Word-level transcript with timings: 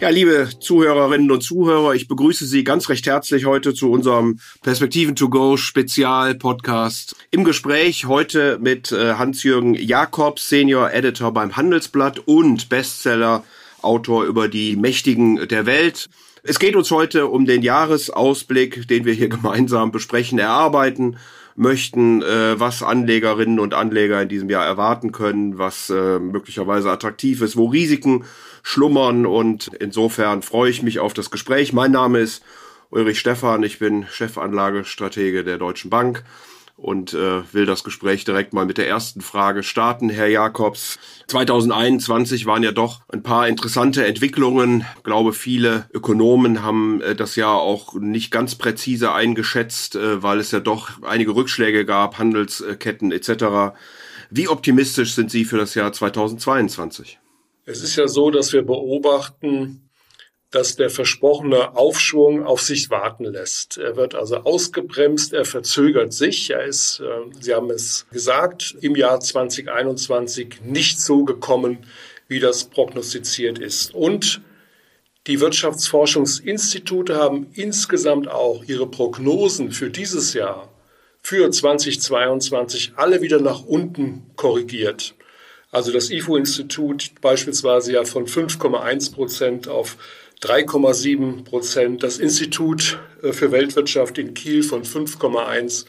Ja, 0.00 0.08
liebe 0.08 0.48
Zuhörerinnen 0.58 1.30
und 1.30 1.42
Zuhörer, 1.42 1.94
ich 1.94 2.08
begrüße 2.08 2.46
Sie 2.46 2.64
ganz 2.64 2.88
recht 2.88 3.06
herzlich 3.06 3.44
heute 3.44 3.74
zu 3.74 3.90
unserem 3.90 4.40
Perspektiven 4.62 5.14
to 5.14 5.28
go 5.28 5.58
Spezial 5.58 6.34
Podcast. 6.36 7.16
Im 7.30 7.44
Gespräch 7.44 8.06
heute 8.06 8.58
mit 8.62 8.92
äh, 8.92 9.16
Hans-Jürgen 9.16 9.74
Jakobs, 9.74 10.48
Senior 10.48 10.90
Editor 10.94 11.34
beim 11.34 11.54
Handelsblatt 11.54 12.18
und 12.20 12.70
Bestseller 12.70 13.44
Autor 13.82 14.24
über 14.24 14.48
die 14.48 14.74
Mächtigen 14.74 15.46
der 15.48 15.66
Welt. 15.66 16.08
Es 16.44 16.58
geht 16.58 16.76
uns 16.76 16.90
heute 16.90 17.26
um 17.26 17.44
den 17.44 17.60
Jahresausblick, 17.60 18.88
den 18.88 19.04
wir 19.04 19.12
hier 19.12 19.28
gemeinsam 19.30 19.92
besprechen, 19.92 20.38
erarbeiten 20.38 21.18
möchten, 21.56 22.22
äh, 22.22 22.58
was 22.58 22.82
Anlegerinnen 22.82 23.60
und 23.60 23.74
Anleger 23.74 24.22
in 24.22 24.30
diesem 24.30 24.48
Jahr 24.48 24.64
erwarten 24.64 25.12
können, 25.12 25.58
was 25.58 25.90
äh, 25.90 26.18
möglicherweise 26.18 26.90
attraktiv 26.90 27.42
ist, 27.42 27.58
wo 27.58 27.66
Risiken 27.66 28.24
schlummern 28.62 29.26
und 29.26 29.68
insofern 29.78 30.42
freue 30.42 30.70
ich 30.70 30.82
mich 30.82 30.98
auf 30.98 31.14
das 31.14 31.30
Gespräch. 31.30 31.72
Mein 31.72 31.92
Name 31.92 32.20
ist 32.20 32.42
Ulrich 32.90 33.20
Stephan, 33.20 33.62
ich 33.62 33.78
bin 33.78 34.06
Chefanlagestratege 34.06 35.44
der 35.44 35.58
Deutschen 35.58 35.90
Bank 35.90 36.24
und 36.80 37.12
äh, 37.12 37.42
will 37.52 37.66
das 37.66 37.84
Gespräch 37.84 38.24
direkt 38.24 38.54
mal 38.54 38.64
mit 38.64 38.78
der 38.78 38.88
ersten 38.88 39.20
Frage 39.20 39.62
starten. 39.62 40.08
Herr 40.08 40.28
Jakobs, 40.28 40.98
2021 41.28 42.46
waren 42.46 42.62
ja 42.62 42.72
doch 42.72 43.02
ein 43.12 43.22
paar 43.22 43.48
interessante 43.48 44.06
Entwicklungen. 44.06 44.86
Ich 44.96 45.02
glaube, 45.02 45.32
viele 45.34 45.88
Ökonomen 45.92 46.62
haben 46.62 47.02
äh, 47.02 47.14
das 47.14 47.36
Jahr 47.36 47.60
auch 47.60 47.94
nicht 47.94 48.30
ganz 48.30 48.54
präzise 48.54 49.12
eingeschätzt, 49.12 49.94
äh, 49.96 50.22
weil 50.22 50.40
es 50.40 50.52
ja 50.52 50.60
doch 50.60 51.02
einige 51.02 51.34
Rückschläge 51.34 51.84
gab, 51.84 52.18
Handelsketten 52.18 53.12
etc. 53.12 53.74
Wie 54.30 54.48
optimistisch 54.48 55.14
sind 55.14 55.30
Sie 55.30 55.44
für 55.44 55.58
das 55.58 55.74
Jahr 55.74 55.92
2022? 55.92 57.18
Es 57.70 57.84
ist 57.84 57.94
ja 57.94 58.08
so, 58.08 58.32
dass 58.32 58.52
wir 58.52 58.62
beobachten, 58.62 59.88
dass 60.50 60.74
der 60.74 60.90
versprochene 60.90 61.76
Aufschwung 61.76 62.44
auf 62.44 62.60
sich 62.60 62.90
warten 62.90 63.24
lässt. 63.24 63.78
Er 63.78 63.94
wird 63.94 64.16
also 64.16 64.38
ausgebremst, 64.38 65.32
er 65.32 65.44
verzögert 65.44 66.12
sich. 66.12 66.50
Er 66.50 66.64
ist, 66.64 66.98
äh, 66.98 67.04
Sie 67.40 67.54
haben 67.54 67.70
es 67.70 68.06
gesagt, 68.10 68.76
im 68.80 68.96
Jahr 68.96 69.20
2021 69.20 70.62
nicht 70.64 71.00
so 71.00 71.24
gekommen, 71.24 71.86
wie 72.26 72.40
das 72.40 72.64
prognostiziert 72.64 73.60
ist. 73.60 73.94
Und 73.94 74.40
die 75.28 75.40
Wirtschaftsforschungsinstitute 75.40 77.14
haben 77.14 77.52
insgesamt 77.54 78.26
auch 78.26 78.64
ihre 78.64 78.88
Prognosen 78.88 79.70
für 79.70 79.90
dieses 79.90 80.34
Jahr, 80.34 80.68
für 81.22 81.48
2022, 81.48 82.94
alle 82.96 83.22
wieder 83.22 83.40
nach 83.40 83.62
unten 83.62 84.26
korrigiert. 84.34 85.14
Also 85.70 85.92
das 85.92 86.10
IFO-Institut 86.10 87.12
beispielsweise 87.20 87.92
ja 87.92 88.04
von 88.04 88.26
5,1 88.26 89.12
Prozent 89.12 89.68
auf 89.68 89.96
3,7 90.42 91.44
Prozent, 91.44 92.02
das 92.02 92.18
Institut 92.18 92.98
äh, 93.22 93.32
für 93.32 93.52
Weltwirtschaft 93.52 94.18
in 94.18 94.34
Kiel 94.34 94.62
von 94.62 94.84
5,1 94.84 95.84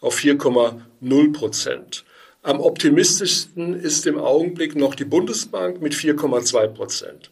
auf 0.00 0.18
4,0 0.18 1.32
Prozent. 1.32 2.04
Am 2.42 2.60
optimistischsten 2.60 3.78
ist 3.78 4.04
im 4.06 4.18
Augenblick 4.18 4.74
noch 4.74 4.96
die 4.96 5.04
Bundesbank 5.04 5.80
mit 5.80 5.94
4,2 5.94 6.66
Prozent. 6.68 7.30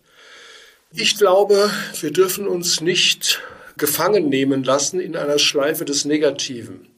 Ich 0.92 1.18
glaube, 1.18 1.70
wir 2.00 2.12
dürfen 2.12 2.46
uns 2.46 2.80
nicht 2.80 3.40
gefangen 3.76 4.28
nehmen 4.28 4.62
lassen 4.62 5.00
in 5.00 5.16
einer 5.16 5.38
Schleife 5.38 5.84
des 5.84 6.04
Negativen. 6.04 6.89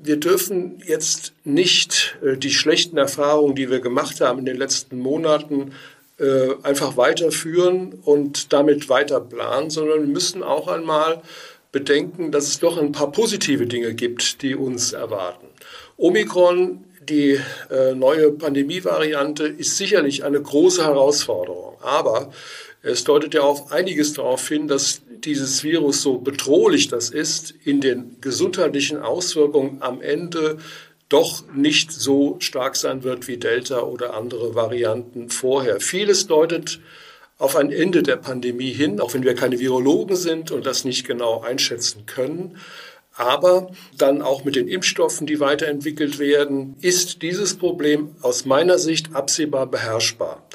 Wir 0.00 0.16
dürfen 0.16 0.82
jetzt 0.86 1.32
nicht 1.44 2.18
äh, 2.22 2.36
die 2.36 2.50
schlechten 2.50 2.96
Erfahrungen, 2.96 3.54
die 3.54 3.70
wir 3.70 3.80
gemacht 3.80 4.20
haben 4.20 4.40
in 4.40 4.46
den 4.46 4.56
letzten 4.56 4.98
Monaten, 4.98 5.72
äh, 6.18 6.54
einfach 6.62 6.96
weiterführen 6.96 7.94
und 8.04 8.52
damit 8.52 8.88
weiter 8.88 9.20
planen, 9.20 9.70
sondern 9.70 10.00
wir 10.00 10.08
müssen 10.08 10.42
auch 10.42 10.68
einmal 10.68 11.22
bedenken, 11.72 12.32
dass 12.32 12.48
es 12.48 12.58
doch 12.58 12.78
ein 12.78 12.92
paar 12.92 13.12
positive 13.12 13.66
Dinge 13.66 13.94
gibt, 13.94 14.42
die 14.42 14.54
uns 14.54 14.92
erwarten. 14.92 15.46
Omikron, 15.96 16.84
die 17.08 17.40
äh, 17.70 17.94
neue 17.94 18.32
Pandemievariante, 18.32 19.46
ist 19.46 19.76
sicherlich 19.76 20.24
eine 20.24 20.40
große 20.40 20.84
Herausforderung. 20.84 21.76
Aber 21.82 22.32
es 22.88 23.04
deutet 23.04 23.34
ja 23.34 23.42
auf 23.42 23.72
einiges 23.72 24.14
darauf 24.14 24.48
hin, 24.48 24.68
dass 24.68 25.02
dieses 25.24 25.62
Virus, 25.62 26.02
so 26.02 26.18
bedrohlich 26.18 26.88
das 26.88 27.10
ist, 27.10 27.54
in 27.64 27.80
den 27.80 28.16
gesundheitlichen 28.20 28.98
Auswirkungen 28.98 29.78
am 29.80 30.00
Ende 30.00 30.58
doch 31.08 31.42
nicht 31.54 31.90
so 31.92 32.36
stark 32.40 32.76
sein 32.76 33.02
wird 33.02 33.28
wie 33.28 33.38
Delta 33.38 33.80
oder 33.80 34.14
andere 34.14 34.54
Varianten 34.54 35.30
vorher. 35.30 35.80
Vieles 35.80 36.26
deutet 36.26 36.80
auf 37.38 37.56
ein 37.56 37.70
Ende 37.70 38.02
der 38.02 38.16
Pandemie 38.16 38.72
hin, 38.72 39.00
auch 39.00 39.14
wenn 39.14 39.22
wir 39.22 39.34
keine 39.34 39.58
Virologen 39.58 40.16
sind 40.16 40.50
und 40.50 40.66
das 40.66 40.84
nicht 40.84 41.06
genau 41.06 41.40
einschätzen 41.40 42.04
können. 42.06 42.56
Aber 43.14 43.72
dann 43.96 44.22
auch 44.22 44.44
mit 44.44 44.54
den 44.54 44.68
Impfstoffen, 44.68 45.26
die 45.26 45.40
weiterentwickelt 45.40 46.18
werden, 46.18 46.76
ist 46.80 47.22
dieses 47.22 47.56
Problem 47.56 48.14
aus 48.20 48.44
meiner 48.44 48.78
Sicht 48.78 49.14
absehbar 49.14 49.66
beherrschbar. 49.66 50.46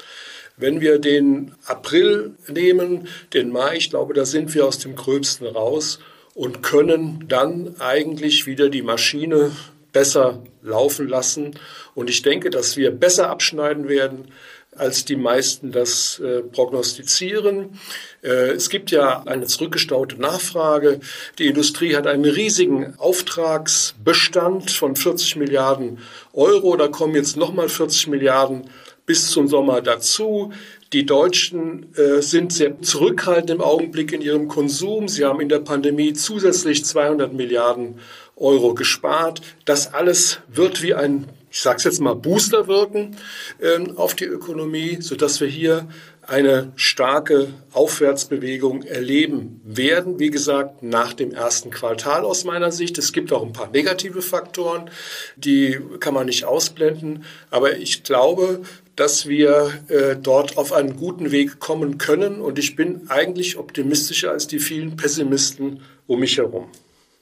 Wenn 0.56 0.80
wir 0.80 0.98
den 0.98 1.52
April 1.66 2.34
nehmen, 2.48 3.08
den 3.32 3.50
Mai, 3.50 3.76
ich 3.76 3.90
glaube, 3.90 4.14
da 4.14 4.24
sind 4.24 4.54
wir 4.54 4.66
aus 4.66 4.78
dem 4.78 4.94
Gröbsten 4.94 5.46
raus 5.46 5.98
und 6.34 6.62
können 6.62 7.24
dann 7.28 7.74
eigentlich 7.80 8.46
wieder 8.46 8.68
die 8.68 8.82
Maschine 8.82 9.50
besser 9.92 10.42
laufen 10.62 11.08
lassen. 11.08 11.58
Und 11.94 12.10
ich 12.10 12.22
denke, 12.22 12.50
dass 12.50 12.76
wir 12.76 12.90
besser 12.90 13.30
abschneiden 13.30 13.88
werden, 13.88 14.28
als 14.76 15.04
die 15.04 15.16
meisten 15.16 15.72
das 15.72 16.18
äh, 16.18 16.40
prognostizieren. 16.42 17.78
Äh, 18.22 18.52
es 18.52 18.70
gibt 18.70 18.90
ja 18.90 19.22
eine 19.24 19.46
zurückgestaute 19.46 20.20
Nachfrage. 20.20 21.00
Die 21.38 21.46
Industrie 21.46 21.94
hat 21.94 22.06
einen 22.06 22.24
riesigen 22.24 22.94
Auftragsbestand 22.98 24.70
von 24.70 24.96
40 24.96 25.36
Milliarden 25.36 25.98
Euro. 26.32 26.76
Da 26.76 26.88
kommen 26.88 27.14
jetzt 27.14 27.36
nochmal 27.36 27.68
40 27.68 28.08
Milliarden 28.08 28.68
bis 29.06 29.28
zum 29.30 29.48
Sommer 29.48 29.80
dazu. 29.80 30.52
Die 30.92 31.06
Deutschen 31.06 31.94
äh, 31.96 32.22
sind 32.22 32.52
sehr 32.52 32.80
zurückhaltend 32.80 33.50
im 33.50 33.60
Augenblick 33.60 34.12
in 34.12 34.22
ihrem 34.22 34.48
Konsum. 34.48 35.08
Sie 35.08 35.24
haben 35.24 35.40
in 35.40 35.48
der 35.48 35.58
Pandemie 35.58 36.12
zusätzlich 36.12 36.84
200 36.84 37.32
Milliarden 37.32 37.98
Euro 38.36 38.74
gespart. 38.74 39.42
Das 39.64 39.92
alles 39.92 40.40
wird 40.48 40.82
wie 40.82 40.94
ein, 40.94 41.26
ich 41.50 41.60
sage 41.60 41.78
es 41.78 41.84
jetzt 41.84 42.00
mal, 42.00 42.14
Booster 42.14 42.66
wirken 42.66 43.16
ähm, 43.60 43.96
auf 43.96 44.14
die 44.14 44.24
Ökonomie, 44.24 44.98
sodass 45.00 45.40
wir 45.40 45.48
hier 45.48 45.88
eine 46.26 46.72
starke 46.76 47.48
Aufwärtsbewegung 47.72 48.82
erleben 48.82 49.60
werden. 49.64 50.18
Wie 50.18 50.30
gesagt, 50.30 50.82
nach 50.82 51.12
dem 51.12 51.32
ersten 51.32 51.70
Quartal 51.70 52.24
aus 52.24 52.44
meiner 52.44 52.72
Sicht. 52.72 52.98
Es 52.98 53.12
gibt 53.12 53.32
auch 53.32 53.42
ein 53.42 53.52
paar 53.52 53.70
negative 53.70 54.22
Faktoren, 54.22 54.90
die 55.36 55.78
kann 56.00 56.14
man 56.14 56.26
nicht 56.26 56.44
ausblenden. 56.44 57.24
Aber 57.50 57.76
ich 57.76 58.04
glaube, 58.04 58.62
dass 58.96 59.28
wir 59.28 59.72
äh, 59.88 60.16
dort 60.16 60.56
auf 60.56 60.72
einen 60.72 60.96
guten 60.96 61.30
Weg 61.30 61.58
kommen 61.58 61.98
können. 61.98 62.40
Und 62.40 62.58
ich 62.58 62.76
bin 62.76 63.08
eigentlich 63.08 63.56
optimistischer 63.56 64.30
als 64.30 64.46
die 64.46 64.58
vielen 64.58 64.96
Pessimisten 64.96 65.80
um 66.06 66.20
mich 66.20 66.38
herum. 66.38 66.68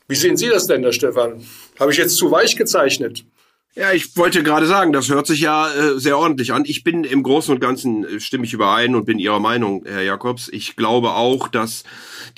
Wie 0.08 0.16
sehen 0.16 0.36
Sie 0.36 0.48
das 0.48 0.66
denn, 0.66 0.82
Herr 0.82 0.92
Stefan? 0.92 1.42
Habe 1.78 1.92
ich 1.92 1.98
jetzt 1.98 2.16
zu 2.16 2.30
weich 2.30 2.56
gezeichnet? 2.56 3.24
Ja, 3.74 3.92
ich 3.92 4.14
wollte 4.18 4.42
gerade 4.42 4.66
sagen, 4.66 4.92
das 4.92 5.08
hört 5.08 5.26
sich 5.26 5.40
ja 5.40 5.72
äh, 5.72 5.98
sehr 5.98 6.18
ordentlich 6.18 6.52
an. 6.52 6.64
Ich 6.66 6.84
bin 6.84 7.04
im 7.04 7.22
Großen 7.22 7.54
und 7.54 7.60
Ganzen 7.60 8.04
äh, 8.04 8.20
stimme 8.20 8.44
ich 8.44 8.52
überein 8.52 8.94
und 8.94 9.06
bin 9.06 9.18
Ihrer 9.18 9.40
Meinung, 9.40 9.84
Herr 9.86 10.02
Jakobs. 10.02 10.50
Ich 10.52 10.76
glaube 10.76 11.12
auch, 11.12 11.48
dass 11.48 11.84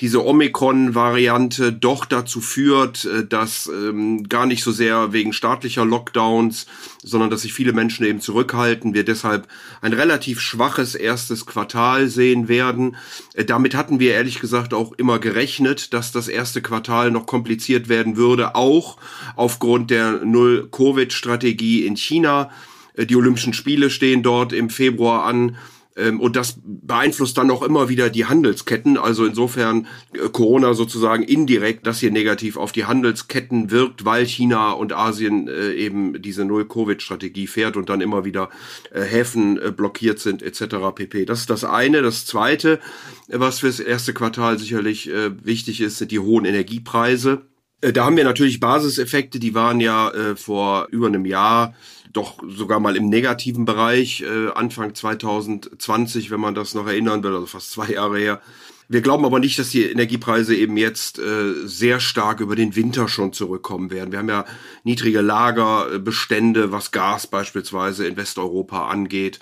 diese 0.01 0.25
Omikron-Variante 0.25 1.73
doch 1.73 2.05
dazu 2.05 2.41
führt, 2.41 3.05
äh, 3.05 3.25
dass 3.25 3.67
ähm, 3.67 4.27
gar 4.29 4.45
nicht 4.45 4.63
so 4.63 4.71
sehr 4.71 5.13
wegen 5.13 5.33
staatlicher 5.33 5.85
Lockdowns, 5.85 6.65
sondern 7.03 7.29
dass 7.29 7.43
sich 7.43 7.53
viele 7.53 7.73
Menschen 7.73 8.05
eben 8.05 8.21
zurückhalten. 8.21 8.93
Wir 8.93 9.05
deshalb 9.05 9.47
ein 9.81 9.93
relativ 9.93 10.39
schwaches 10.39 10.95
erstes 10.95 11.45
Quartal 11.45 12.07
sehen 12.07 12.47
werden. 12.47 12.95
Äh, 13.33 13.45
damit 13.45 13.75
hatten 13.75 13.99
wir 13.99 14.13
ehrlich 14.13 14.39
gesagt 14.39 14.73
auch 14.73 14.93
immer 14.93 15.19
gerechnet, 15.19 15.93
dass 15.93 16.11
das 16.11 16.27
erste 16.27 16.61
Quartal 16.61 17.11
noch 17.11 17.25
kompliziert 17.25 17.89
werden 17.89 18.17
würde, 18.17 18.55
auch 18.55 18.97
aufgrund 19.35 19.91
der 19.91 20.23
Null-Covid- 20.23 21.11
Strategie 21.11 21.85
in 21.85 21.95
China. 21.97 22.51
Äh, 22.93 23.05
die 23.05 23.15
Olympischen 23.15 23.53
Spiele 23.53 23.89
stehen 23.89 24.23
dort 24.23 24.53
im 24.53 24.69
Februar 24.69 25.25
an. 25.25 25.57
Ähm, 25.95 26.19
und 26.19 26.35
das 26.35 26.59
beeinflusst 26.63 27.37
dann 27.37 27.51
auch 27.51 27.61
immer 27.61 27.89
wieder 27.89 28.09
die 28.09 28.25
Handelsketten. 28.25 28.97
Also 28.97 29.25
insofern 29.25 29.87
äh, 30.13 30.29
Corona 30.29 30.73
sozusagen 30.73 31.23
indirekt, 31.23 31.87
das 31.87 31.99
hier 31.99 32.11
negativ 32.11 32.57
auf 32.57 32.71
die 32.71 32.85
Handelsketten 32.85 33.71
wirkt, 33.71 34.05
weil 34.05 34.25
China 34.25 34.71
und 34.71 34.93
Asien 34.93 35.47
äh, 35.47 35.71
eben 35.73 36.21
diese 36.21 36.45
Null-Covid-Strategie 36.45 37.47
fährt 37.47 37.77
und 37.77 37.89
dann 37.89 38.01
immer 38.01 38.25
wieder 38.25 38.49
Häfen 38.91 39.59
blockiert 39.75 40.19
sind 40.19 40.41
etc. 40.41 40.75
pp. 40.93 41.25
Das 41.25 41.41
ist 41.41 41.49
das 41.49 41.63
eine. 41.63 42.01
Das 42.01 42.25
zweite, 42.25 42.79
was 43.27 43.59
fürs 43.59 43.79
erste 43.79 44.13
Quartal 44.13 44.57
sicherlich 44.57 45.09
wichtig 45.43 45.81
ist, 45.81 45.97
sind 45.97 46.11
die 46.11 46.19
hohen 46.19 46.45
Energiepreise 46.45 47.41
Äh, 47.54 47.54
da 47.91 48.05
haben 48.05 48.17
wir 48.17 48.23
natürlich 48.23 48.59
Basiseffekte, 48.59 49.39
die 49.39 49.53
waren 49.53 49.79
ja 49.79 50.09
äh, 50.11 50.35
vor 50.35 50.87
über 50.91 51.07
einem 51.07 51.25
Jahr 51.25 51.73
doch 52.13 52.37
sogar 52.47 52.79
mal 52.79 52.95
im 52.95 53.09
negativen 53.09 53.65
Bereich, 53.65 54.21
äh, 54.21 54.49
Anfang 54.53 54.95
2020, 54.95 56.31
wenn 56.31 56.39
man 56.39 56.55
das 56.55 56.73
noch 56.73 56.87
erinnern 56.87 57.23
will, 57.23 57.33
also 57.33 57.45
fast 57.45 57.71
zwei 57.71 57.87
Jahre 57.91 58.17
her. 58.17 58.41
Wir 58.87 59.01
glauben 59.01 59.25
aber 59.25 59.39
nicht, 59.39 59.57
dass 59.57 59.69
die 59.69 59.83
Energiepreise 59.83 60.55
eben 60.55 60.77
jetzt 60.77 61.17
äh, 61.17 61.65
sehr 61.65 61.99
stark 61.99 62.39
über 62.39 62.55
den 62.55 62.75
Winter 62.75 63.07
schon 63.07 63.33
zurückkommen 63.33 63.89
werden. 63.89 64.11
Wir 64.11 64.19
haben 64.19 64.29
ja 64.29 64.45
niedrige 64.83 65.21
Lagerbestände, 65.21 66.71
was 66.71 66.91
Gas 66.91 67.27
beispielsweise 67.27 68.05
in 68.05 68.15
Westeuropa 68.15 68.87
angeht. 68.87 69.39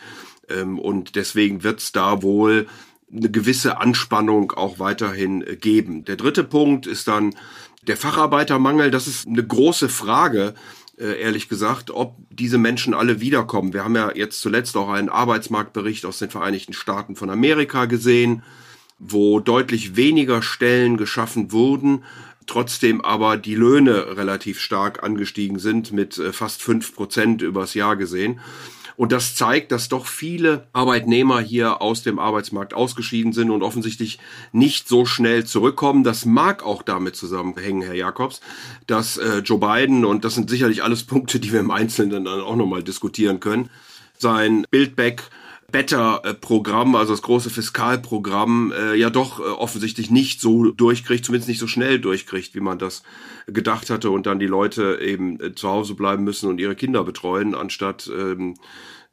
Ähm, 0.50 0.80
und 0.80 1.16
deswegen 1.16 1.64
wird 1.64 1.82
es 1.82 1.92
da 1.92 2.24
wohl 2.24 2.68
eine 3.16 3.30
gewisse 3.30 3.80
Anspannung 3.80 4.54
auch 4.54 4.80
weiterhin 4.80 5.44
geben. 5.60 6.06
Der 6.06 6.16
dritte 6.16 6.44
Punkt 6.44 6.88
ist 6.88 7.08
dann 7.08 7.36
der 7.88 7.98
Facharbeitermangel. 7.98 8.92
Das 8.92 9.08
ist 9.08 9.28
eine 9.28 9.46
große 9.46 9.90
Frage 9.90 10.54
äh, 10.98 11.20
ehrlich 11.22 11.50
gesagt, 11.50 11.90
ob 11.90 12.18
diese 12.30 12.58
Menschen 12.58 12.94
alle 12.94 13.20
wiederkommen. 13.20 13.74
Wir 13.74 13.84
haben 13.84 13.96
ja 13.96 14.12
jetzt 14.14 14.42
zuletzt 14.42 14.78
auch 14.78 14.90
einen 14.90 15.10
Arbeitsmarktbericht 15.10 16.06
aus 16.06 16.20
den 16.20 16.30
Vereinigten 16.30 16.74
Staaten 16.74 17.16
von 17.16 17.30
Amerika 17.30 17.86
gesehen, 17.86 18.44
wo 19.00 19.40
deutlich 19.40 19.96
weniger 19.96 20.42
Stellen 20.42 20.98
geschaffen 20.98 21.52
wurden, 21.52 22.04
trotzdem 22.46 23.02
aber 23.02 23.38
die 23.38 23.56
Löhne 23.56 24.18
relativ 24.18 24.60
stark 24.60 25.04
angestiegen 25.04 25.58
sind 25.58 25.92
mit 25.92 26.18
äh, 26.20 26.32
fast 26.32 26.62
fünf 26.62 26.94
Prozent 26.94 27.42
übers 27.42 27.74
Jahr 27.74 27.96
gesehen. 27.96 28.40
Und 28.96 29.12
das 29.12 29.36
zeigt, 29.36 29.72
dass 29.72 29.90
doch 29.90 30.06
viele 30.06 30.68
Arbeitnehmer 30.74 31.40
hier 31.40 31.82
aus 31.82 32.04
dem 32.04 32.20
Arbeitsmarkt 32.20 32.74
ausgeschieden 32.74 33.34
sind 33.34 33.50
und 33.50 33.64
offensichtlich 33.64 34.20
nicht 34.52 34.88
so 34.88 35.06
schnell 35.06 35.46
zurückkommen. 35.46 36.04
Das 36.04 36.26
mag 36.26 36.64
auch 36.64 36.84
damit 36.84 37.16
zusammenhängen, 37.16 37.82
Herr 37.82 37.96
Jakobs, 37.96 38.42
dass 38.88 39.18
äh, 39.18 39.40
Joe 39.40 39.60
Biden, 39.60 40.06
und 40.06 40.26
das 40.26 40.36
sind 40.36 40.50
sicherlich 40.50 40.84
alles 40.84 41.04
Punkte, 41.04 41.40
die 41.40 41.52
wir 41.52 41.60
im 41.60 41.72
Einzelnen 41.72 42.26
dann 42.26 42.42
auch 42.42 42.56
nochmal 42.56 42.84
diskutieren 42.84 43.40
können, 43.40 43.70
sein 44.18 44.66
Build-Back 44.70 45.24
Better-Programm, 45.74 46.96
also 46.96 47.14
das 47.14 47.24
große 47.24 47.50
Fiskalprogramm, 47.50 48.72
äh, 48.72 48.94
ja 48.94 49.10
doch 49.10 49.40
äh, 49.40 49.44
offensichtlich 49.44 50.12
nicht 50.12 50.40
so 50.40 50.72
durchkriegt, 50.72 51.26
zumindest 51.26 51.50
nicht 51.50 51.60
so 51.60 51.66
schnell 51.66 52.00
durchkriegt, 52.00 52.54
wie 52.54 52.60
man 52.60 52.78
das 52.78 53.02
gedacht 53.48 53.90
hatte 53.90 54.12
und 54.12 54.28
dann 54.28 54.38
die 54.38 54.46
Leute 54.46 55.00
eben 55.02 55.42
äh, 55.42 55.56
zu 55.56 55.68
Hause 55.68 55.96
bleiben 55.96 56.24
müssen 56.24 56.48
und 56.48 56.60
ihre 56.60 56.76
Kinder 56.76 57.04
betreuen, 57.04 57.56
anstatt 57.56 58.08
ähm, 58.16 58.54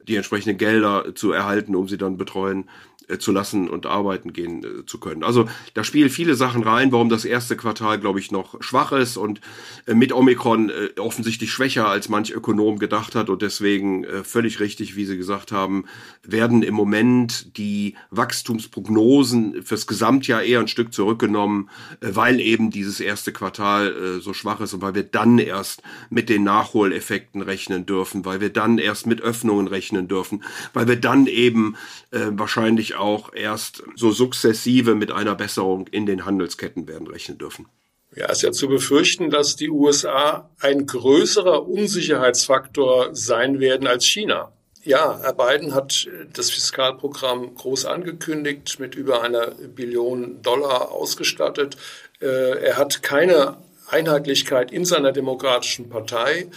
die 0.07 0.15
entsprechenden 0.15 0.59
Gelder 0.59 1.15
zu 1.15 1.31
erhalten, 1.31 1.75
um 1.75 1.87
sie 1.87 1.97
dann 1.97 2.17
betreuen 2.17 2.69
zu 3.17 3.31
lassen 3.31 3.69
und 3.69 3.85
arbeiten 3.85 4.33
gehen 4.33 4.63
äh, 4.63 4.85
zu 4.85 4.99
können. 4.99 5.23
Also 5.23 5.47
da 5.73 5.83
spielen 5.83 6.09
viele 6.09 6.35
Sachen 6.35 6.63
rein, 6.63 6.91
warum 6.91 7.09
das 7.09 7.25
erste 7.25 7.55
Quartal, 7.55 7.99
glaube 7.99 8.19
ich, 8.19 8.31
noch 8.31 8.61
schwach 8.61 8.91
ist 8.91 9.17
und 9.17 9.41
äh, 9.85 9.93
mit 9.93 10.13
Omikron 10.13 10.71
offensichtlich 10.97 11.51
schwächer 11.51 11.87
als 11.87 12.09
manch 12.09 12.31
Ökonom 12.31 12.79
gedacht 12.79 13.15
hat 13.15 13.29
und 13.29 13.41
deswegen 13.41 14.05
völlig 14.23 14.59
richtig, 14.59 14.95
wie 14.95 15.05
Sie 15.05 15.17
gesagt 15.17 15.51
haben, 15.51 15.85
werden 16.23 16.63
im 16.63 16.73
Moment 16.73 17.57
die 17.57 17.95
Wachstumsprognosen 18.09 19.63
fürs 19.63 19.87
Gesamtjahr 19.87 20.43
eher 20.43 20.59
ein 20.59 20.67
Stück 20.67 20.93
zurückgenommen, 20.93 21.69
weil 21.99 22.39
eben 22.39 22.71
dieses 22.71 22.99
erste 22.99 23.31
Quartal 23.31 24.19
so 24.21 24.33
schwach 24.33 24.61
ist 24.61 24.73
und 24.73 24.81
weil 24.81 24.95
wir 24.95 25.03
dann 25.03 25.39
erst 25.39 25.81
mit 26.09 26.29
den 26.29 26.43
Nachholeffekten 26.43 27.41
rechnen 27.41 27.85
dürfen, 27.85 28.25
weil 28.25 28.41
wir 28.41 28.49
dann 28.49 28.77
erst 28.77 29.07
mit 29.07 29.21
Öffnungen 29.21 29.67
rechnen 29.67 30.07
dürfen, 30.07 30.43
weil 30.73 30.87
wir 30.87 30.97
dann 30.97 31.27
eben 31.27 31.75
wahrscheinlich 32.11 32.95
auch 33.01 33.33
erst 33.33 33.83
so 33.95 34.11
sukzessive 34.11 34.95
mit 34.95 35.11
einer 35.11 35.35
Besserung 35.35 35.87
in 35.87 36.05
den 36.05 36.25
Handelsketten 36.25 36.87
werden 36.87 37.07
rechnen 37.07 37.37
dürfen. 37.37 37.67
Ja, 38.15 38.27
ist 38.27 38.41
ja 38.41 38.51
zu 38.51 38.67
befürchten, 38.67 39.29
dass 39.29 39.55
die 39.55 39.69
USA 39.69 40.49
ein 40.59 40.85
größerer 40.85 41.67
Unsicherheitsfaktor 41.67 43.15
sein 43.15 43.59
werden 43.59 43.87
als 43.87 44.05
China. 44.05 44.51
Ja, 44.83 45.19
Herr 45.21 45.33
Biden 45.33 45.73
hat 45.75 46.09
das 46.33 46.49
Fiskalprogramm 46.49 47.55
groß 47.55 47.85
angekündigt, 47.85 48.79
mit 48.79 48.95
über 48.95 49.21
einer 49.21 49.51
Billion 49.51 50.41
Dollar 50.41 50.91
ausgestattet. 50.91 51.77
Äh, 52.19 52.25
er 52.25 52.77
hat 52.77 53.03
keine 53.03 53.57
Einheitlichkeit 53.87 54.71
in 54.71 54.83
seiner 54.85 55.11
demokratischen 55.11 55.89
Partei. 55.89 56.47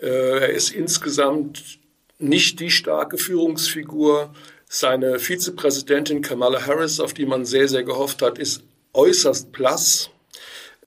Äh, 0.00 0.06
er 0.06 0.48
ist 0.50 0.70
insgesamt 0.70 1.78
nicht 2.18 2.60
die 2.60 2.70
starke 2.70 3.18
Führungsfigur, 3.18 4.32
seine 4.74 5.20
Vizepräsidentin 5.20 6.20
Kamala 6.20 6.66
Harris, 6.66 6.98
auf 6.98 7.14
die 7.14 7.26
man 7.26 7.44
sehr, 7.44 7.68
sehr 7.68 7.84
gehofft 7.84 8.22
hat, 8.22 8.38
ist 8.38 8.64
äußerst 8.92 9.52
blass. 9.52 10.10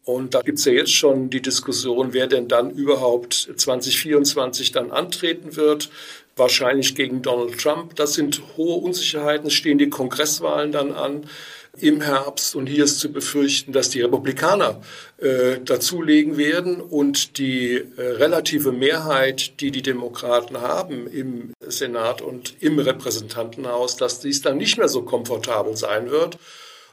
Und 0.04 0.34
da 0.34 0.42
gibt 0.42 0.60
es 0.60 0.66
ja 0.66 0.74
jetzt 0.74 0.92
schon 0.92 1.30
die 1.30 1.42
Diskussion, 1.42 2.12
wer 2.12 2.28
denn 2.28 2.50
dann 2.50 2.72
überhaupt 2.72 3.34
2024 3.56 4.74
dann 4.74 4.92
antreten 4.92 5.56
wird. 5.56 5.90
Wahrscheinlich 6.36 6.96
gegen 6.96 7.22
Donald 7.22 7.60
Trump. 7.60 7.96
Das 7.96 8.14
sind 8.14 8.42
hohe 8.58 8.76
Unsicherheiten. 8.76 9.50
Stehen 9.50 9.78
die 9.78 9.90
Kongresswahlen 9.90 10.74
dann 10.74 10.92
an 10.92 11.30
im 11.80 12.02
Herbst. 12.02 12.56
Und 12.56 12.68
hier 12.68 12.84
ist 12.84 13.00
zu 13.00 13.12
befürchten, 13.12 13.72
dass 13.72 13.90
die 13.90 14.02
Republikaner 14.02 14.82
äh, 15.18 15.60
dazulegen 15.64 16.38
werden 16.38 16.82
und 16.82 17.38
die 17.38 17.76
äh, 17.76 18.02
relative 18.02 18.72
Mehrheit, 18.72 19.60
die 19.60 19.72
die 19.72 19.82
Demokraten 19.82 20.62
haben 20.62 21.08
im 21.08 21.54
Senat 21.66 22.22
und 22.22 22.56
im 22.62 22.80
Repräsentantenhaus, 22.80 23.98
dass 23.98 24.20
dies 24.20 24.42
dann 24.42 24.58
nicht 24.58 24.78
mehr 24.78 24.90
so 24.90 25.04
komfortabel 25.04 25.76
sein 25.76 26.12
wird. 26.12 26.38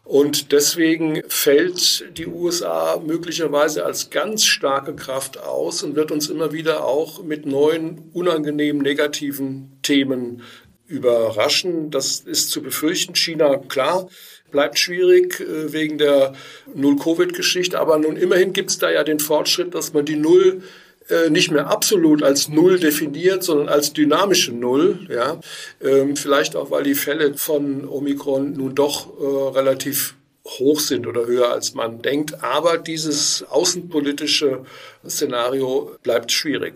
Und 0.04 0.52
deswegen 0.52 1.22
fällt 1.28 2.04
die 2.18 2.26
USA 2.26 3.00
möglicherweise 3.04 3.86
als 3.86 4.10
ganz 4.10 4.44
starke 4.44 4.94
Kraft 4.94 5.38
aus 5.38 5.82
und 5.82 5.96
wird 5.96 6.12
uns 6.12 6.28
immer 6.28 6.52
wieder 6.52 6.84
auch 6.84 7.22
mit 7.22 7.46
neuen, 7.46 8.10
unangenehmen, 8.12 8.82
negativen 8.82 9.78
Themen 9.80 10.42
überraschen. 10.86 11.90
Das 11.90 12.20
ist 12.20 12.50
zu 12.50 12.62
befürchten. 12.62 13.14
China, 13.14 13.56
klar, 13.56 14.08
bleibt 14.54 14.78
schwierig 14.78 15.40
äh, 15.40 15.72
wegen 15.72 15.98
der 15.98 16.32
Null-Covid-Geschichte. 16.74 17.78
Aber 17.78 17.98
nun 17.98 18.16
immerhin 18.16 18.52
gibt 18.52 18.70
es 18.70 18.78
da 18.78 18.90
ja 18.90 19.02
den 19.02 19.18
Fortschritt, 19.18 19.74
dass 19.74 19.92
man 19.92 20.04
die 20.04 20.16
Null 20.16 20.62
äh, 21.08 21.28
nicht 21.28 21.50
mehr 21.50 21.66
absolut 21.66 22.22
als 22.22 22.48
Null 22.48 22.78
definiert, 22.78 23.42
sondern 23.42 23.68
als 23.68 23.92
dynamische 23.92 24.52
Null. 24.52 25.06
Ja, 25.10 25.40
ähm, 25.82 26.16
vielleicht 26.16 26.54
auch, 26.54 26.70
weil 26.70 26.84
die 26.84 26.94
Fälle 26.94 27.34
von 27.34 27.86
Omikron 27.86 28.52
nun 28.52 28.76
doch 28.76 29.08
äh, 29.20 29.58
relativ 29.58 30.14
hoch 30.46 30.78
sind 30.78 31.06
oder 31.08 31.26
höher 31.26 31.50
als 31.50 31.74
man 31.74 32.00
denkt. 32.00 32.44
Aber 32.44 32.78
dieses 32.78 33.44
außenpolitische 33.50 34.64
Szenario 35.04 35.96
bleibt 36.04 36.30
schwierig. 36.30 36.74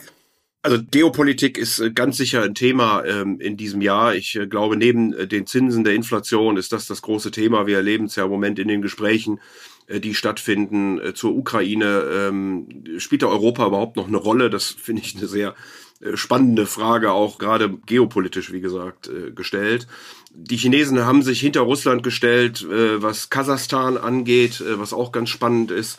Also 0.63 0.83
Geopolitik 0.91 1.57
ist 1.57 1.79
äh, 1.79 1.93
ganz 1.93 2.17
sicher 2.17 2.43
ein 2.43 2.55
Thema 2.55 3.05
ähm, 3.05 3.41
in 3.41 3.57
diesem 3.57 3.81
Jahr. 3.81 4.15
Ich 4.15 4.35
äh, 4.35 4.47
glaube, 4.47 4.77
neben 4.77 5.13
äh, 5.13 5.29
den 5.29 5.47
Zinsen 5.47 5.85
der 5.85 5.95
Inflation 5.95 6.57
ist 6.57 6.73
das 6.73 6.87
das 6.87 7.03
große 7.03 7.31
Thema. 7.31 7.67
Wir 7.67 7.77
erleben 7.77 8.07
es 8.07 8.17
ja 8.17 8.25
im 8.25 8.31
Moment 8.31 8.59
in 8.59 8.67
den 8.67 8.83
Gesprächen, 8.83 9.41
äh, 9.87 10.01
die 10.01 10.15
stattfinden 10.15 10.99
äh, 10.99 11.15
zur 11.15 11.37
Ukraine. 11.37 12.03
Ähm, 12.11 12.85
spielt 12.99 13.23
da 13.23 13.29
Europa 13.29 13.69
überhaupt 13.69 13.97
noch 13.97 14.09
eine 14.09 14.17
Rolle? 14.17 14.51
Das 14.51 14.67
finde 14.67 15.03
ich 15.03 15.17
eine 15.17 15.29
sehr 15.29 15.55
äh, 16.01 16.17
spannende 16.17 16.67
Frage, 16.67 17.13
auch 17.13 17.39
gerade 17.39 17.79
geopolitisch, 17.87 18.51
wie 18.51 18.61
gesagt, 18.61 19.09
gestellt. 19.37 19.87
Die 20.35 20.57
Chinesen 20.57 21.07
haben 21.07 21.23
sich 21.23 21.41
hinter 21.41 21.63
Russland 21.63 22.03
gestellt, 22.03 22.65
was 22.69 23.31
Kasachstan 23.31 23.97
angeht, 23.97 24.63
was 24.77 24.93
auch 24.93 25.11
ganz 25.11 25.31
spannend 25.31 25.71
ist. 25.71 25.99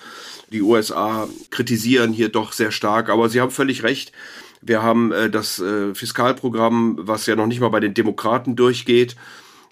Die 0.51 0.61
USA 0.61 1.27
kritisieren 1.49 2.13
hier 2.13 2.29
doch 2.29 2.53
sehr 2.53 2.71
stark, 2.71 3.09
aber 3.09 3.27
sie 3.27 3.41
haben 3.41 3.51
völlig 3.51 3.83
recht 3.83 4.13
wir 4.61 4.83
haben 4.83 5.11
äh, 5.11 5.29
das 5.29 5.59
äh, 5.59 5.93
Fiskalprogramm, 5.93 6.97
was 6.99 7.25
ja 7.25 7.35
noch 7.35 7.47
nicht 7.47 7.59
mal 7.59 7.69
bei 7.69 7.79
den 7.79 7.93
Demokraten 7.93 8.55
durchgeht. 8.55 9.15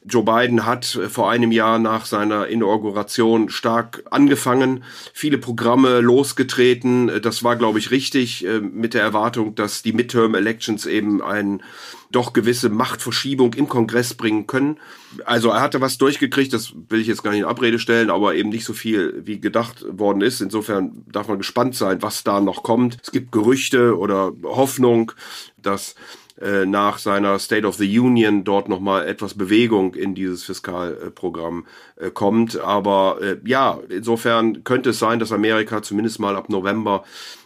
Joe 0.08 0.24
Biden 0.24 0.66
hat 0.66 0.96
äh, 0.96 1.10
vor 1.10 1.30
einem 1.30 1.52
Jahr 1.52 1.80
nach 1.80 2.06
seiner 2.06 2.48
Inauguration 2.48 3.50
stark 3.50 4.04
angefangen, 4.10 4.84
viele 5.14 5.38
Programme 5.38 6.00
losgetreten. 6.00 7.10
Äh, 7.10 7.22
das 7.22 7.44
war, 7.44 7.56
glaube 7.56 7.80
ich, 7.80 7.92
richtig 7.92 8.46
äh, 8.46 8.60
mit 8.60 8.94
der 8.94 9.02
Erwartung, 9.02 9.56
dass 9.56 9.82
die 9.82 9.94
Midterm 9.94 10.36
Elections 10.36 10.86
eben 10.86 11.22
ein 11.22 11.62
doch 12.12 12.32
gewisse 12.32 12.70
Machtverschiebung 12.70 13.54
im 13.54 13.68
Kongress 13.68 14.14
bringen 14.14 14.48
können. 14.48 14.78
Also 15.26 15.50
er 15.50 15.62
hatte 15.62 15.82
was 15.82 15.98
durchgekriegt, 15.98 16.54
das 16.54 16.74
will 16.88 17.02
ich 17.02 17.08
jetzt 17.08 17.24
gar 17.24 17.32
nicht 17.32 17.42
in 17.42 17.46
Abrede 17.46 17.80
stellen, 17.80 18.10
aber 18.10 18.36
eben 18.36 18.50
nicht 18.50 18.64
so 18.64 18.74
viel, 18.74 19.22
wie 19.26 19.42
gedacht 19.42 19.86
worden 19.90 20.22
ist. 20.22 20.42
Insofern 20.42 21.04
darf 21.12 21.28
man 21.28 21.38
gespannt 21.38 21.76
sein, 21.76 22.02
was 22.02 22.24
da 22.24 22.40
noch 22.40 22.64
kommt. 22.64 22.98
Es 23.04 23.12
gibt 23.12 23.32
Gerüchte 23.34 23.98
oder 23.98 24.32
Hoffnung, 24.44 25.12
dass 25.62 25.96
äh, 26.42 26.66
nach 26.66 26.98
seiner 27.00 27.40
State 27.40 27.66
of 27.66 27.76
the 27.76 28.00
Union 28.00 28.44
dort 28.44 28.70
nochmal 28.70 29.08
etwas 29.08 29.34
Bewegung 29.34 29.96
in 29.96 30.14
dieses 30.14 30.44
Fiskalprogramm 30.44 31.66
äh, 31.96 32.12
kommt. 32.12 32.60
Aber 32.60 33.18
äh, 33.22 33.38
ja, 33.44 33.80
insofern 33.90 34.64
könnte 34.64 34.92
es 34.92 35.00
sein, 35.00 35.20
dass 35.20 35.32
Amerika 35.32 35.82
zumindest 35.82 36.20
mal 36.20 36.36
ab 36.36 36.50
November 36.50 37.04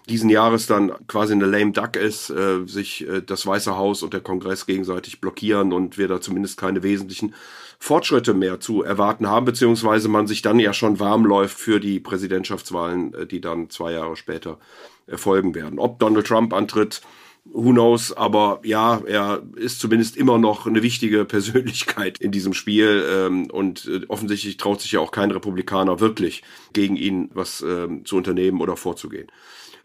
diesen 0.09 0.29
Jahres 0.29 0.67
dann 0.67 0.91
quasi 1.07 1.33
eine 1.33 1.45
lame 1.45 1.71
duck 1.71 1.95
ist, 1.95 2.29
äh, 2.31 2.65
sich 2.65 3.07
äh, 3.07 3.21
das 3.21 3.45
Weiße 3.45 3.77
Haus 3.77 4.03
und 4.03 4.13
der 4.13 4.21
Kongress 4.21 4.65
gegenseitig 4.65 5.21
blockieren 5.21 5.71
und 5.73 5.97
wir 5.97 6.07
da 6.07 6.19
zumindest 6.19 6.59
keine 6.59 6.83
wesentlichen 6.83 7.33
Fortschritte 7.79 8.33
mehr 8.33 8.59
zu 8.59 8.83
erwarten 8.83 9.27
haben, 9.27 9.45
beziehungsweise 9.45 10.07
man 10.07 10.27
sich 10.27 10.41
dann 10.41 10.59
ja 10.59 10.73
schon 10.73 10.99
warm 10.99 11.25
läuft 11.25 11.57
für 11.57 11.79
die 11.79 11.99
Präsidentschaftswahlen, 11.99 13.13
äh, 13.13 13.25
die 13.25 13.41
dann 13.41 13.69
zwei 13.69 13.93
Jahre 13.93 14.15
später 14.15 14.57
erfolgen 15.07 15.55
werden. 15.55 15.79
Ob 15.79 15.99
Donald 15.99 16.27
Trump 16.27 16.53
antritt, 16.53 17.01
who 17.45 17.71
knows, 17.71 18.13
aber 18.13 18.59
ja, 18.63 19.01
er 19.05 19.41
ist 19.55 19.79
zumindest 19.79 20.15
immer 20.15 20.37
noch 20.37 20.67
eine 20.67 20.83
wichtige 20.83 21.25
Persönlichkeit 21.25 22.17
in 22.19 22.31
diesem 22.31 22.53
Spiel 22.53 23.03
ähm, 23.09 23.49
und 23.51 23.87
äh, 23.87 24.05
offensichtlich 24.07 24.57
traut 24.57 24.81
sich 24.81 24.93
ja 24.93 24.99
auch 24.99 25.11
kein 25.11 25.31
Republikaner 25.31 25.99
wirklich 25.99 26.43
gegen 26.73 26.95
ihn 26.95 27.29
was 27.33 27.61
ähm, 27.61 28.05
zu 28.05 28.17
unternehmen 28.17 28.61
oder 28.61 28.77
vorzugehen. 28.77 29.27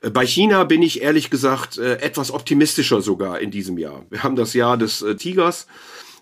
Äh, 0.01 0.11
bei 0.11 0.27
China 0.27 0.65
bin 0.65 0.83
ich 0.83 1.03
ehrlich 1.03 1.31
gesagt 1.31 1.79
äh, 1.79 1.97
etwas 1.97 2.31
optimistischer 2.31 3.01
sogar 3.01 3.41
in 3.41 3.51
diesem 3.51 3.79
Jahr. 3.79 4.05
Wir 4.11 4.23
haben 4.23 4.37
das 4.37 4.55
Jahr 4.55 4.77
des 4.77 5.03
äh, 5.03 5.17
Tigers 5.17 5.67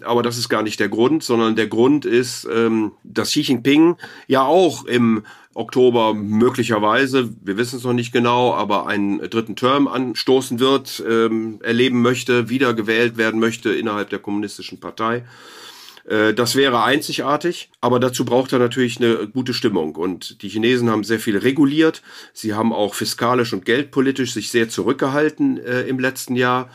aber 0.03 0.23
das 0.23 0.39
ist 0.39 0.49
gar 0.49 0.63
nicht 0.63 0.81
der 0.81 0.89
Grund, 0.89 1.23
sondern 1.23 1.57
der 1.57 1.67
Grund 1.67 2.05
ist, 2.05 2.49
ähm, 2.53 2.93
dass 3.15 3.31
Xi 3.31 3.41
Jinping 3.41 3.97
ja 4.27 4.43
auch 4.43 4.85
im 4.85 5.25
Oktober 5.55 6.15
möglicherweise, 6.15 7.31
wir 7.43 7.57
wissen 7.57 7.77
es 7.77 7.85
noch 7.85 7.93
nicht 7.93 8.13
genau, 8.13 8.55
aber 8.55 8.87
einen 8.87 9.19
dritten 9.31 9.57
Term 9.57 9.87
anstoßen 9.87 10.59
wird, 10.59 11.03
ähm, 11.09 11.61
erleben 11.63 12.03
möchte, 12.03 12.49
wiedergewählt 12.49 13.17
werden 13.17 13.39
möchte 13.41 13.73
innerhalb 13.73 14.11
der 14.11 14.19
kommunistischen 14.19 14.81
Partei. 14.81 15.25
Äh, 16.05 16.35
das 16.35 16.57
wäre 16.57 16.83
einzigartig, 16.83 17.71
aber 17.81 18.01
dazu 18.01 18.25
braucht 18.25 18.53
er 18.53 18.59
natürlich 18.59 18.99
eine 18.99 19.29
gute 19.29 19.55
Stimmung. 19.55 19.97
Und 19.97 20.43
die 20.43 20.49
Chinesen 20.49 20.91
haben 20.91 21.05
sehr 21.05 21.21
viel 21.21 21.39
reguliert. 21.39 22.03
Sie 22.33 22.55
haben 22.55 22.73
auch 22.73 22.95
fiskalisch 22.95 23.53
und 23.53 23.65
geldpolitisch 23.65 24.33
sich 24.33 24.51
sehr 24.51 24.69
zurückgehalten 24.69 25.59
äh, 25.59 25.83
im 25.83 25.99
letzten 25.99 26.37
Jahr. 26.37 26.69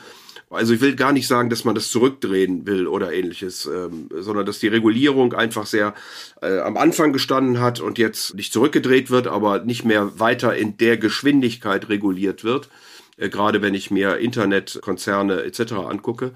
Also 0.52 0.74
ich 0.74 0.82
will 0.82 0.96
gar 0.96 1.14
nicht 1.14 1.28
sagen, 1.28 1.52
dass 1.52 1.64
man 1.64 1.76
das 1.76 1.92
zurückdrehen 1.92 2.66
will 2.66 2.88
oder 2.88 3.14
ähnliches, 3.14 3.68
ähm, 3.68 4.10
sondern 4.12 4.48
dass 4.48 4.58
die 4.58 4.68
Regulierung 4.68 5.34
einfach 5.34 5.68
sehr 5.68 5.94
äh, 6.42 6.60
am 6.60 6.76
Anfang 6.76 7.14
gestanden 7.14 7.60
hat 7.60 7.80
und 7.80 8.00
jetzt 8.00 8.34
nicht 8.34 8.52
zurückgedreht 8.52 9.12
wird, 9.12 9.28
aber 9.28 9.60
nicht 9.60 9.86
mehr 9.86 10.20
weiter 10.20 10.56
in 10.56 10.76
der 10.78 10.98
Geschwindigkeit 10.98 11.90
reguliert 11.90 12.44
wird. 12.44 12.70
Äh, 13.18 13.30
gerade 13.30 13.62
wenn 13.62 13.76
ich 13.76 13.92
mir 13.92 14.18
Internetkonzerne 14.18 15.44
etc. 15.44 15.74
angucke. 15.74 16.32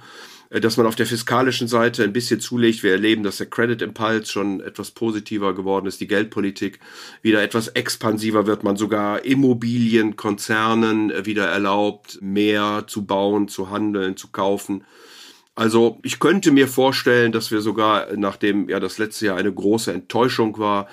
Äh, 0.53 0.62
dass 0.62 0.77
man 0.77 0.86
auf 0.86 0.95
der 0.95 1.05
fiskalischen 1.05 1.67
Seite 1.67 2.03
ein 2.03 2.13
bisschen 2.13 2.39
zulegt. 2.39 2.83
Wir 2.83 2.91
erleben, 2.91 3.24
dass 3.24 3.38
der 3.38 3.50
Credit 3.50 3.81
Impulse 3.81 4.31
schon 4.31 4.62
etwas 4.62 4.91
positiver 4.91 5.53
geworden 5.53 5.88
ist, 5.88 6.00
die 6.00 6.07
Geldpolitik 6.07 6.79
wieder 7.22 7.41
etwas 7.41 7.69
expansiver 7.69 8.45
wird, 8.45 8.63
man 8.63 8.77
sogar 8.77 9.25
Immobilienkonzernen 9.25 11.12
äh, 11.12 11.25
wieder 11.25 11.48
erlaubt, 11.48 12.19
mehr 12.22 12.86
zu 12.88 13.05
bauen, 13.05 13.48
zu 13.48 13.69
handeln, 13.69 14.15
zu 14.15 14.29
kaufen. 14.29 14.86
Also 15.55 16.00
ich 16.01 16.19
könnte 16.19 16.51
mir 16.51 16.67
vorstellen, 16.67 17.31
dass 17.31 17.51
wir 17.51 17.62
sogar, 17.62 18.07
nachdem 18.15 18.69
ja 18.69 18.79
das 18.79 18.98
letzte 18.98 19.27
Jahr 19.27 19.38
eine 19.38 19.53
große 19.53 19.93
Enttäuschung 19.93 20.57
war, 20.57 20.88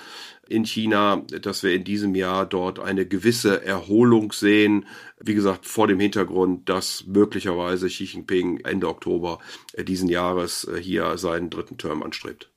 in 0.50 0.64
China, 0.64 1.23
dass 1.42 1.62
wir 1.62 1.73
in 1.73 1.85
diesem 1.85 2.14
Jahr 2.14 2.45
dort 2.45 2.80
eine 2.80 3.07
gewisse 3.07 3.64
Erholung 3.64 4.33
sehen. 4.33 4.87
Wie 5.21 5.35
gesagt, 5.35 5.66
vor 5.66 5.87
dem 5.87 6.00
Hintergrund, 6.00 6.69
dass 6.69 7.04
möglicherweise 7.07 7.87
Xi 7.87 8.04
Jinping 8.04 8.61
Ende 8.64 8.88
Oktober 8.88 9.38
diesen 9.78 10.09
Jahres 10.09 10.64
äh, 10.64 10.80
hier 10.80 11.16
seinen 11.19 11.50
dritten 11.50 11.78
Term 11.78 12.02
anstrebt. 12.02 12.49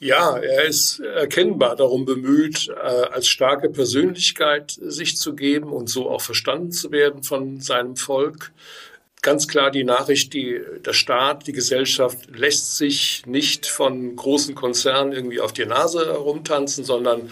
Ja, 0.00 0.36
er 0.36 0.64
ist 0.64 1.00
erkennbar 1.00 1.76
darum 1.76 2.04
bemüht, 2.04 2.68
äh, 2.68 2.72
als 2.72 3.28
starke 3.28 3.70
Persönlichkeit 3.70 4.70
sich 4.80 5.16
zu 5.16 5.34
geben 5.34 5.70
und 5.70 5.88
so 5.88 6.10
auch 6.10 6.20
verstanden 6.20 6.72
zu 6.72 6.90
werden 6.92 7.22
von 7.22 7.60
seinem 7.60 7.96
Volk 7.96 8.52
ganz 9.24 9.48
klar 9.48 9.72
die 9.72 9.82
Nachricht, 9.82 10.32
die, 10.34 10.60
der 10.84 10.92
Staat, 10.92 11.48
die 11.48 11.52
Gesellschaft 11.52 12.28
lässt 12.36 12.76
sich 12.76 13.24
nicht 13.26 13.66
von 13.66 14.14
großen 14.14 14.54
Konzernen 14.54 15.12
irgendwie 15.12 15.40
auf 15.40 15.52
die 15.52 15.66
Nase 15.66 16.06
herumtanzen, 16.06 16.84
sondern 16.84 17.30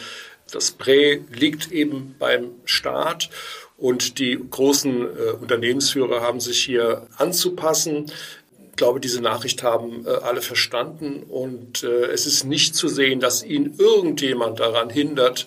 das 0.50 0.72
Prä 0.72 1.20
liegt 1.30 1.70
eben 1.70 2.16
beim 2.18 2.50
Staat 2.64 3.30
und 3.76 4.18
die 4.18 4.38
großen 4.50 5.02
äh, 5.02 5.30
Unternehmensführer 5.40 6.22
haben 6.22 6.40
sich 6.40 6.62
hier 6.62 7.06
anzupassen. 7.18 8.10
Glaube, 8.76 9.00
diese 9.00 9.20
Nachricht 9.20 9.62
haben 9.62 10.06
äh, 10.06 10.10
alle 10.10 10.40
verstanden 10.40 11.24
und 11.28 11.82
äh, 11.82 12.06
es 12.06 12.26
ist 12.26 12.44
nicht 12.44 12.74
zu 12.74 12.88
sehen, 12.88 13.20
dass 13.20 13.42
ihn 13.42 13.74
irgendjemand 13.78 14.60
daran 14.60 14.88
hindert, 14.88 15.46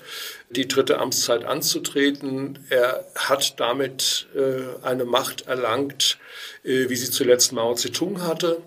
die 0.52 0.68
dritte 0.68 1.00
Amtszeit 1.00 1.44
anzutreten. 1.44 2.60
Er 2.70 3.06
hat 3.16 3.60
damit 3.60 4.28
äh, 4.36 4.86
eine 4.86 5.06
Macht 5.06 5.48
erlangt, 5.48 6.20
äh, 6.64 6.88
wie 6.90 6.96
sie 6.96 7.10
zuletzt 7.10 7.52
Mao 7.52 7.74
Zedong 7.74 8.22
hatte. 8.22 8.62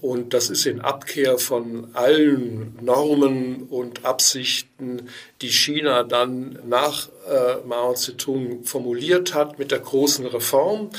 Und 0.00 0.32
das 0.32 0.48
ist 0.48 0.64
in 0.64 0.80
Abkehr 0.80 1.38
von 1.38 1.90
allen 1.92 2.78
Normen 2.80 3.64
und 3.64 4.06
Absichten, 4.06 5.10
die 5.42 5.50
China 5.50 6.04
dann 6.04 6.58
nach 6.66 7.10
äh, 7.28 7.56
Mao 7.66 7.92
Zedong 7.94 8.64
formuliert 8.64 9.34
hat 9.34 9.58
mit 9.58 9.70
der 9.70 9.80
großen 9.80 10.26
Reform. 10.26 10.90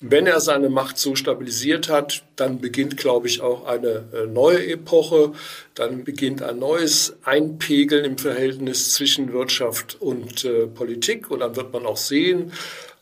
Wenn 0.00 0.28
er 0.28 0.38
seine 0.38 0.68
Macht 0.68 0.96
so 0.96 1.16
stabilisiert 1.16 1.88
hat, 1.88 2.22
dann 2.36 2.60
beginnt, 2.60 2.96
glaube 2.96 3.26
ich, 3.26 3.40
auch 3.40 3.66
eine 3.66 4.04
äh, 4.14 4.26
neue 4.26 4.64
Epoche. 4.64 5.32
Dann 5.74 6.04
beginnt 6.04 6.40
ein 6.40 6.60
neues 6.60 7.16
Einpegeln 7.24 8.04
im 8.04 8.16
Verhältnis 8.16 8.92
zwischen 8.92 9.32
Wirtschaft 9.32 9.96
und 10.00 10.44
äh, 10.44 10.68
Politik. 10.68 11.32
Und 11.32 11.40
dann 11.40 11.56
wird 11.56 11.72
man 11.72 11.84
auch 11.84 11.96
sehen, 11.96 12.52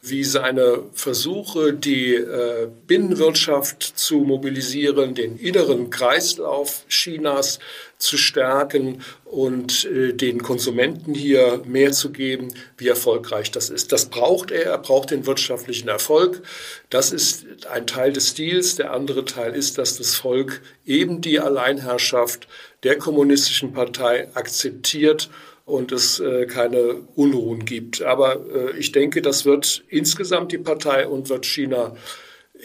wie 0.00 0.24
seine 0.24 0.84
Versuche, 0.94 1.74
die 1.74 2.14
äh, 2.14 2.68
Binnenwirtschaft 2.86 3.82
zu 3.82 4.20
mobilisieren, 4.20 5.14
den 5.14 5.36
inneren 5.36 5.90
Kreislauf 5.90 6.84
Chinas 6.88 7.58
zu 7.98 8.18
stärken 8.18 9.02
und 9.24 9.84
äh, 9.86 10.12
den 10.12 10.42
Konsumenten 10.42 11.14
hier 11.14 11.62
mehr 11.64 11.92
zu 11.92 12.10
geben, 12.10 12.48
wie 12.76 12.88
erfolgreich 12.88 13.50
das 13.50 13.70
ist. 13.70 13.92
Das 13.92 14.06
braucht 14.06 14.50
er, 14.50 14.66
er 14.66 14.78
braucht 14.78 15.10
den 15.10 15.26
wirtschaftlichen 15.26 15.88
Erfolg. 15.88 16.42
Das 16.90 17.12
ist 17.12 17.46
ein 17.66 17.86
Teil 17.86 18.12
des 18.12 18.30
Stils. 18.30 18.76
Der 18.76 18.92
andere 18.92 19.24
Teil 19.24 19.54
ist, 19.54 19.78
dass 19.78 19.96
das 19.96 20.14
Volk 20.14 20.60
eben 20.84 21.20
die 21.20 21.40
Alleinherrschaft 21.40 22.48
der 22.82 22.98
kommunistischen 22.98 23.72
Partei 23.72 24.28
akzeptiert 24.34 25.30
und 25.64 25.90
es 25.90 26.20
äh, 26.20 26.46
keine 26.46 27.02
Unruhen 27.16 27.64
gibt. 27.64 28.02
Aber 28.02 28.44
äh, 28.54 28.78
ich 28.78 28.92
denke, 28.92 29.20
das 29.20 29.44
wird 29.44 29.82
insgesamt 29.88 30.52
die 30.52 30.58
Partei 30.58 31.08
und 31.08 31.28
wird 31.28 31.44
China 31.44 31.96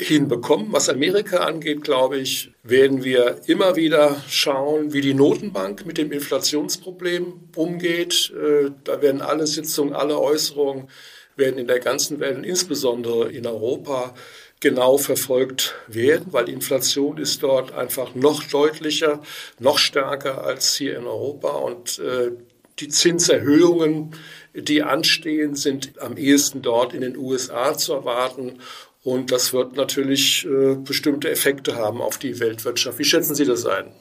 hinbekommen. 0.02 0.68
Was 0.72 0.90
Amerika 0.90 1.38
angeht, 1.38 1.84
glaube 1.84 2.18
ich, 2.18 2.52
werden 2.64 3.04
wir 3.04 3.42
immer 3.48 3.76
wieder 3.76 4.22
schauen, 4.28 4.94
wie 4.94 5.02
die 5.02 5.14
Notenbank 5.14 5.86
mit 5.86 5.98
dem 5.98 6.12
Inflationsproblem 6.12 7.50
umgeht. 7.56 8.34
Äh, 8.36 8.72
da 8.84 9.02
werden 9.02 9.22
alle 9.22 9.48
Sitzungen, 9.48 9.94
alle 9.94 10.20
Äußerungen 10.20 10.90
werden 11.36 11.58
in 11.58 11.68
der 11.68 11.80
ganzen 11.80 12.20
Welt, 12.20 12.46
insbesondere 12.46 13.32
in 13.32 13.46
Europa, 13.46 14.14
genau 14.60 14.98
verfolgt 14.98 15.74
werden, 15.88 16.28
weil 16.32 16.46
die 16.46 16.54
Inflation 16.54 17.18
ist 17.18 17.42
dort 17.42 17.74
einfach 17.74 18.14
noch 18.14 18.44
deutlicher, 18.44 19.22
noch 19.60 19.80
stärker 19.80 20.44
als 20.44 20.76
hier 20.76 20.98
in 20.98 21.06
Europa 21.06 21.50
und 21.50 22.00
äh, 22.00 22.32
die 22.80 22.88
Zinserhöhungen, 22.88 24.16
die 24.54 24.84
anstehen, 24.84 25.56
sind 25.56 26.00
am 26.00 26.18
ehesten 26.18 26.62
dort 26.62 26.94
in 26.94 27.02
den 27.02 27.18
USA 27.18 27.78
zu 27.78 27.94
erwarten. 27.94 28.60
Und 29.04 29.32
das 29.32 29.52
wird 29.52 29.76
natürlich 29.76 30.46
äh, 30.46 30.76
bestimmte 30.76 31.30
Effekte 31.30 31.76
haben 31.76 32.02
auf 32.02 32.18
die 32.18 32.40
Weltwirtschaft. 32.40 33.00
Wie 33.00 33.06
schätzen 33.06 33.34
Sie 33.34 33.46
das 33.46 33.66
ein? 33.66 33.92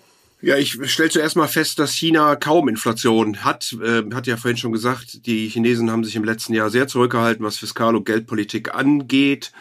Ja, 0.42 0.56
ich 0.56 0.78
stelle 0.90 1.10
zuerst 1.10 1.36
mal 1.36 1.48
fest, 1.48 1.78
dass 1.78 1.92
China 1.92 2.34
kaum 2.36 2.68
Inflation 2.68 3.44
hat. 3.44 3.76
Äh, 3.82 4.02
hat 4.14 4.26
ja 4.26 4.36
vorhin 4.36 4.56
schon 4.56 4.72
gesagt, 4.72 5.26
die 5.26 5.48
Chinesen 5.48 5.90
haben 5.90 6.04
sich 6.04 6.16
im 6.16 6.24
letzten 6.24 6.54
Jahr 6.54 6.70
sehr 6.70 6.86
zurückgehalten, 6.86 7.44
was 7.44 7.58
Fiskal- 7.58 7.96
und 7.96 8.04
Geldpolitik 8.04 8.74
angeht. 8.74 9.52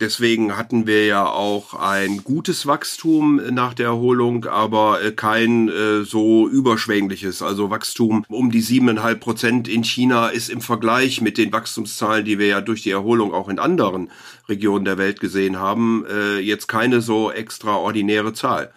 Deswegen 0.00 0.56
hatten 0.56 0.86
wir 0.86 1.06
ja 1.06 1.26
auch 1.26 1.74
ein 1.74 2.22
gutes 2.22 2.66
Wachstum 2.66 3.40
nach 3.50 3.74
der 3.74 3.86
Erholung, 3.86 4.44
aber 4.44 5.02
äh, 5.02 5.10
kein 5.10 5.68
äh, 5.68 6.04
so 6.04 6.48
überschwängliches. 6.48 7.42
Also 7.42 7.70
Wachstum 7.70 8.24
um 8.28 8.52
die 8.52 8.60
siebeneinhalb 8.60 9.18
Prozent 9.18 9.66
in 9.66 9.82
China 9.82 10.28
ist 10.28 10.50
im 10.50 10.60
Vergleich 10.60 11.20
mit 11.20 11.36
den 11.36 11.52
Wachstumszahlen, 11.52 12.24
die 12.24 12.38
wir 12.38 12.46
ja 12.46 12.60
durch 12.60 12.82
die 12.82 12.92
Erholung 12.92 13.34
auch 13.34 13.48
in 13.48 13.58
anderen 13.58 14.12
Regionen 14.48 14.84
der 14.84 14.98
Welt 14.98 15.18
gesehen 15.18 15.58
haben, 15.58 16.04
äh, 16.08 16.38
jetzt 16.38 16.68
keine 16.68 17.00
so 17.00 17.32
extraordinäre 17.32 18.32
Zahl. 18.32 18.72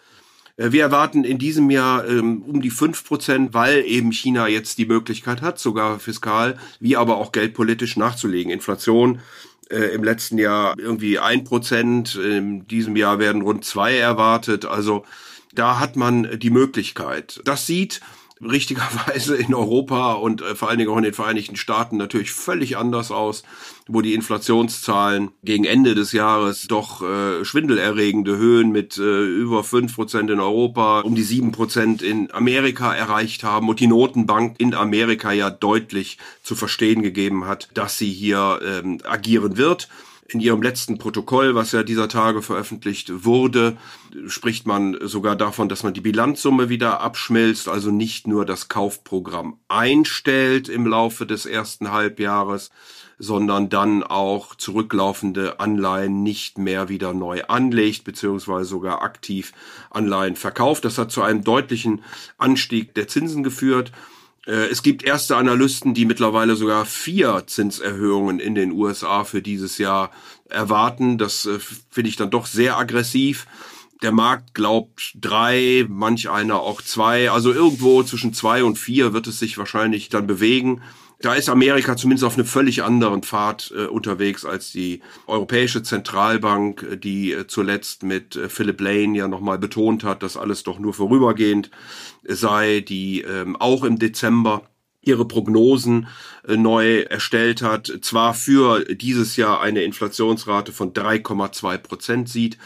Äh, 0.57 0.71
wir 0.71 0.81
erwarten 0.81 1.23
in 1.23 1.37
diesem 1.37 1.69
Jahr 1.69 2.07
ähm, 2.07 2.41
um 2.41 2.61
die 2.61 2.71
fünf 2.71 3.05
Prozent, 3.05 3.53
weil 3.53 3.83
eben 3.85 4.11
China 4.11 4.47
jetzt 4.47 4.77
die 4.77 4.85
Möglichkeit 4.85 5.41
hat, 5.41 5.59
sogar 5.59 5.99
fiskal 5.99 6.57
wie 6.79 6.97
aber 6.97 7.17
auch 7.17 7.31
geldpolitisch 7.31 7.97
nachzulegen. 7.97 8.51
Inflation 8.51 9.19
Äh, 9.71 9.93
Im 9.95 10.03
letzten 10.03 10.37
Jahr 10.37 10.75
irgendwie 10.77 11.17
ein 11.17 11.43
Prozent, 11.43 12.15
in 12.15 12.67
diesem 12.67 12.95
Jahr 12.95 13.19
werden 13.19 13.41
rund 13.41 13.63
zwei 13.63 13.97
erwartet. 13.97 14.65
Also 14.65 15.05
da 15.53 15.79
hat 15.79 15.95
man 15.95 16.39
die 16.39 16.49
Möglichkeit. 16.49 17.41
Das 17.45 17.65
sieht 17.67 18.01
richtigerweise 18.43 19.35
in 19.35 19.53
Europa 19.53 20.13
und 20.13 20.41
äh, 20.41 20.55
vor 20.55 20.69
allen 20.69 20.79
Dingen 20.79 20.91
auch 20.91 20.97
in 20.97 21.03
den 21.03 21.13
Vereinigten 21.13 21.55
Staaten 21.55 21.97
natürlich 21.97 22.31
völlig 22.31 22.77
anders 22.77 23.11
aus, 23.11 23.43
wo 23.87 24.01
die 24.01 24.13
Inflationszahlen 24.13 25.31
gegen 25.43 25.65
Ende 25.65 25.95
des 25.95 26.11
Jahres 26.11 26.67
doch 26.67 27.01
äh, 27.01 27.45
schwindelerregende 27.45 28.37
Höhen 28.37 28.71
mit 28.71 28.97
äh, 28.97 29.25
über 29.25 29.63
fünf 29.63 29.95
Prozent 29.95 30.29
in 30.29 30.39
Europa, 30.39 31.01
um 31.01 31.15
die 31.15 31.23
sieben 31.23 31.51
Prozent 31.51 32.01
in 32.01 32.31
Amerika 32.31 32.93
erreicht 32.93 33.43
haben 33.43 33.69
und 33.69 33.79
die 33.79 33.87
Notenbank 33.87 34.55
in 34.59 34.73
Amerika 34.73 35.31
ja 35.31 35.49
deutlich 35.49 36.17
zu 36.43 36.55
verstehen 36.55 37.01
gegeben 37.01 37.45
hat, 37.45 37.69
dass 37.73 37.97
sie 37.97 38.11
hier 38.11 38.59
ähm, 38.63 38.99
agieren 39.03 39.57
wird. 39.57 39.87
In 40.27 40.39
ihrem 40.39 40.61
letzten 40.61 40.97
Protokoll, 40.97 41.55
was 41.55 41.73
ja 41.73 41.83
dieser 41.83 42.07
Tage 42.07 42.41
veröffentlicht 42.41 43.25
wurde, 43.25 43.77
spricht 44.27 44.65
man 44.65 44.97
sogar 45.01 45.35
davon, 45.35 45.67
dass 45.67 45.83
man 45.83 45.93
die 45.93 46.01
Bilanzsumme 46.01 46.69
wieder 46.69 47.01
abschmilzt, 47.01 47.67
also 47.67 47.91
nicht 47.91 48.27
nur 48.27 48.45
das 48.45 48.69
Kaufprogramm 48.69 49.57
einstellt 49.67 50.69
im 50.69 50.87
Laufe 50.87 51.25
des 51.25 51.45
ersten 51.45 51.91
Halbjahres, 51.91 52.71
sondern 53.21 53.69
dann 53.69 54.03
auch 54.03 54.55
zurücklaufende 54.55 55.59
Anleihen 55.59 56.23
nicht 56.23 56.57
mehr 56.57 56.89
wieder 56.89 57.13
neu 57.13 57.43
anlegt, 57.43 58.03
beziehungsweise 58.03 58.65
sogar 58.65 59.01
aktiv 59.03 59.53
Anleihen 59.91 60.35
verkauft. 60.35 60.85
Das 60.85 60.97
hat 60.97 61.11
zu 61.11 61.21
einem 61.21 61.43
deutlichen 61.43 62.03
Anstieg 62.37 62.95
der 62.95 63.07
Zinsen 63.07 63.43
geführt. 63.43 63.91
Äh, 64.45 64.67
es 64.67 64.83
gibt 64.83 65.03
erste 65.03 65.37
Analysten, 65.37 65.93
die 65.93 66.05
mittlerweile 66.05 66.55
sogar 66.55 66.85
vier 66.85 67.43
Zinserhöhungen 67.45 68.39
in 68.39 68.55
den 68.55 68.71
USA 68.71 69.23
für 69.23 69.41
dieses 69.41 69.77
Jahr 69.77 70.11
erwarten. 70.49 71.17
Das 71.17 71.45
äh, 71.45 71.59
finde 71.89 72.09
ich 72.09 72.15
dann 72.15 72.31
doch 72.31 72.45
sehr 72.45 72.77
aggressiv. 72.77 73.45
Der 74.01 74.11
Markt 74.11 74.55
glaubt 74.55 75.13
drei, 75.15 75.85
manch 75.87 76.29
einer 76.29 76.59
auch 76.59 76.81
zwei. 76.81 77.29
Also 77.29 77.53
irgendwo 77.53 78.01
zwischen 78.01 78.33
zwei 78.33 78.63
und 78.63 78.79
vier 78.79 79.13
wird 79.13 79.27
es 79.27 79.37
sich 79.37 79.57
wahrscheinlich 79.59 80.09
dann 80.09 80.25
bewegen. 80.25 80.81
Da 81.21 81.35
ist 81.35 81.49
Amerika 81.49 81.95
zumindest 81.95 82.23
auf 82.23 82.35
einem 82.35 82.45
völlig 82.45 82.83
anderen 82.83 83.21
Pfad 83.21 83.71
äh, 83.75 83.85
unterwegs 83.85 84.45
als 84.45 84.71
die 84.71 85.01
Europäische 85.27 85.83
Zentralbank, 85.83 86.83
äh, 86.83 86.97
die 86.97 87.31
äh, 87.31 87.47
zuletzt 87.47 88.03
mit 88.03 88.35
äh, 88.35 88.49
Philip 88.49 88.81
Lane 88.81 89.17
ja 89.17 89.27
nochmal 89.27 89.59
betont 89.59 90.03
hat, 90.03 90.23
dass 90.23 90.37
alles 90.37 90.63
doch 90.63 90.79
nur 90.79 90.93
vorübergehend 90.93 91.69
sei, 92.23 92.81
die 92.81 93.21
ähm, 93.21 93.55
auch 93.55 93.83
im 93.83 93.99
Dezember 93.99 94.63
ihre 95.01 95.27
Prognosen 95.27 96.07
äh, 96.47 96.57
neu 96.57 97.01
erstellt 97.01 97.61
hat, 97.61 97.91
zwar 98.01 98.33
für 98.33 98.85
dieses 98.85 99.35
Jahr 99.35 99.61
eine 99.61 99.83
Inflationsrate 99.83 100.71
von 100.71 100.93
3,2 100.93 101.77
Prozent 101.77 102.29
sieht, 102.29 102.57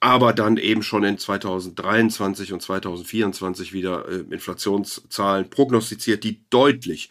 aber 0.00 0.32
dann 0.32 0.56
eben 0.56 0.82
schon 0.82 1.04
in 1.04 1.16
2023 1.16 2.52
und 2.52 2.60
2024 2.60 3.72
wieder 3.72 4.08
äh, 4.08 4.24
Inflationszahlen 4.30 5.48
prognostiziert, 5.48 6.24
die 6.24 6.40
deutlich 6.50 7.10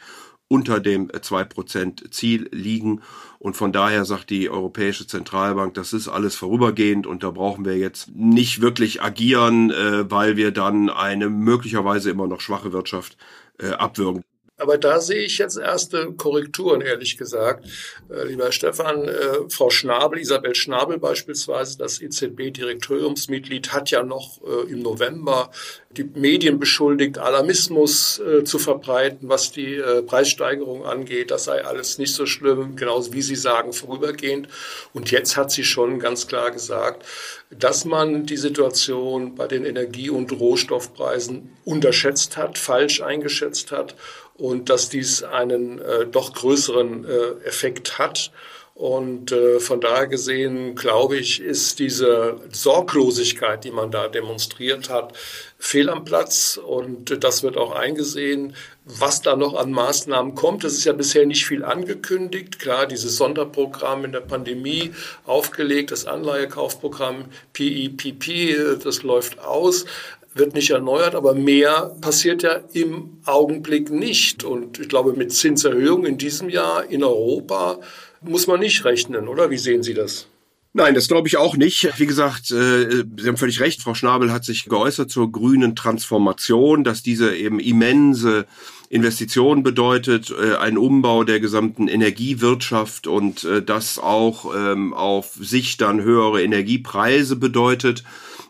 unter 0.52 0.82
dem 0.82 1.08
2% 1.08 2.12
Ziel 2.12 2.50
liegen. 2.52 3.02
Und 3.40 3.56
von 3.56 3.72
daher 3.72 4.04
sagt 4.04 4.30
die 4.30 4.50
Europäische 4.50 5.08
Zentralbank, 5.08 5.74
das 5.76 5.94
ist 5.94 6.10
alles 6.10 6.36
vorübergehend 6.36 7.08
und 7.08 7.24
da 7.24 7.32
brauchen 7.32 7.64
wir 7.64 7.78
jetzt 7.78 8.14
nicht 8.14 8.60
wirklich 8.60 9.02
agieren, 9.02 9.72
äh, 9.72 10.12
weil 10.12 10.36
wir 10.36 10.52
dann 10.52 10.90
eine 10.90 11.30
möglicherweise 11.30 12.12
immer 12.12 12.28
noch 12.28 12.42
schwache 12.42 12.74
Wirtschaft 12.74 13.18
äh, 13.60 13.70
abwürgen. 13.70 14.24
Aber 14.62 14.78
da 14.78 15.02
sehe 15.02 15.24
ich 15.24 15.40
jetzt 15.40 15.58
erste 15.58 16.14
Korrekturen, 16.14 16.82
ehrlich 16.82 17.18
gesagt. 17.18 17.66
Äh, 18.12 18.26
lieber 18.26 18.52
Stefan, 18.52 19.08
äh, 19.08 19.50
Frau 19.50 19.72
Schnabel, 19.72 20.20
Isabel 20.20 20.54
Schnabel 20.54 21.00
beispielsweise, 21.00 21.80
das 21.80 22.00
EZB-Direktoriumsmitglied, 22.00 23.74
hat 23.74 23.90
ja 23.90 24.04
noch 24.04 24.40
äh, 24.44 24.72
im 24.72 24.84
November 24.84 25.50
die 25.98 26.04
Medien 26.04 26.60
beschuldigt, 26.60 27.18
Alarmismus 27.18 28.20
äh, 28.20 28.44
zu 28.44 28.60
verbreiten, 28.60 29.30
was 29.30 29.52
die 29.52 29.76
äh, 29.76 30.04
Preissteigerung 30.04 30.86
angeht. 30.86 31.32
Das 31.32 31.46
sei 31.46 31.66
alles 31.66 31.98
nicht 31.98 32.14
so 32.14 32.28
schlimm, 32.28 32.76
genauso 32.76 33.14
wie 33.14 33.24
Sie 33.24 33.36
sagen, 33.36 33.74
vorübergehend. 33.74 34.48
Und 34.94 35.10
jetzt 35.10 35.38
hat 35.38 35.52
sie 35.52 35.64
schon 35.64 36.00
ganz 36.00 36.28
klar 36.28 36.52
gesagt, 36.52 37.04
dass 37.50 37.84
man 37.84 38.28
die 38.28 38.38
Situation 38.38 39.34
bei 39.34 39.48
den 39.48 39.66
Energie- 39.66 40.12
und 40.12 40.32
Rohstoffpreisen 40.32 41.50
unterschätzt 41.66 42.38
hat, 42.38 42.60
falsch 42.60 43.02
eingeschätzt 43.02 43.72
hat 43.72 43.96
und 44.42 44.72
dass 44.72 44.90
dies 44.90 45.22
einen 45.22 45.78
äh, 45.80 46.08
doch 46.08 46.34
größeren 46.34 47.06
äh, 47.06 47.48
Effekt 47.48 48.00
hat. 48.00 48.32
Und 48.74 49.32
äh, 49.32 49.60
von 49.60 49.80
daher 49.80 50.08
gesehen, 50.08 50.74
glaube 50.74 51.18
ich, 51.18 51.40
ist 51.40 51.78
diese 51.78 52.40
Sorglosigkeit, 52.52 53.64
die 53.64 53.70
man 53.70 53.92
da 53.92 54.08
demonstriert 54.08 54.90
hat, 54.90 55.14
fehl 55.60 55.92
am 55.92 56.06
Platz. 56.06 56.58
Und 56.58 57.24
das 57.24 57.44
wird 57.44 57.56
auch 57.56 57.74
eingesehen. 57.74 58.56
Was 58.86 59.22
da 59.22 59.36
noch 59.36 59.54
an 59.54 59.72
Maßnahmen 59.72 60.34
kommt, 60.34 60.64
das 60.64 60.74
ist 60.74 60.86
ja 60.86 60.94
bisher 60.94 61.28
nicht 61.28 61.46
viel 61.46 61.64
angekündigt. 61.64 62.58
Klar, 62.58 62.88
dieses 62.88 63.18
Sonderprogramm 63.18 64.06
in 64.06 64.12
der 64.12 64.22
Pandemie 64.22 64.92
aufgelegt, 65.28 65.92
das 65.92 66.08
Anleihekaufprogramm 66.08 67.26
PEPP, 67.54 68.80
das 68.84 69.04
läuft 69.04 69.38
aus 69.38 69.86
wird 70.34 70.54
nicht 70.54 70.70
erneuert, 70.70 71.16
aber 71.16 71.34
mehr 71.34 71.96
passiert 72.02 72.44
ja 72.44 72.62
im 72.74 73.18
Augenblick 73.26 73.90
nicht. 73.92 74.44
Und 74.44 74.80
ich 74.80 74.90
glaube, 74.90 75.14
mit 75.14 75.34
Zinserhöhungen 75.34 76.06
in 76.06 76.18
diesem 76.18 76.50
Jahr 76.50 76.86
in 76.90 77.04
Europa 77.04 77.80
muss 78.22 78.48
man 78.48 78.60
nicht 78.60 78.86
rechnen, 78.86 79.28
oder? 79.28 79.50
Wie 79.50 79.58
sehen 79.58 79.84
Sie 79.84 79.94
das? 79.94 80.28
Nein, 80.74 80.96
das 80.96 81.10
glaube 81.10 81.28
ich 81.28 81.36
auch 81.36 81.58
nicht. 81.58 82.00
Wie 82.00 82.06
gesagt, 82.06 82.50
äh, 82.52 83.04
Sie 83.18 83.28
haben 83.28 83.36
völlig 83.36 83.60
recht. 83.60 83.82
Frau 83.82 83.94
Schnabel 83.94 84.32
hat 84.32 84.46
sich 84.46 84.66
geäußert 84.66 85.12
zur 85.12 85.30
grünen 85.30 85.76
Transformation, 85.76 86.86
dass 86.86 87.04
diese 87.04 87.36
eben 87.36 87.60
immense 87.60 88.46
Investition 88.90 89.64
bedeutet, 89.64 90.32
äh, 90.32 90.56
ein 90.56 90.78
Umbau 90.78 91.26
der 91.26 91.42
gesamten 91.42 91.90
Energiewirtschaft 91.90 93.08
und 93.08 93.44
äh, 93.44 93.62
das 93.62 94.00
auch 94.00 94.56
ähm, 94.56 94.94
auf 94.94 95.34
sich 95.42 95.76
dann 95.76 96.02
höhere 96.02 96.42
Energiepreise 96.42 97.36
bedeutet 97.36 98.06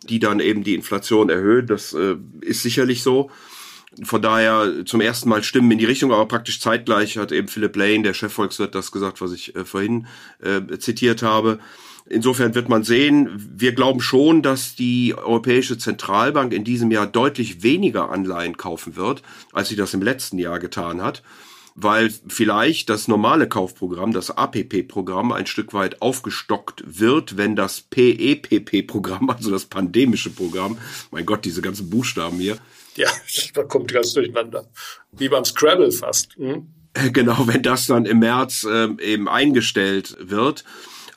die 0.10 0.20
dann 0.20 0.40
eben 0.40 0.64
die 0.64 0.76
Inflation 0.76 1.30
erhöhen. 1.30 1.68
Das 1.68 1.94
äh, 1.94 2.16
ist 2.42 2.64
sicherlich 2.64 3.04
so. 3.04 3.30
Von 4.04 4.22
daher 4.22 4.86
zum 4.86 5.02
ersten 5.02 5.28
Mal 5.28 5.44
Stimmen 5.44 5.72
in 5.72 5.78
die 5.78 5.86
Richtung, 5.86 6.14
aber 6.14 6.26
praktisch 6.26 6.62
zeitgleich 6.62 7.18
hat 7.18 7.32
eben 7.32 7.50
Philip 7.50 7.76
Lane, 7.76 8.04
der 8.04 8.14
Chefvolkswirt, 8.14 8.74
das 8.74 8.92
gesagt, 8.92 9.22
was 9.22 9.34
ich 9.34 9.56
äh, 9.56 9.66
vorhin 9.66 10.08
äh, 10.42 10.78
zitiert 10.78 11.24
habe. 11.24 11.60
Insofern 12.10 12.56
wird 12.56 12.68
man 12.68 12.84
sehen, 12.84 13.30
wir 13.56 13.74
glauben 13.74 14.02
schon, 14.02 14.42
dass 14.42 14.76
die 14.76 15.14
Europäische 15.16 15.78
Zentralbank 15.78 16.52
in 16.54 16.64
diesem 16.64 16.90
Jahr 16.90 17.08
deutlich 17.08 17.64
weniger 17.64 18.10
Anleihen 18.10 18.58
kaufen 18.58 18.96
wird, 18.96 19.22
als 19.54 19.70
sie 19.70 19.76
das 19.76 19.94
im 19.94 20.02
letzten 20.02 20.38
Jahr 20.38 20.60
getan 20.60 21.02
hat 21.02 21.22
weil 21.76 22.12
vielleicht 22.28 22.90
das 22.90 23.08
normale 23.08 23.48
Kaufprogramm, 23.48 24.14
das 24.14 24.32
APP-Programm, 24.32 25.32
ein 25.32 25.48
Stück 25.48 25.74
weit 25.74 26.02
aufgestockt 26.02 26.84
wird, 26.86 27.38
wenn 27.38 27.56
das 27.56 27.82
PEPP-Programm, 27.82 29.30
also 29.30 29.52
das 29.52 29.66
pandemische 29.66 30.30
Programm, 30.30 30.78
mein 31.12 31.26
Gott, 31.26 31.46
diese 31.46 31.62
ganzen 31.62 31.90
Buchstaben 31.90 32.38
hier. 32.38 32.58
Ja, 32.96 33.10
da 33.54 33.64
kommt 33.64 33.92
ganz 33.92 34.14
durcheinander. 34.14 34.68
Wie 35.12 35.30
beim 35.30 35.46
Scrabble 35.46 35.92
fast. 35.92 36.36
Hm? 36.36 36.68
Genau, 37.14 37.48
wenn 37.48 37.64
das 37.64 37.88
dann 37.88 38.06
im 38.06 38.20
März 38.20 38.66
äh, 38.66 38.90
eben 39.02 39.30
eingestellt 39.30 40.18
wird. 40.20 40.66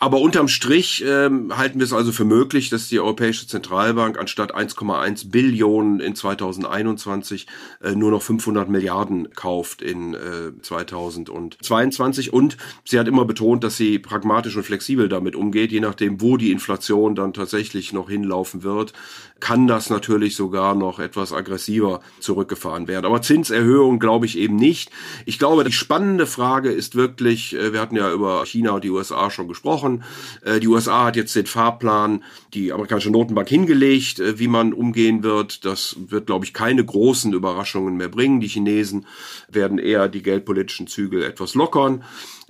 Aber 0.04 0.20
unterm 0.20 0.48
Strich 0.48 1.02
ähm, 1.08 1.56
halten 1.56 1.78
wir 1.78 1.84
es 1.84 1.94
also 1.94 2.12
für 2.12 2.26
möglich, 2.26 2.68
dass 2.68 2.88
die 2.88 3.00
Europäische 3.00 3.46
Zentralbank 3.46 4.18
anstatt 4.18 4.54
1,1 4.54 5.30
Billionen 5.30 5.98
in 5.98 6.14
2021 6.14 7.46
äh, 7.82 7.92
nur 7.92 8.10
noch 8.10 8.20
500 8.20 8.68
Milliarden 8.68 9.30
kauft 9.32 9.80
in 9.80 10.12
äh, 10.12 10.52
2022. 10.60 12.34
Und 12.34 12.58
sie 12.84 12.98
hat 12.98 13.08
immer 13.08 13.24
betont, 13.24 13.64
dass 13.64 13.78
sie 13.78 13.98
pragmatisch 13.98 14.54
und 14.56 14.64
flexibel 14.64 15.08
damit 15.08 15.36
umgeht, 15.36 15.72
je 15.72 15.80
nachdem, 15.80 16.20
wo 16.20 16.36
die 16.36 16.52
Inflation 16.52 17.14
dann 17.14 17.32
tatsächlich 17.32 17.94
noch 17.94 18.10
hinlaufen 18.10 18.62
wird, 18.62 18.92
kann 19.40 19.66
das 19.66 19.90
natürlich 19.90 20.36
sogar 20.36 20.74
noch 20.74 20.98
etwas 20.98 21.32
aggressiver 21.32 22.00
zurückgefahren 22.20 22.88
werden. 22.88 23.04
Aber 23.04 23.20
Zinserhöhung 23.20 23.98
glaube 23.98 24.26
ich 24.26 24.38
eben 24.38 24.56
nicht. 24.56 24.90
Ich 25.26 25.38
glaube, 25.38 25.64
die 25.64 25.72
spannende 25.72 26.26
Frage 26.26 26.70
ist 26.70 26.94
wirklich, 26.94 27.54
äh, 27.54 27.72
wir 27.72 27.80
hatten 27.80 27.96
ja 27.96 28.12
über 28.12 28.46
China 28.46 28.72
und 28.72 28.84
die 28.84 28.90
USA 28.90 29.30
schon 29.30 29.48
gesprochen. 29.48 30.02
Äh, 30.44 30.60
die 30.60 30.68
USA 30.68 31.06
hat 31.06 31.16
jetzt 31.16 31.36
den 31.36 31.46
Fahrplan, 31.46 32.22
die 32.54 32.72
amerikanische 32.72 33.10
Notenbank 33.10 33.48
hingelegt, 33.48 34.20
äh, 34.20 34.38
wie 34.38 34.48
man 34.48 34.72
umgehen 34.72 35.22
wird. 35.22 35.64
Das 35.64 35.96
wird, 35.98 36.26
glaube 36.26 36.44
ich, 36.44 36.54
keine 36.54 36.84
großen 36.84 37.32
Überraschungen 37.32 37.96
mehr 37.96 38.08
bringen. 38.08 38.40
Die 38.40 38.48
Chinesen 38.48 39.06
werden 39.50 39.78
eher 39.78 40.08
die 40.08 40.22
geldpolitischen 40.22 40.86
Zügel 40.86 41.22
etwas 41.22 41.54
lockern. 41.54 42.04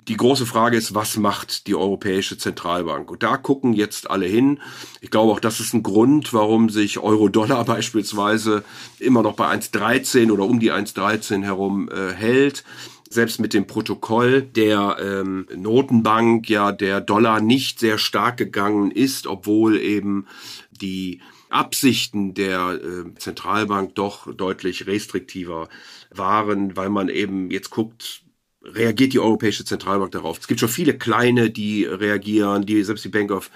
Die 0.07 0.17
große 0.17 0.45
Frage 0.45 0.77
ist, 0.77 0.93
was 0.93 1.17
macht 1.17 1.65
die 1.65 1.73
Europäische 1.73 2.37
Zentralbank? 2.37 3.09
Und 3.09 3.23
da 3.23 3.37
gucken 3.37 3.73
jetzt 3.73 4.09
alle 4.09 4.27
hin. 4.27 4.59
Ich 5.01 5.09
glaube 5.09 5.31
auch, 5.31 5.39
das 5.39 5.59
ist 5.59 5.73
ein 5.73 5.81
Grund, 5.81 6.31
warum 6.31 6.69
sich 6.69 6.99
Euro-Dollar 6.99 7.65
beispielsweise 7.65 8.63
immer 8.99 9.23
noch 9.23 9.33
bei 9.33 9.47
1,13 9.47 10.31
oder 10.31 10.43
um 10.43 10.59
die 10.59 10.71
1,13 10.71 11.41
herum 11.43 11.89
äh, 11.89 12.13
hält. 12.13 12.63
selbst 13.09 13.39
mit 13.39 13.55
dem 13.55 13.65
Protokoll 13.65 14.43
der 14.43 14.97
ähm, 14.99 15.47
Notenbank 15.55 16.49
ja 16.49 16.71
der 16.71 17.01
Dollar 17.01 17.41
nicht 17.41 17.79
sehr 17.79 17.97
stark 17.97 18.37
gegangen 18.37 18.91
ist, 18.91 19.25
obwohl 19.25 19.79
eben 19.79 20.27
die 20.69 21.21
Absichten 21.49 22.35
der 22.35 22.79
äh, 22.83 23.15
Zentralbank 23.17 23.95
doch 23.95 24.31
deutlich 24.35 24.85
restriktiver 24.85 25.67
waren, 26.11 26.75
weil 26.75 26.89
man 26.89 27.09
eben 27.09 27.49
jetzt 27.49 27.69
guckt, 27.69 28.24
reagiert 28.65 29.13
die 29.13 29.19
Europäische 29.19 29.65
Zentralbank 29.65 30.11
darauf. 30.11 30.39
Es 30.39 30.47
gibt 30.47 30.59
schon 30.59 30.69
viele 30.69 30.97
kleine, 30.97 31.49
die 31.49 31.85
reagieren, 31.85 32.65
die 32.65 32.83
selbst 32.83 33.05
die 33.05 33.09
Bank 33.09 33.31
of 33.31 33.51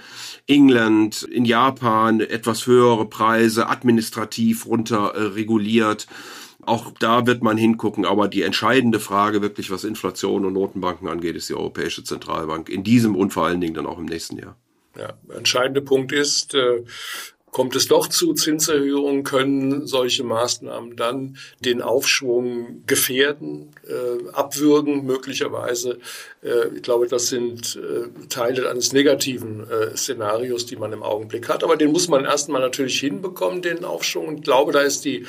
England 0.48 1.24
in 1.24 1.46
Japan 1.46 2.20
etwas 2.20 2.68
höhere 2.68 3.06
Preise 3.06 3.68
administrativ 3.68 4.66
runter 4.66 5.36
reguliert. 5.36 6.08
Auch 6.62 6.92
da 7.00 7.26
wird 7.26 7.42
man 7.42 7.58
hingucken, 7.58 8.06
aber 8.06 8.28
die 8.28 8.44
entscheidende 8.44 9.00
Frage 9.00 9.42
wirklich, 9.42 9.72
was 9.72 9.84
Inflation 9.84 10.46
und 10.46 10.54
Notenbanken 10.54 11.08
angeht, 11.08 11.36
ist 11.36 11.50
die 11.50 11.56
Europäische 11.56 12.04
Zentralbank 12.04 12.70
in 12.70 12.84
diesem 12.84 13.16
und 13.16 13.32
vor 13.32 13.46
allen 13.46 13.62
Dingen 13.62 13.74
dann 13.74 13.86
auch 13.86 13.98
im 13.98 14.06
nächsten 14.06 14.38
Jahr. 14.38 14.56
Ja, 14.98 15.14
entscheidende 15.34 15.82
Punkt 15.82 16.12
ist, 16.12 16.54
äh, 16.56 16.84
Kommt 17.52 17.76
es 17.76 17.88
doch 17.88 18.08
zu 18.08 18.34
Zinserhöhungen, 18.34 19.24
können 19.24 19.88
solche 19.88 20.24
Maßnahmen 20.24 20.96
dann 20.96 21.38
den 21.60 21.82
Aufschwung 21.82 22.84
gefährden, 22.86 23.72
äh, 23.88 24.30
abwürgen 24.34 25.06
möglicherweise. 25.06 26.00
Äh, 26.44 26.76
ich 26.76 26.84
glaube, 26.84 27.08
das 27.08 27.28
sind 27.28 27.78
äh, 27.78 28.28
Teile 28.28 28.70
eines 28.70 28.94
negativen 28.94 29.68
äh, 29.70 29.98
Szenarios, 29.98 30.66
die 30.66 30.76
man 30.76 30.94
im 30.94 31.04
Augenblick 31.04 31.50
hat. 31.50 31.64
Aber 31.64 31.76
den 31.76 31.92
muss 31.92 32.08
man 32.08 32.26
erstmal 32.26 32.62
natürlich 32.62 33.00
hinbekommen, 33.00 33.62
den 33.62 33.84
Aufschwung. 33.84 34.28
Und 34.28 34.36
ich 34.38 34.44
glaube, 34.44 34.72
da 34.72 34.82
ist 34.82 35.06
die 35.06 35.26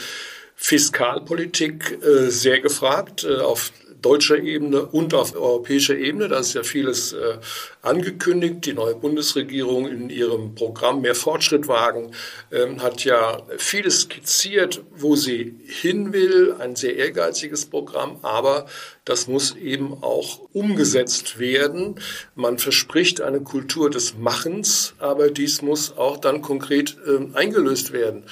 Fiskalpolitik 0.56 2.00
äh, 2.02 2.28
sehr 2.28 2.61
gefragt. 2.61 3.24
Äh, 3.24 3.38
auf 3.38 3.72
deutscher 4.02 4.38
Ebene 4.38 4.82
und 4.82 5.14
auf 5.14 5.34
europäischer 5.34 5.96
Ebene. 5.96 6.28
Da 6.28 6.38
ist 6.38 6.54
ja 6.54 6.62
vieles 6.62 7.12
äh, 7.12 7.38
angekündigt. 7.82 8.66
Die 8.66 8.72
neue 8.72 8.94
Bundesregierung 8.94 9.88
in 9.88 10.10
ihrem 10.10 10.54
Programm 10.54 11.00
Mehr 11.00 11.14
Fortschritt 11.14 11.68
wagen 11.68 12.12
ähm, 12.52 12.82
hat 12.82 13.04
ja 13.04 13.42
vieles 13.58 14.02
skizziert, 14.02 14.82
wo 14.96 15.16
sie 15.16 15.56
hin 15.66 16.12
will. 16.12 16.54
Ein 16.58 16.76
sehr 16.76 16.96
ehrgeiziges 16.96 17.66
Programm, 17.66 18.18
aber 18.22 18.66
das 19.04 19.26
muss 19.26 19.56
eben 19.56 20.02
auch 20.02 20.40
umgesetzt 20.52 21.38
werden. 21.38 21.96
Man 22.34 22.58
verspricht 22.58 23.20
eine 23.20 23.40
Kultur 23.40 23.90
des 23.90 24.16
Machens, 24.16 24.94
aber 24.98 25.30
dies 25.30 25.62
muss 25.62 25.96
auch 25.96 26.18
dann 26.18 26.42
konkret 26.42 26.96
äh, 27.06 27.36
eingelöst 27.36 27.92
werden. 27.92 28.24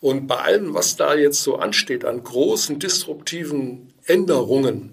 Und 0.00 0.26
bei 0.26 0.36
allem, 0.36 0.74
was 0.74 0.96
da 0.96 1.14
jetzt 1.14 1.42
so 1.42 1.56
ansteht 1.56 2.04
an 2.04 2.22
großen 2.22 2.78
disruptiven 2.78 3.92
Änderungen, 4.04 4.92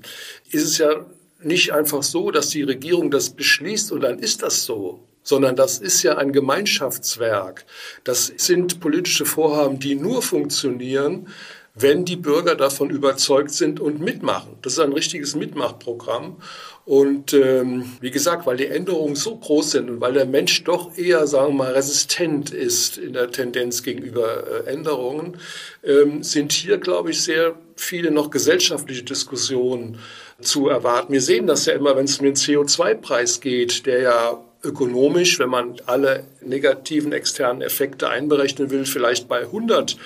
ist 0.50 0.64
es 0.64 0.78
ja 0.78 1.06
nicht 1.42 1.74
einfach 1.74 2.04
so, 2.04 2.32
dass 2.32 2.50
die 2.50 2.64
Regierung 2.64 3.12
das 3.12 3.32
beschließt 3.32 3.92
und 3.92 4.02
dann 4.02 4.20
ist 4.20 4.44
das 4.44 4.64
so, 4.64 5.04
sondern 5.24 5.56
das 5.56 5.80
ist 5.80 6.04
ja 6.04 6.18
ein 6.18 6.32
Gemeinschaftswerk. 6.32 7.66
Das 8.04 8.32
sind 8.38 8.80
politische 8.80 9.26
Vorhaben, 9.26 9.80
die 9.80 9.96
nur 9.96 10.22
funktionieren, 10.22 11.28
wenn 11.76 12.06
die 12.06 12.16
Bürger 12.16 12.56
davon 12.56 12.92
überzeugt 12.92 13.52
sind 13.52 13.80
und 13.80 14.00
mitmachen. 14.00 14.58
Das 14.62 14.74
ist 14.74 14.80
ein 14.80 14.94
richtiges 14.94 15.36
Mitmachprogramm. 15.36 16.38
Und 16.86 17.34
ähm, 17.34 17.94
wie 18.00 18.12
gesagt, 18.12 18.46
weil 18.46 18.58
die 18.58 18.68
Änderungen 18.68 19.16
so 19.16 19.38
groß 19.38 19.72
sind 19.72 19.90
und 19.90 20.02
weil 20.02 20.14
der 20.14 20.26
Mensch 20.26 20.64
doch 20.66 20.96
eher, 20.98 21.26
sagen 21.26 21.54
wir 21.54 21.64
mal, 21.64 21.72
resistent 21.72 22.52
ist 22.52 22.98
in 22.98 23.14
der 23.14 23.32
Tendenz 23.32 23.82
gegenüber 23.82 24.66
äh, 24.68 24.70
Änderungen, 24.70 25.38
ähm, 25.84 26.22
sind 26.22 26.52
hier, 26.52 26.78
glaube 26.78 27.12
ich, 27.12 27.24
sehr 27.24 27.56
viele 27.76 28.12
noch 28.12 28.30
gesellschaftliche 28.30 29.04
Diskussionen 29.04 29.98
zu 30.42 30.68
erwarten. 30.68 31.14
Wir 31.14 31.22
sehen 31.22 31.48
das 31.48 31.66
ja 31.66 31.74
immer, 31.74 31.96
wenn 31.96 32.06
es 32.06 32.20
um 32.20 32.26
den 32.26 32.36
CO2-Preis 32.36 33.40
geht, 33.40 33.86
der 33.86 34.02
ja 34.02 34.44
ökonomisch, 34.62 35.40
wenn 35.40 35.50
man 35.50 35.76
alle 35.86 36.26
negativen 36.42 37.14
externen 37.14 37.62
Effekte 37.62 38.10
einberechnen 38.10 38.70
will, 38.70 38.86
vielleicht 38.86 39.28
bei 39.28 39.42
100 39.42 39.98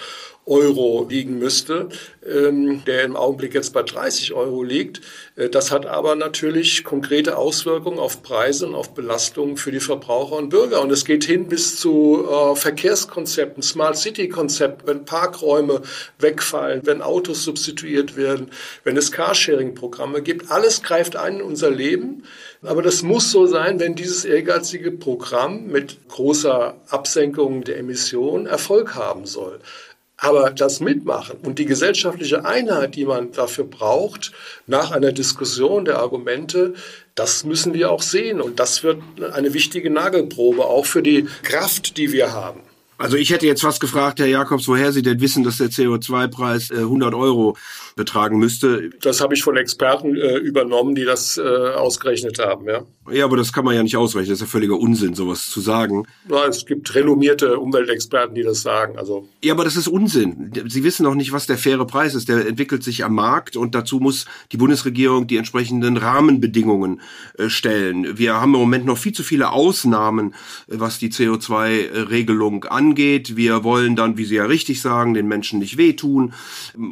Euro 0.48 1.06
liegen 1.10 1.38
müsste, 1.40 1.90
ähm, 2.26 2.84
der 2.86 3.04
im 3.04 3.16
Augenblick 3.16 3.54
jetzt 3.54 3.74
bei 3.74 3.84
30 3.84 4.34
Euro 4.34 4.64
liegt. 4.64 5.02
Äh, 5.36 5.50
das 5.50 5.72
hat 5.72 5.86
aber 5.86 6.16
natürlich 6.16 6.84
konkrete 6.84 7.38
Auswirkungen 7.38 8.00
auf 8.00 8.24
Preise 8.24 8.68
und 8.68 8.76
auf 8.76 8.94
Belastungen 8.94 9.58
für 9.58 9.72
die 9.72 9.80
Verbraucher 9.80 10.38
und 10.38 10.50
Bürger. 10.50 10.82
Und 10.82 10.92
es 10.92 11.06
geht 11.06 11.26
hin 11.26 11.48
bis 11.48 11.80
zu 11.80 12.26
äh, 12.30 12.56
Verkehrskonzepten, 12.56 13.62
Smart 13.62 13.98
City 13.98 14.30
Konzepten, 14.30 14.88
wenn 14.88 15.06
Parkräume 15.06 15.82
wegfallen, 16.20 16.82
wenn 16.86 17.02
Autos 17.02 17.44
substituiert 17.44 18.16
werden, 18.16 18.50
wenn 18.84 18.98
es 18.98 19.12
Carsharing-Programme 19.12 20.22
gibt. 20.22 20.50
Alles 20.50 20.82
greift 20.82 21.16
ein 21.16 21.38
in 21.38 21.42
unser 21.42 21.70
Leben. 21.70 22.24
Aber 22.64 22.82
das 22.82 23.04
muss 23.04 23.32
so 23.32 23.46
sein, 23.46 23.80
wenn 23.80 23.96
dieses 23.96 24.26
ehrgeizige 24.26 24.92
Programm 24.92 25.68
mit 25.68 26.08
großer 26.08 26.76
Absenkung 26.90 27.64
der 27.64 27.78
Emissionen 27.78 28.48
Erfolg 28.48 28.96
haben 28.96 29.26
soll. 29.26 29.60
Aber 30.18 30.50
das 30.50 30.80
Mitmachen 30.80 31.38
und 31.44 31.60
die 31.60 31.66
gesellschaftliche 31.66 32.44
Einheit, 32.44 32.96
die 32.96 33.06
man 33.06 33.32
dafür 33.32 33.66
braucht, 33.66 34.32
nach 34.66 34.92
einer 34.92 35.12
Diskussion 35.12 35.86
der 35.86 36.00
Argumente, 36.00 36.74
das 37.14 37.44
müssen 37.44 37.76
wir 37.76 37.92
auch 37.92 38.02
sehen. 38.02 38.42
Und 38.42 38.60
das 38.60 38.84
wird 38.84 39.02
eine 39.34 39.54
wichtige 39.54 39.92
Nagelprobe 39.92 40.66
auch 40.66 40.88
für 40.88 41.04
die 41.04 41.28
Kraft, 41.44 41.98
die 41.98 42.12
wir 42.12 42.34
haben. 42.34 42.62
Also 42.98 43.16
ich 43.16 43.30
hätte 43.30 43.46
jetzt 43.46 43.62
fast 43.62 43.80
gefragt, 43.80 44.20
Herr 44.20 44.28
Jakobs, 44.28 44.68
woher 44.68 44.92
Sie 44.92 45.04
denn 45.04 45.22
wissen, 45.22 45.44
dass 45.44 45.58
der 45.58 45.70
CO2-Preis 45.70 46.72
äh, 46.72 46.78
100 46.78 47.14
Euro 47.14 47.56
betragen 47.96 48.38
müsste. 48.40 48.90
Das 49.02 49.22
habe 49.22 49.34
ich 49.36 49.44
von 49.44 49.58
Experten 49.58 50.16
äh, 50.16 50.38
übernommen, 50.38 50.96
die 50.96 51.06
das 51.06 51.38
äh, 51.38 51.42
ausgerechnet 51.42 52.40
haben, 52.40 52.68
ja. 52.68 52.84
Ja, 53.10 53.26
aber 53.26 53.38
das 53.38 53.54
kann 53.54 53.64
man 53.64 53.74
ja 53.76 53.84
nicht 53.84 53.96
ausrechnen. 53.96 54.30
Das 54.30 54.42
ist 54.42 54.48
ja 54.48 54.48
völliger 54.48 54.78
Unsinn, 54.78 55.14
sowas 55.14 55.50
zu 55.50 55.62
sagen. 55.62 56.06
Ja, 56.30 56.46
es 56.46 56.66
gibt 56.66 56.94
renommierte 56.94 57.58
Umweltexperten, 57.58 58.36
die 58.36 58.44
das 58.44 58.62
sagen. 58.62 58.98
Also 58.98 59.30
ja, 59.44 59.54
aber 59.54 59.64
das 59.64 59.78
ist 59.78 59.88
Unsinn. 59.88 60.52
Sie 60.68 60.84
wissen 60.84 61.04
noch 61.04 61.16
nicht, 61.16 61.32
was 61.32 61.48
der 61.48 61.58
faire 61.58 61.86
Preis 61.86 62.16
ist. 62.16 62.28
Der 62.28 62.46
entwickelt 62.46 62.84
sich 62.84 63.06
am 63.06 63.16
Markt 63.16 63.56
und 63.56 63.76
dazu 63.76 64.00
muss 64.00 64.26
die 64.52 64.58
Bundesregierung 64.58 65.28
die 65.28 65.38
entsprechenden 65.38 65.96
Rahmenbedingungen 65.96 67.02
äh, 67.38 67.50
stellen. 67.50 68.18
Wir 68.18 68.36
haben 68.36 68.54
im 68.54 68.60
Moment 68.60 68.86
noch 68.86 68.98
viel 68.98 69.14
zu 69.14 69.24
viele 69.24 69.52
Ausnahmen, 69.52 70.34
äh, 70.68 70.76
was 70.78 71.00
die 71.00 71.10
CO2-Regelung 71.10 72.66
angeht. 72.66 72.87
Wir 72.96 73.64
wollen 73.64 73.96
dann, 73.96 74.18
wie 74.18 74.26
Sie 74.26 74.36
ja 74.36 74.46
richtig 74.46 74.82
sagen, 74.82 75.14
den 75.14 75.28
Menschen 75.28 75.60
nicht 75.60 75.78
wehtun 75.78 76.34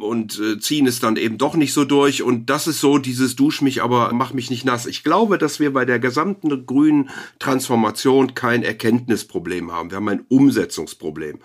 und 0.00 0.38
äh, 0.38 0.58
ziehen 0.58 0.86
es 0.86 1.00
dann 1.00 1.16
eben 1.16 1.38
doch 1.38 1.54
nicht 1.54 1.72
so 1.72 1.84
durch. 1.84 2.22
Und 2.22 2.50
das 2.50 2.66
ist 2.66 2.80
so 2.80 2.98
dieses 2.98 3.36
Dusch 3.36 3.62
mich, 3.62 3.82
aber 3.82 4.10
mach 4.12 4.32
mich 4.32 4.50
nicht 4.50 4.64
nass. 4.64 4.86
Ich 4.86 5.04
glaube, 5.04 5.38
dass 5.38 5.60
wir 5.60 5.72
bei 5.72 5.84
der 5.84 5.98
gesamten 5.98 6.66
grünen 6.66 7.10
Transformation 7.38 8.34
kein 8.34 8.62
Erkenntnisproblem 8.62 9.72
haben. 9.72 9.90
Wir 9.90 9.96
haben 9.96 10.08
ein 10.08 10.24
Umsetzungsproblem. 10.28 11.38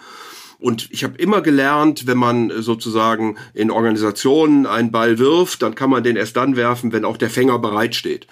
Und 0.61 0.89
ich 0.91 1.03
habe 1.03 1.17
immer 1.17 1.41
gelernt, 1.41 2.05
wenn 2.05 2.19
man 2.19 2.51
sozusagen 2.61 3.37
in 3.55 3.71
Organisationen 3.71 4.67
einen 4.67 4.91
Ball 4.91 5.17
wirft, 5.17 5.63
dann 5.63 5.73
kann 5.73 5.89
man 5.89 6.03
den 6.03 6.15
erst 6.15 6.37
dann 6.37 6.55
werfen, 6.55 6.93
wenn 6.93 7.03
auch 7.03 7.17
der 7.17 7.31
Fänger 7.31 7.57
bereitsteht. 7.57 8.27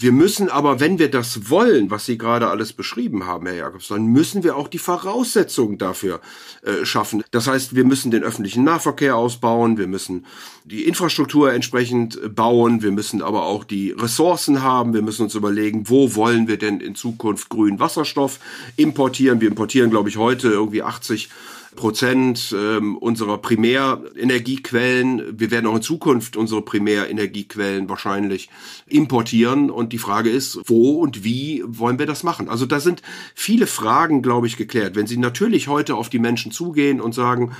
Wir 0.00 0.12
müssen 0.12 0.48
aber, 0.48 0.78
wenn 0.78 1.00
wir 1.00 1.10
das 1.10 1.50
wollen, 1.50 1.90
was 1.90 2.06
Sie 2.06 2.18
gerade 2.18 2.46
alles 2.46 2.72
beschrieben 2.72 3.26
haben, 3.26 3.46
Herr 3.46 3.56
Jakobs, 3.56 3.88
dann 3.88 4.06
müssen 4.06 4.44
wir 4.44 4.56
auch 4.56 4.68
die 4.68 4.78
Voraussetzungen 4.78 5.76
dafür 5.76 6.20
äh, 6.62 6.84
schaffen. 6.84 7.24
Das 7.32 7.48
heißt, 7.48 7.74
wir 7.74 7.84
müssen 7.84 8.12
den 8.12 8.22
öffentlichen 8.22 8.62
Nahverkehr 8.62 9.16
ausbauen, 9.16 9.76
wir 9.76 9.88
müssen 9.88 10.24
die 10.64 10.84
Infrastruktur 10.84 11.52
entsprechend 11.52 12.16
äh, 12.22 12.28
bauen, 12.28 12.80
wir 12.80 12.92
müssen 12.92 13.22
aber 13.22 13.42
auch 13.46 13.64
die 13.64 13.90
Ressourcen 13.90 14.62
haben, 14.62 14.94
wir 14.94 15.02
müssen 15.02 15.22
uns 15.22 15.34
überlegen, 15.34 15.88
wo 15.88 16.14
wollen 16.14 16.46
wir 16.46 16.58
denn 16.58 16.78
in 16.78 16.94
Zukunft 16.94 17.48
grünen 17.48 17.80
Wasserstoff 17.80 18.38
importieren. 18.76 19.40
Wir 19.40 19.48
importieren, 19.48 19.90
glaube 19.90 20.10
ich, 20.10 20.16
heute 20.16 20.46
irgendwie 20.46 20.84
80 20.84 21.28
Prozent 21.76 22.54
ähm, 22.56 22.96
unserer 22.96 23.38
Primärenergiequellen. 23.38 25.38
Wir 25.38 25.50
werden 25.50 25.66
auch 25.66 25.76
in 25.76 25.82
Zukunft 25.82 26.36
unsere 26.36 26.62
Primärenergiequellen 26.62 27.88
wahrscheinlich 27.88 28.48
importieren. 28.86 29.70
Und 29.70 29.92
die 29.92 29.98
Frage 29.98 30.30
ist, 30.30 30.60
wo 30.66 31.00
und 31.00 31.24
wie 31.24 31.62
wollen 31.66 31.98
wir 31.98 32.06
das 32.06 32.22
machen? 32.22 32.48
Also 32.48 32.66
da 32.66 32.80
sind 32.80 33.02
viele 33.34 33.66
Fragen, 33.66 34.22
glaube 34.22 34.46
ich, 34.46 34.56
geklärt. 34.56 34.96
Wenn 34.96 35.06
Sie 35.06 35.18
natürlich 35.18 35.68
heute 35.68 35.94
auf 35.94 36.08
die 36.08 36.18
Menschen 36.18 36.52
zugehen 36.52 37.00
und 37.00 37.14
sagen, 37.14 37.52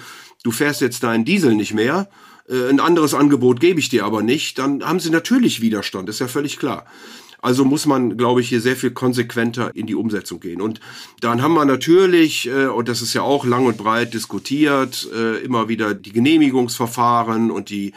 du 0.42 0.50
fährst 0.50 0.80
jetzt 0.80 1.02
deinen 1.02 1.24
Diesel 1.24 1.54
nicht 1.54 1.74
mehr, 1.74 2.08
äh, 2.48 2.68
ein 2.68 2.80
anderes 2.80 3.14
Angebot 3.14 3.60
gebe 3.60 3.80
ich 3.80 3.88
dir 3.88 4.04
aber 4.04 4.22
nicht, 4.22 4.58
dann 4.58 4.84
haben 4.84 5.00
Sie 5.00 5.10
natürlich 5.10 5.60
Widerstand, 5.60 6.08
ist 6.08 6.20
ja 6.20 6.28
völlig 6.28 6.58
klar. 6.58 6.86
Also 7.40 7.64
muss 7.64 7.86
man, 7.86 8.16
glaube 8.16 8.40
ich, 8.40 8.48
hier 8.48 8.60
sehr 8.60 8.76
viel 8.76 8.90
konsequenter 8.90 9.74
in 9.74 9.86
die 9.86 9.94
Umsetzung 9.94 10.40
gehen. 10.40 10.60
Und 10.60 10.80
dann 11.20 11.40
haben 11.40 11.54
wir 11.54 11.64
natürlich, 11.64 12.48
äh, 12.48 12.66
und 12.66 12.88
das 12.88 13.00
ist 13.00 13.14
ja 13.14 13.22
auch 13.22 13.44
lang 13.44 13.66
und 13.66 13.78
breit 13.78 14.12
diskutiert, 14.12 15.08
äh, 15.14 15.38
immer 15.38 15.68
wieder 15.68 15.94
die 15.94 16.12
Genehmigungsverfahren 16.12 17.50
und 17.50 17.70
die 17.70 17.92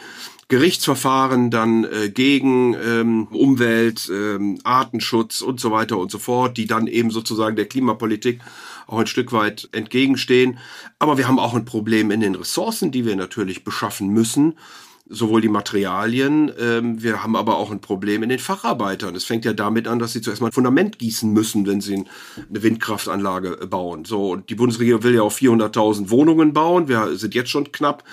Gerichtsverfahren 0.52 1.50
dann 1.50 1.84
äh, 1.84 2.10
gegen 2.10 2.74
ähm, 2.74 3.26
Umwelt, 3.28 4.10
ähm, 4.12 4.58
Artenschutz 4.64 5.40
und 5.40 5.58
so 5.58 5.70
weiter 5.70 5.96
und 5.96 6.10
so 6.10 6.18
fort, 6.18 6.58
die 6.58 6.66
dann 6.66 6.86
eben 6.86 7.10
sozusagen 7.10 7.56
der 7.56 7.66
Klimapolitik 7.66 8.40
auch 8.86 8.98
ein 8.98 9.06
Stück 9.06 9.32
weit 9.32 9.70
entgegenstehen. 9.72 10.58
Aber 10.98 11.16
wir 11.16 11.26
haben 11.26 11.38
auch 11.38 11.54
ein 11.54 11.64
Problem 11.64 12.10
in 12.10 12.20
den 12.20 12.34
Ressourcen, 12.34 12.92
die 12.92 13.06
wir 13.06 13.16
natürlich 13.16 13.64
beschaffen 13.64 14.08
müssen. 14.08 14.58
Sowohl 15.08 15.40
die 15.40 15.48
Materialien, 15.48 16.52
ähm, 16.58 17.02
wir 17.02 17.22
haben 17.22 17.36
aber 17.36 17.56
auch 17.56 17.70
ein 17.70 17.80
Problem 17.80 18.22
in 18.22 18.28
den 18.28 18.38
Facharbeitern. 18.38 19.14
Es 19.14 19.24
fängt 19.24 19.44
ja 19.44 19.52
damit 19.52 19.88
an, 19.88 19.98
dass 19.98 20.12
sie 20.12 20.20
zuerst 20.20 20.40
mal 20.40 20.48
ein 20.48 20.52
Fundament 20.52 20.98
gießen 20.98 21.30
müssen, 21.32 21.66
wenn 21.66 21.80
sie 21.80 22.04
eine 22.48 22.62
Windkraftanlage 22.62 23.66
bauen. 23.66 24.04
So 24.04 24.30
und 24.30 24.48
die 24.48 24.54
Bundesregierung 24.54 25.02
will 25.02 25.14
ja 25.14 25.22
auch 25.22 25.32
400.000 25.32 26.10
Wohnungen 26.10 26.52
bauen. 26.52 26.88
Wir 26.88 27.16
sind 27.16 27.34
jetzt 27.34 27.50
schon 27.50 27.72
knapp 27.72 28.04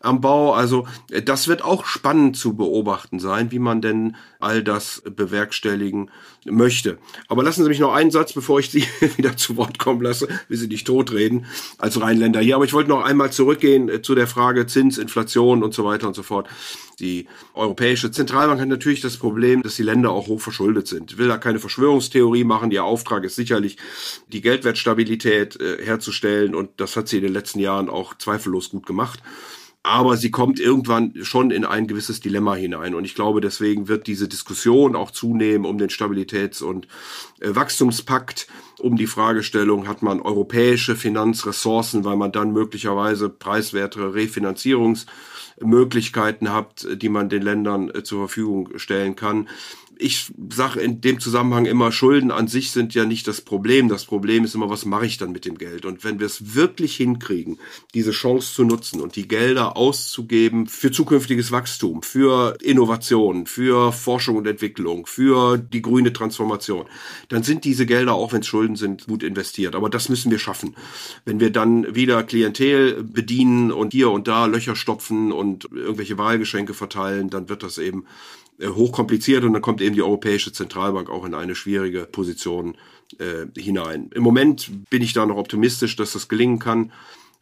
am 0.00 0.20
Bau. 0.20 0.52
Also 0.52 0.86
äh, 1.10 1.22
das 1.22 1.48
wird 1.48 1.62
auch 1.62 1.86
spannend 1.86 2.36
zu 2.36 2.54
beobachten 2.54 3.18
sein, 3.18 3.50
wie 3.50 3.58
man 3.58 3.80
denn 3.80 4.16
all 4.38 4.62
das 4.62 5.02
bewerkstelligen 5.04 6.10
möchte. 6.44 6.98
Aber 7.28 7.42
lassen 7.42 7.62
Sie 7.62 7.68
mich 7.68 7.80
noch 7.80 7.92
einen 7.92 8.10
Satz, 8.10 8.32
bevor 8.32 8.60
ich 8.60 8.70
Sie 8.70 8.84
wieder 9.16 9.36
zu 9.36 9.56
Wort 9.56 9.78
kommen 9.78 10.00
lasse, 10.00 10.28
will 10.48 10.58
Sie 10.58 10.68
nicht 10.68 10.86
totreden 10.86 11.46
als 11.78 12.00
Rheinländer 12.00 12.40
hier. 12.40 12.56
Aber 12.56 12.64
ich 12.64 12.72
wollte 12.72 12.90
noch 12.90 13.04
einmal 13.04 13.32
zurückgehen 13.32 13.88
äh, 13.88 14.02
zu 14.02 14.14
der 14.14 14.26
Frage 14.26 14.66
Zins, 14.66 14.98
Inflation 14.98 15.62
und 15.62 15.74
so 15.74 15.84
weiter 15.84 16.06
und 16.06 16.14
so 16.14 16.22
fort. 16.22 16.48
Die 16.98 17.26
Europäische 17.52 18.10
Zentralbank 18.10 18.58
hat 18.58 18.68
natürlich 18.68 19.02
das 19.02 19.18
Problem, 19.18 19.62
dass 19.62 19.76
die 19.76 19.82
Länder 19.82 20.12
auch 20.12 20.28
hoch 20.28 20.40
verschuldet 20.40 20.88
sind. 20.88 21.12
Ich 21.12 21.18
will 21.18 21.28
da 21.28 21.36
keine 21.36 21.58
Verschwörungstheorie 21.58 22.44
machen. 22.44 22.70
Ihr 22.70 22.84
Auftrag 22.84 23.24
ist 23.24 23.36
sicherlich, 23.36 23.76
die 24.28 24.40
Geldwertstabilität 24.40 25.60
äh, 25.60 25.84
herzustellen. 25.84 26.54
Und 26.54 26.70
das 26.78 26.96
hat 26.96 27.08
sie 27.08 27.18
in 27.18 27.24
den 27.24 27.32
letzten 27.34 27.58
Jahren 27.60 27.90
auch 27.90 28.16
zweifellos 28.16 28.70
gut 28.70 28.86
gemacht 28.86 29.20
aber 29.86 30.16
sie 30.16 30.32
kommt 30.32 30.58
irgendwann 30.58 31.12
schon 31.22 31.52
in 31.52 31.64
ein 31.64 31.86
gewisses 31.86 32.18
Dilemma 32.18 32.56
hinein. 32.56 32.96
Und 32.96 33.04
ich 33.04 33.14
glaube, 33.14 33.40
deswegen 33.40 33.86
wird 33.86 34.08
diese 34.08 34.26
Diskussion 34.26 34.96
auch 34.96 35.12
zunehmen 35.12 35.64
um 35.64 35.78
den 35.78 35.90
Stabilitäts- 35.90 36.60
und 36.60 36.88
äh, 37.38 37.54
Wachstumspakt, 37.54 38.48
um 38.80 38.96
die 38.96 39.06
Fragestellung, 39.06 39.86
hat 39.86 40.02
man 40.02 40.20
europäische 40.20 40.96
Finanzressourcen, 40.96 42.04
weil 42.04 42.16
man 42.16 42.32
dann 42.32 42.52
möglicherweise 42.52 43.28
preiswertere 43.28 44.12
Refinanzierungsmöglichkeiten 44.12 46.52
hat, 46.52 46.84
die 46.90 47.08
man 47.08 47.28
den 47.28 47.42
Ländern 47.42 47.88
äh, 47.90 48.02
zur 48.02 48.26
Verfügung 48.26 48.76
stellen 48.78 49.14
kann 49.14 49.46
ich 49.98 50.32
sage 50.50 50.80
in 50.80 51.00
dem 51.00 51.20
Zusammenhang 51.20 51.66
immer, 51.66 51.92
Schulden 51.92 52.30
an 52.30 52.48
sich 52.48 52.70
sind 52.70 52.94
ja 52.94 53.04
nicht 53.04 53.26
das 53.26 53.40
Problem. 53.40 53.88
Das 53.88 54.04
Problem 54.04 54.44
ist 54.44 54.54
immer, 54.54 54.68
was 54.68 54.84
mache 54.84 55.06
ich 55.06 55.18
dann 55.18 55.32
mit 55.32 55.44
dem 55.44 55.58
Geld? 55.58 55.84
Und 55.84 56.04
wenn 56.04 56.18
wir 56.18 56.26
es 56.26 56.54
wirklich 56.54 56.96
hinkriegen, 56.96 57.58
diese 57.94 58.10
Chance 58.10 58.54
zu 58.54 58.64
nutzen 58.64 59.00
und 59.00 59.16
die 59.16 59.28
Gelder 59.28 59.76
auszugeben 59.76 60.66
für 60.66 60.90
zukünftiges 60.90 61.50
Wachstum, 61.50 62.02
für 62.02 62.56
Innovation, 62.62 63.46
für 63.46 63.92
Forschung 63.92 64.36
und 64.36 64.46
Entwicklung, 64.46 65.06
für 65.06 65.58
die 65.58 65.82
grüne 65.82 66.12
Transformation, 66.12 66.86
dann 67.28 67.42
sind 67.42 67.64
diese 67.64 67.86
Gelder, 67.86 68.14
auch 68.14 68.32
wenn 68.32 68.40
es 68.40 68.46
Schulden 68.46 68.76
sind, 68.76 69.06
gut 69.06 69.22
investiert. 69.22 69.74
Aber 69.74 69.88
das 69.88 70.08
müssen 70.08 70.30
wir 70.30 70.38
schaffen. 70.38 70.76
Wenn 71.24 71.40
wir 71.40 71.50
dann 71.50 71.94
wieder 71.94 72.22
Klientel 72.22 73.02
bedienen 73.02 73.72
und 73.72 73.92
hier 73.92 74.10
und 74.10 74.28
da 74.28 74.46
Löcher 74.46 74.76
stopfen 74.76 75.32
und 75.32 75.68
irgendwelche 75.72 76.18
Wahlgeschenke 76.18 76.74
verteilen, 76.74 77.30
dann 77.30 77.48
wird 77.48 77.62
das 77.62 77.78
eben 77.78 78.04
hochkompliziert 78.62 79.44
und 79.44 79.52
dann 79.52 79.62
kommt 79.62 79.80
eben 79.80 79.94
die 79.94 80.02
Europäische 80.02 80.52
Zentralbank 80.52 81.10
auch 81.10 81.24
in 81.24 81.34
eine 81.34 81.54
schwierige 81.54 82.04
Position 82.04 82.76
äh, 83.18 83.46
hinein. 83.60 84.10
Im 84.14 84.22
Moment 84.22 84.70
bin 84.90 85.02
ich 85.02 85.12
da 85.12 85.26
noch 85.26 85.36
optimistisch, 85.36 85.96
dass 85.96 86.12
das 86.12 86.28
gelingen 86.28 86.58
kann 86.58 86.92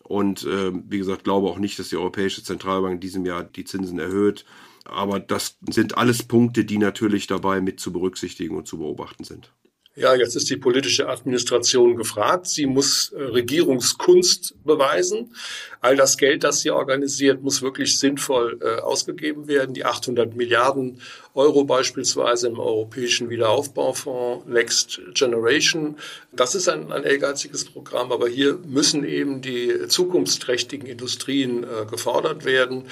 und 0.02 0.44
äh, 0.44 0.72
wie 0.88 0.98
gesagt 0.98 1.24
glaube 1.24 1.48
auch 1.48 1.58
nicht, 1.58 1.78
dass 1.78 1.88
die 1.88 1.96
Europäische 1.96 2.42
Zentralbank 2.42 2.94
in 2.94 3.00
diesem 3.00 3.24
Jahr 3.24 3.44
die 3.44 3.64
Zinsen 3.64 3.98
erhöht. 3.98 4.44
Aber 4.84 5.18
das 5.18 5.56
sind 5.70 5.96
alles 5.96 6.22
Punkte, 6.22 6.64
die 6.64 6.78
natürlich 6.78 7.26
dabei 7.26 7.62
mit 7.62 7.80
zu 7.80 7.92
berücksichtigen 7.92 8.54
und 8.56 8.68
zu 8.68 8.78
beobachten 8.78 9.24
sind. 9.24 9.50
Ja, 9.96 10.12
jetzt 10.16 10.34
ist 10.34 10.50
die 10.50 10.56
politische 10.56 11.08
Administration 11.08 11.94
gefragt. 11.94 12.48
Sie 12.48 12.66
muss 12.66 13.12
äh, 13.12 13.22
Regierungskunst 13.22 14.56
beweisen. 14.64 15.32
All 15.80 15.94
das 15.94 16.16
Geld, 16.16 16.42
das 16.42 16.62
sie 16.62 16.72
organisiert, 16.72 17.42
muss 17.42 17.62
wirklich 17.62 17.96
sinnvoll 17.96 18.58
äh, 18.60 18.80
ausgegeben 18.80 19.46
werden. 19.46 19.72
Die 19.72 19.84
800 19.84 20.34
Milliarden 20.34 21.00
Euro 21.34 21.62
beispielsweise 21.62 22.48
im 22.48 22.58
Europäischen 22.58 23.30
Wiederaufbaufonds 23.30 24.48
Next 24.48 25.00
Generation. 25.14 25.96
Das 26.32 26.56
ist 26.56 26.68
ein, 26.68 26.90
ein 26.90 27.04
ehrgeiziges 27.04 27.64
Programm, 27.64 28.10
aber 28.10 28.28
hier 28.28 28.58
müssen 28.66 29.04
eben 29.04 29.42
die 29.42 29.86
zukunftsträchtigen 29.86 30.88
Industrien 30.88 31.62
äh, 31.62 31.86
gefordert 31.88 32.44
werden. 32.44 32.86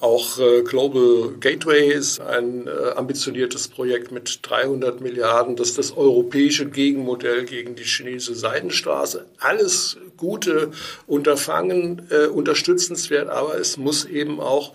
Auch 0.00 0.38
äh, 0.38 0.62
Global 0.62 1.34
Gateway 1.40 1.92
ist 1.92 2.22
ein 2.22 2.66
äh, 2.66 2.70
ambitioniertes 2.96 3.68
Projekt 3.68 4.10
mit 4.10 4.40
300 4.42 5.02
Milliarden. 5.02 5.56
Das 5.56 5.68
ist 5.68 5.78
das 5.78 5.96
europäische 5.96 6.66
Gegenmodell 6.66 7.44
gegen 7.44 7.74
die 7.74 7.84
chinesische 7.84 8.34
Seidenstraße. 8.34 9.26
Alles 9.38 9.98
gute 10.16 10.70
Unterfangen, 11.06 12.08
äh, 12.08 12.28
unterstützenswert, 12.28 13.28
aber 13.28 13.58
es 13.58 13.76
muss 13.76 14.06
eben 14.06 14.40
auch 14.40 14.72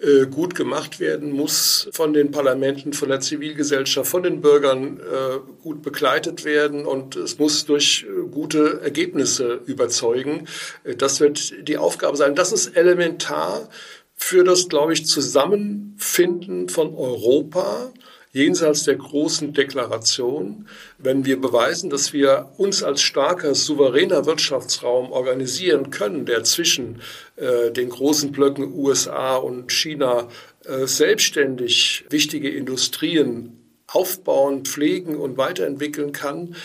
äh, 0.00 0.24
gut 0.26 0.54
gemacht 0.54 0.98
werden, 0.98 1.30
muss 1.30 1.90
von 1.92 2.14
den 2.14 2.30
Parlamenten, 2.30 2.94
von 2.94 3.10
der 3.10 3.20
Zivilgesellschaft, 3.20 4.10
von 4.10 4.22
den 4.22 4.40
Bürgern 4.40 4.98
äh, 4.98 5.62
gut 5.62 5.82
begleitet 5.82 6.46
werden 6.46 6.86
und 6.86 7.16
es 7.16 7.38
muss 7.38 7.66
durch 7.66 8.06
gute 8.30 8.80
Ergebnisse 8.82 9.60
überzeugen. 9.66 10.48
Das 10.96 11.20
wird 11.20 11.68
die 11.68 11.76
Aufgabe 11.76 12.16
sein. 12.16 12.34
Das 12.34 12.50
ist 12.50 12.76
elementar 12.76 13.68
für 14.16 14.44
das, 14.44 14.68
glaube 14.68 14.92
ich, 14.92 15.06
Zusammenfinden 15.06 16.68
von 16.68 16.94
Europa 16.94 17.92
jenseits 18.34 18.82
der 18.82 18.96
großen 18.96 19.52
Deklaration, 19.52 20.66
wenn 20.98 21.24
wir 21.24 21.40
beweisen, 21.40 21.88
dass 21.88 22.12
wir 22.12 22.50
uns 22.56 22.82
als 22.82 23.00
starker, 23.00 23.54
souveräner 23.54 24.26
Wirtschaftsraum 24.26 25.12
organisieren 25.12 25.90
können, 25.90 26.26
der 26.26 26.42
zwischen 26.42 27.00
äh, 27.36 27.70
den 27.70 27.90
großen 27.90 28.32
Blöcken 28.32 28.74
USA 28.74 29.36
und 29.36 29.70
China 29.70 30.28
äh, 30.64 30.86
selbstständig 30.86 32.06
wichtige 32.10 32.50
Industrien 32.50 33.60
aufbauen, 33.86 34.64
pflegen 34.64 35.16
und 35.16 35.36
weiterentwickeln 35.36 36.10
kann, 36.10 36.56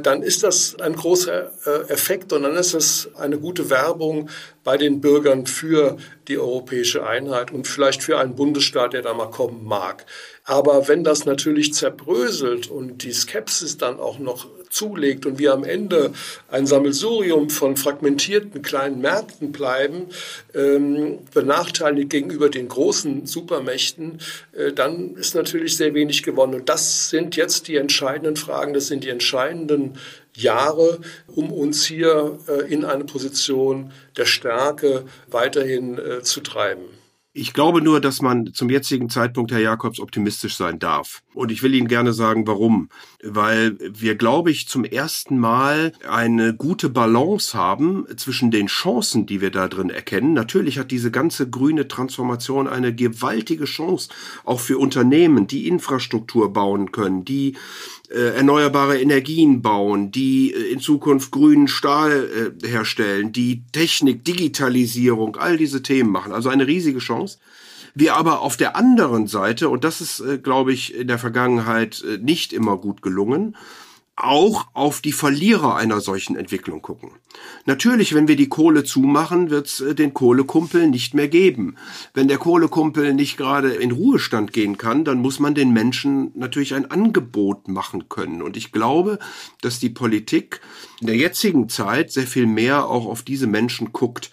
dann 0.00 0.22
ist 0.22 0.42
das 0.42 0.76
ein 0.80 0.94
großer 0.94 1.50
äh, 1.66 1.92
Effekt 1.92 2.32
und 2.32 2.42
dann 2.42 2.56
ist 2.56 2.74
es 2.74 3.08
eine 3.16 3.38
gute 3.38 3.70
Werbung 3.70 4.28
bei 4.64 4.76
den 4.76 5.00
Bürgern 5.00 5.46
für 5.46 5.96
die 6.28 6.38
europäische 6.38 7.06
Einheit 7.06 7.50
und 7.52 7.66
vielleicht 7.66 8.02
für 8.02 8.18
einen 8.18 8.36
Bundesstaat, 8.36 8.92
der 8.92 9.02
da 9.02 9.14
mal 9.14 9.30
kommen 9.30 9.64
mag. 9.64 10.06
Aber 10.44 10.88
wenn 10.88 11.04
das 11.04 11.24
natürlich 11.24 11.72
zerbröselt 11.72 12.68
und 12.68 13.04
die 13.04 13.12
Skepsis 13.12 13.78
dann 13.78 13.98
auch 13.98 14.18
noch 14.18 14.46
zulegt 14.70 15.26
und 15.26 15.38
wir 15.38 15.52
am 15.52 15.64
Ende 15.64 16.12
ein 16.48 16.66
Sammelsurium 16.66 17.50
von 17.50 17.76
fragmentierten 17.76 18.62
kleinen 18.62 19.00
Märkten 19.00 19.52
bleiben, 19.52 20.06
ähm, 20.54 21.18
benachteiligt 21.32 22.10
gegenüber 22.10 22.48
den 22.48 22.68
großen 22.68 23.26
Supermächten, 23.26 24.18
äh, 24.52 24.72
dann 24.72 25.14
ist 25.14 25.34
natürlich 25.34 25.76
sehr 25.76 25.94
wenig 25.94 26.22
gewonnen. 26.22 26.54
Und 26.54 26.68
das 26.68 27.10
sind 27.10 27.36
jetzt 27.36 27.68
die 27.68 27.76
entscheidenden 27.76 28.36
Fragen, 28.36 28.72
das 28.72 28.86
sind 28.86 29.04
die 29.04 29.10
entscheidenden 29.10 29.61
Jahre, 30.34 31.00
um 31.26 31.52
uns 31.52 31.84
hier 31.84 32.38
äh, 32.48 32.72
in 32.72 32.84
eine 32.84 33.04
Position 33.04 33.92
der 34.16 34.26
Stärke 34.26 35.04
weiterhin 35.28 35.98
äh, 35.98 36.22
zu 36.22 36.40
treiben. 36.40 36.84
Ich 37.34 37.54
glaube 37.54 37.80
nur, 37.80 38.02
dass 38.02 38.20
man 38.20 38.52
zum 38.52 38.68
jetzigen 38.68 39.08
Zeitpunkt, 39.08 39.52
Herr 39.52 39.58
Jakobs, 39.58 40.00
optimistisch 40.00 40.54
sein 40.54 40.78
darf. 40.78 41.22
Und 41.32 41.50
ich 41.50 41.62
will 41.62 41.74
Ihnen 41.74 41.88
gerne 41.88 42.12
sagen, 42.12 42.46
warum. 42.46 42.90
Weil 43.22 43.78
wir, 43.80 44.16
glaube 44.16 44.50
ich, 44.50 44.68
zum 44.68 44.84
ersten 44.84 45.38
Mal 45.38 45.94
eine 46.06 46.54
gute 46.54 46.90
Balance 46.90 47.56
haben 47.56 48.04
zwischen 48.18 48.50
den 48.50 48.66
Chancen, 48.66 49.24
die 49.24 49.40
wir 49.40 49.50
da 49.50 49.66
drin 49.68 49.88
erkennen. 49.88 50.34
Natürlich 50.34 50.78
hat 50.78 50.90
diese 50.90 51.10
ganze 51.10 51.48
grüne 51.48 51.88
Transformation 51.88 52.68
eine 52.68 52.94
gewaltige 52.94 53.64
Chance, 53.64 54.10
auch 54.44 54.60
für 54.60 54.76
Unternehmen, 54.76 55.46
die 55.46 55.68
Infrastruktur 55.68 56.52
bauen 56.52 56.92
können, 56.92 57.24
die 57.24 57.56
äh, 58.12 58.36
erneuerbare 58.36 59.00
Energien 59.00 59.62
bauen, 59.62 60.10
die 60.10 60.52
äh, 60.52 60.72
in 60.72 60.80
Zukunft 60.80 61.30
grünen 61.30 61.66
Stahl 61.66 62.52
äh, 62.62 62.68
herstellen, 62.68 63.32
die 63.32 63.62
Technik, 63.72 64.24
Digitalisierung, 64.24 65.36
all 65.36 65.56
diese 65.56 65.82
Themen 65.82 66.10
machen. 66.10 66.32
Also 66.32 66.50
eine 66.50 66.66
riesige 66.66 66.98
Chance. 66.98 67.38
Wir 67.94 68.14
aber 68.14 68.40
auf 68.40 68.56
der 68.56 68.76
anderen 68.76 69.26
Seite, 69.26 69.68
und 69.68 69.84
das 69.84 70.00
ist, 70.00 70.22
glaube 70.42 70.72
ich, 70.72 70.94
in 70.94 71.08
der 71.08 71.18
Vergangenheit 71.18 72.02
nicht 72.22 72.54
immer 72.54 72.78
gut 72.78 73.02
gelungen, 73.02 73.54
auch 74.16 74.66
auf 74.74 75.00
die 75.00 75.12
Verlierer 75.12 75.76
einer 75.76 76.00
solchen 76.00 76.36
Entwicklung 76.36 76.82
gucken. 76.82 77.12
Natürlich, 77.64 78.14
wenn 78.14 78.28
wir 78.28 78.36
die 78.36 78.48
Kohle 78.48 78.84
zumachen, 78.84 79.48
wird 79.50 79.66
es 79.66 79.80
äh, 79.80 79.94
den 79.94 80.12
Kohlekumpel 80.12 80.88
nicht 80.88 81.14
mehr 81.14 81.28
geben. 81.28 81.76
Wenn 82.12 82.28
der 82.28 82.38
Kohlekumpel 82.38 83.14
nicht 83.14 83.38
gerade 83.38 83.72
in 83.72 83.90
Ruhestand 83.90 84.52
gehen 84.52 84.76
kann, 84.76 85.04
dann 85.04 85.18
muss 85.18 85.40
man 85.40 85.54
den 85.54 85.72
Menschen 85.72 86.30
natürlich 86.34 86.74
ein 86.74 86.90
Angebot 86.90 87.68
machen 87.68 88.08
können. 88.08 88.42
Und 88.42 88.56
ich 88.56 88.70
glaube, 88.70 89.18
dass 89.62 89.78
die 89.78 89.90
Politik 89.90 90.60
in 91.00 91.06
der 91.06 91.16
jetzigen 91.16 91.68
Zeit 91.68 92.12
sehr 92.12 92.26
viel 92.26 92.46
mehr 92.46 92.88
auch 92.88 93.06
auf 93.06 93.22
diese 93.22 93.46
Menschen 93.46 93.92
guckt 93.92 94.30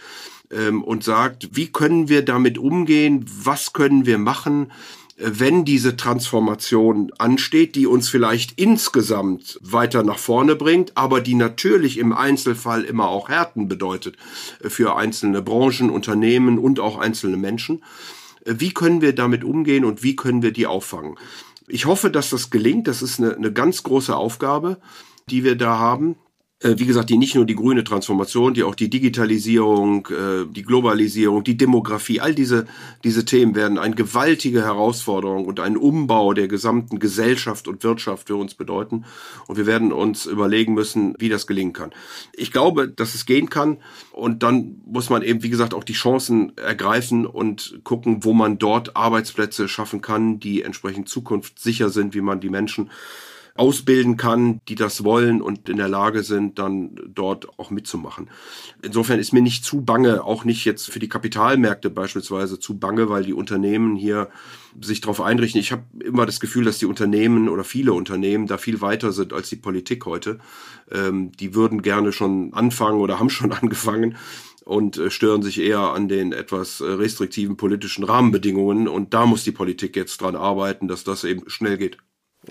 ähm, 0.52 0.84
und 0.84 1.04
sagt, 1.04 1.56
wie 1.56 1.72
können 1.72 2.10
wir 2.10 2.24
damit 2.24 2.58
umgehen, 2.58 3.26
was 3.28 3.72
können 3.72 4.06
wir 4.06 4.18
machen, 4.18 4.72
wenn 5.20 5.66
diese 5.66 5.98
Transformation 5.98 7.12
ansteht, 7.18 7.76
die 7.76 7.88
uns 7.88 8.08
vielleicht 8.10 8.60
insgesamt 8.60 9.60
weiter 9.62 10.04
nach 10.04 10.18
vorne 10.18 10.56
bringt, 10.56 10.96
aber 10.96 11.20
die 11.20 11.36
natürlich 11.36 11.98
im 11.98 12.14
Einzelfall 12.14 12.84
immer 12.84 13.10
auch 13.10 13.28
Härten 13.28 13.68
bedeutet 13.68 14.16
für 14.62 14.96
einzelne 14.96 15.42
Branchen, 15.42 15.90
Unternehmen 15.90 16.58
und 16.58 16.80
auch 16.80 16.98
einzelne 16.98 17.38
Menschen 17.38 17.84
Wie 18.46 18.74
können 18.74 19.02
wir 19.02 19.14
damit 19.14 19.44
umgehen 19.44 19.84
und 19.84 20.02
wie 20.02 20.16
können 20.16 20.42
wir 20.42 20.54
die 20.54 20.66
auffangen? 20.66 21.18
Ich 21.68 21.86
hoffe, 21.86 22.10
dass 22.10 22.30
das 22.30 22.50
gelingt. 22.50 22.88
Das 22.88 23.02
ist 23.02 23.20
eine, 23.20 23.36
eine 23.36 23.52
ganz 23.52 23.84
große 23.84 24.16
Aufgabe, 24.16 24.78
die 25.30 25.44
wir 25.44 25.56
da 25.56 25.78
haben. 25.78 26.16
Äh, 26.62 26.76
wie 26.78 26.86
gesagt, 26.86 27.10
die 27.10 27.18
nicht 27.18 27.36
nur 27.36 27.46
die 27.46 27.56
grüne 27.56 27.86
Transformation, 27.86 28.54
die 28.54 28.64
auch 28.64 28.76
die 28.76 28.90
Digitalisierung, 28.90 30.08
äh, 30.08 30.46
die 30.50 30.64
Globalisierung, 30.64 31.44
die 31.46 31.56
Demografie, 31.56 32.20
all 32.20 32.36
diese, 32.36 32.66
diese 33.06 33.24
Themen 33.24 33.56
werden 33.56 33.78
eine 33.78 33.96
gewaltige 33.96 34.64
Herausforderung 34.64 35.46
und 35.46 35.62
einen 35.62 35.78
Umbau 35.78 36.34
der 36.34 36.50
gesamten 36.50 37.00
Gesellschaft 37.00 37.70
und 37.70 37.84
Wirtschaft 37.84 38.28
für 38.28 38.36
uns 38.36 38.56
bedeuten. 38.56 39.06
Und 39.48 39.56
wir 39.56 39.68
werden 39.68 39.94
uns 39.94 40.26
überlegen 40.26 40.74
müssen, 40.74 41.16
wie 41.18 41.30
das 41.30 41.48
gelingen 41.48 41.72
kann. 41.72 41.92
Ich 42.34 42.52
glaube, 42.52 42.90
dass 42.90 43.16
es 43.16 43.26
gehen 43.26 43.50
kann. 43.50 43.78
Und 44.12 44.44
dann 44.44 44.82
muss 44.86 45.10
man 45.10 45.22
eben, 45.22 45.44
wie 45.44 45.50
gesagt, 45.50 45.74
auch 45.74 45.86
die 45.86 45.94
Chancen 45.94 46.58
ergreifen 46.58 47.26
und 47.26 47.80
gucken, 47.86 48.26
wo 48.26 48.34
man 48.34 48.58
dort 48.58 48.98
Arbeitsplätze 48.98 49.70
schaffen 49.70 50.02
kann, 50.02 50.42
die 50.42 50.64
entsprechend 50.64 51.08
zukunftssicher 51.08 51.90
sind, 51.90 52.14
wie 52.14 52.22
man 52.22 52.42
die 52.42 52.50
Menschen 52.50 52.90
ausbilden 53.60 54.16
kann, 54.16 54.62
die 54.70 54.76
das 54.76 55.04
wollen 55.04 55.42
und 55.42 55.68
in 55.68 55.78
der 55.78 55.90
Lage 55.90 56.24
sind, 56.24 56.58
dann 56.60 56.96
dort 57.14 57.60
auch 57.60 57.70
mitzumachen. 57.72 58.30
Insofern 58.82 59.20
ist 59.20 59.34
mir 59.34 59.42
nicht 59.42 59.66
zu 59.66 59.82
bange, 59.82 60.24
auch 60.24 60.46
nicht 60.46 60.64
jetzt 60.64 60.90
für 60.90 61.00
die 61.00 61.10
Kapitalmärkte 61.10 61.90
beispielsweise 61.90 62.60
zu 62.60 62.80
bange, 62.80 63.10
weil 63.10 63.24
die 63.26 63.34
Unternehmen 63.34 63.98
hier 63.98 64.30
sich 64.82 65.02
darauf 65.02 65.20
einrichten. 65.20 65.60
Ich 65.60 65.74
habe 65.74 65.84
immer 66.04 66.26
das 66.26 66.40
Gefühl, 66.40 66.64
dass 66.64 66.80
die 66.80 66.86
Unternehmen 66.86 67.50
oder 67.50 67.66
viele 67.66 67.92
Unternehmen 67.92 68.48
da 68.48 68.58
viel 68.58 68.80
weiter 68.80 69.12
sind 69.12 69.34
als 69.34 69.50
die 69.50 69.58
Politik 69.58 70.06
heute. 70.06 70.40
Ähm, 70.90 71.34
die 71.34 71.54
würden 71.54 71.82
gerne 71.82 72.14
schon 72.14 72.54
anfangen 72.54 73.02
oder 73.02 73.20
haben 73.20 73.30
schon 73.30 73.52
angefangen 73.52 74.16
und 74.64 74.98
äh, 74.98 75.10
stören 75.10 75.42
sich 75.42 75.60
eher 75.60 75.80
an 75.80 76.08
den 76.08 76.32
etwas 76.32 76.80
äh, 76.80 76.86
restriktiven 76.86 77.58
politischen 77.58 78.04
Rahmenbedingungen. 78.06 78.88
Und 78.88 79.14
da 79.14 79.26
muss 79.26 79.44
die 79.44 79.52
Politik 79.52 79.96
jetzt 79.96 80.22
dran 80.22 80.36
arbeiten, 80.36 80.88
dass 80.88 81.04
das 81.04 81.24
eben 81.24 81.50
schnell 81.50 81.78
geht. 81.78 81.98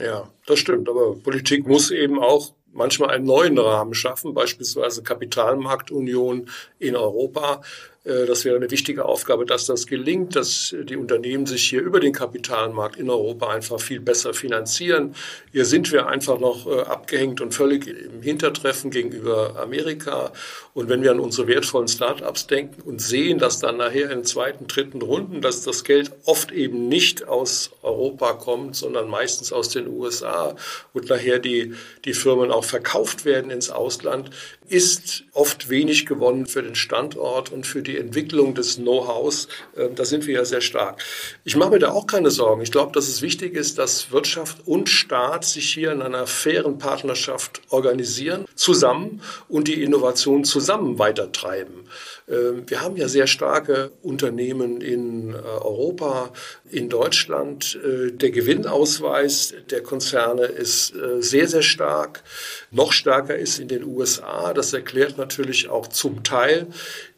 Ja, 0.01 0.31
das 0.47 0.59
stimmt. 0.59 0.89
Aber 0.89 1.15
Politik 1.17 1.67
muss 1.67 1.91
eben 1.91 2.19
auch 2.19 2.53
manchmal 2.73 3.11
einen 3.11 3.27
neuen 3.27 3.59
Rahmen 3.59 3.95
schaffen, 3.95 4.35
beispielsweise 4.35 5.03
Kapitalmarktunion 5.03 6.49
in 6.79 6.97
Europa. 6.97 7.63
Äh, 8.09 8.27
das 8.27 8.45
wäre 8.45 8.57
eine 8.57 8.71
wichtige 8.71 9.05
Aufgabe, 9.05 9.45
dass 9.45 9.67
das 9.67 9.87
gelingt, 9.87 10.35
dass 10.35 10.75
die 10.83 10.97
Unternehmen 10.97 11.47
sich 11.47 11.69
hier 11.69 11.83
über 11.83 12.01
den 12.01 12.13
Kapitalmarkt 12.13 12.97
in 12.97 13.11
Europa 13.11 13.49
einfach 13.49 13.81
viel 13.81 14.01
besser 14.01 14.35
finanzieren. 14.35 15.15
Hier 15.53 15.65
sind 15.65 15.93
wir 15.93 16.07
einfach 16.07 16.41
noch 16.41 16.67
äh, 16.67 16.81
abgehängt 16.81 17.41
und 17.41 17.55
völlig 17.55 17.87
im 17.87 18.23
Hintertreffen 18.23 18.91
gegenüber 18.91 19.57
Amerika. 19.57 20.33
Und 20.75 20.89
wenn 20.89 21.03
wir 21.03 21.11
an 21.11 21.21
unsere 21.21 21.49
wertvollen 21.49 21.89
Start-ups 21.89 22.47
denken 22.47 22.83
und 22.83 23.01
sehen, 23.01 23.39
dass 23.39 23.59
dann 23.59 23.77
nachher 23.77 24.11
in 24.11 24.25
zweiten, 24.25 24.67
dritten 24.67 25.03
Runden, 25.03 25.41
dass 25.41 25.63
das 25.63 25.85
Geld 25.85 26.13
oft 26.25 26.53
eben 26.53 26.89
nicht 26.89 27.27
aus 27.27 27.71
Europa 27.83 28.35
kommt, 28.35 28.77
sondern 28.77 29.09
meistens 29.09 29.53
aus 29.53 29.69
den 29.69 29.89
USA 29.89 30.57
und 30.93 31.09
nachher 31.09 31.39
die, 31.39 31.75
die 32.05 32.13
Firmen 32.13 32.51
auch 32.51 32.65
verkauft 32.65 33.25
werden 33.25 33.51
ins 33.51 33.71
Ausland, 33.71 34.31
ist 34.69 35.25
oft 35.33 35.69
wenig 35.69 36.07
gewonnen 36.07 36.47
für 36.47 36.63
den 36.63 36.75
Standort 36.75 37.51
und 37.51 37.67
für 37.67 37.83
die 37.83 37.97
Entwicklung 37.97 38.55
des 38.55 38.77
Know-hows. 38.77 39.49
Ähm, 39.77 39.95
da 39.95 40.05
sind 40.05 40.27
wir 40.27 40.35
ja 40.35 40.45
sehr 40.45 40.61
stark. 40.61 41.03
Ich 41.45 41.57
mache 41.57 41.71
mir 41.71 41.79
da 41.79 41.91
auch 41.91 42.07
keine 42.07 42.31
Sorgen. 42.31 42.63
Ich 42.63 42.73
glaube, 42.73 42.93
dass 42.93 43.09
es 43.09 43.23
wichtig 43.23 43.55
ist, 43.55 43.79
dass 43.79 44.11
Wirtschaft 44.11 44.67
und 44.67 44.89
Staat 44.89 45.45
sich 45.45 45.73
hier 45.73 45.93
in 45.93 46.03
einer 46.03 46.27
fairen 46.27 46.79
Partnerschaft 46.79 47.63
organisieren, 47.71 48.45
zusammen 48.55 49.23
und 49.49 49.69
die 49.69 49.83
Innovation 49.83 50.45
zusammen 50.45 50.99
weitertreiben. 50.99 51.89
Ähm, 52.29 52.65
wir 52.67 52.81
haben 52.83 52.97
ja 52.97 53.09
sehr 53.09 53.27
starke 53.27 53.91
Unternehmen 54.03 54.81
in 54.81 55.35
äh, 55.35 55.37
Europa, 55.37 56.33
in 56.71 56.89
Deutschland. 56.89 57.79
Äh, 57.85 58.13
der 58.13 58.31
Gewinnausweis 58.31 59.55
der 59.71 59.83
Konzerne 59.83 60.45
ist 60.45 60.95
äh, 60.95 61.23
sehr, 61.23 61.49
sehr 61.49 61.63
stark. 61.63 62.23
Noch 62.71 62.93
stärker 62.93 63.37
ist 63.37 63.59
in 63.59 63.69
den 63.69 63.85
USA. 63.85 64.53
Das 64.59 64.73
erklärt 64.73 65.19
natürlich 65.19 65.69
auch 65.69 65.87
zum 65.87 66.25
Teil 66.25 66.67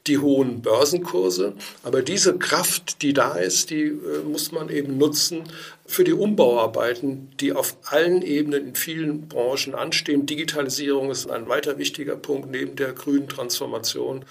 die 0.06 0.18
hohen 0.18 0.60
Börsenkurse. 0.60 1.54
Aber 1.82 2.02
diese 2.02 2.36
Kraft, 2.36 3.00
die 3.00 3.14
da 3.14 3.34
ist, 3.34 3.70
die 3.70 3.98
muss 4.30 4.52
man 4.52 4.68
eben 4.68 4.98
nutzen 4.98 5.44
für 5.86 6.04
die 6.04 6.12
Umbauarbeiten, 6.12 7.30
die 7.40 7.52
auf 7.52 7.76
allen 7.86 8.20
Ebenen 8.20 8.68
in 8.68 8.74
vielen 8.74 9.26
Branchen 9.26 9.74
anstehen. 9.74 10.26
Digitalisierung 10.26 11.10
ist 11.10 11.30
ein 11.30 11.48
weiter 11.48 11.78
wichtiger 11.78 12.16
Punkt 12.16 12.50
neben 12.50 12.76
der 12.76 12.92
grünen 12.92 13.28
Transformation. 13.28 14.26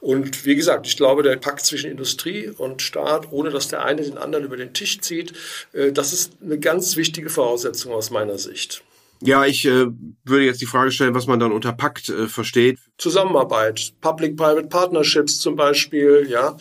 Und 0.00 0.46
wie 0.46 0.56
gesagt, 0.56 0.86
ich 0.86 0.96
glaube, 0.96 1.22
der 1.22 1.36
Pakt 1.36 1.66
zwischen 1.66 1.90
Industrie 1.90 2.48
und 2.48 2.80
Staat, 2.80 3.30
ohne 3.30 3.50
dass 3.50 3.68
der 3.68 3.84
eine 3.84 4.02
den 4.02 4.16
anderen 4.16 4.44
über 4.44 4.56
den 4.56 4.72
Tisch 4.72 5.00
zieht, 5.00 5.34
äh, 5.72 5.92
das 5.92 6.12
ist 6.12 6.32
eine 6.42 6.58
ganz 6.58 6.96
wichtige 6.96 7.28
Voraussetzung 7.28 7.92
aus 7.92 8.10
meiner 8.10 8.38
Sicht. 8.38 8.82
Ja, 9.20 9.44
ich 9.44 9.66
äh, 9.66 9.86
würde 10.24 10.44
jetzt 10.44 10.60
die 10.60 10.66
Frage 10.66 10.92
stellen, 10.92 11.14
was 11.14 11.26
man 11.26 11.40
dann 11.40 11.50
unter 11.50 11.72
Pakt 11.72 12.08
äh, 12.08 12.28
versteht. 12.28 12.78
Zusammenarbeit, 12.98 13.92
Public-Private 14.00 14.68
Partnerships 14.68 15.40
zum 15.40 15.56
Beispiel, 15.56 16.26
ja, 16.28 16.56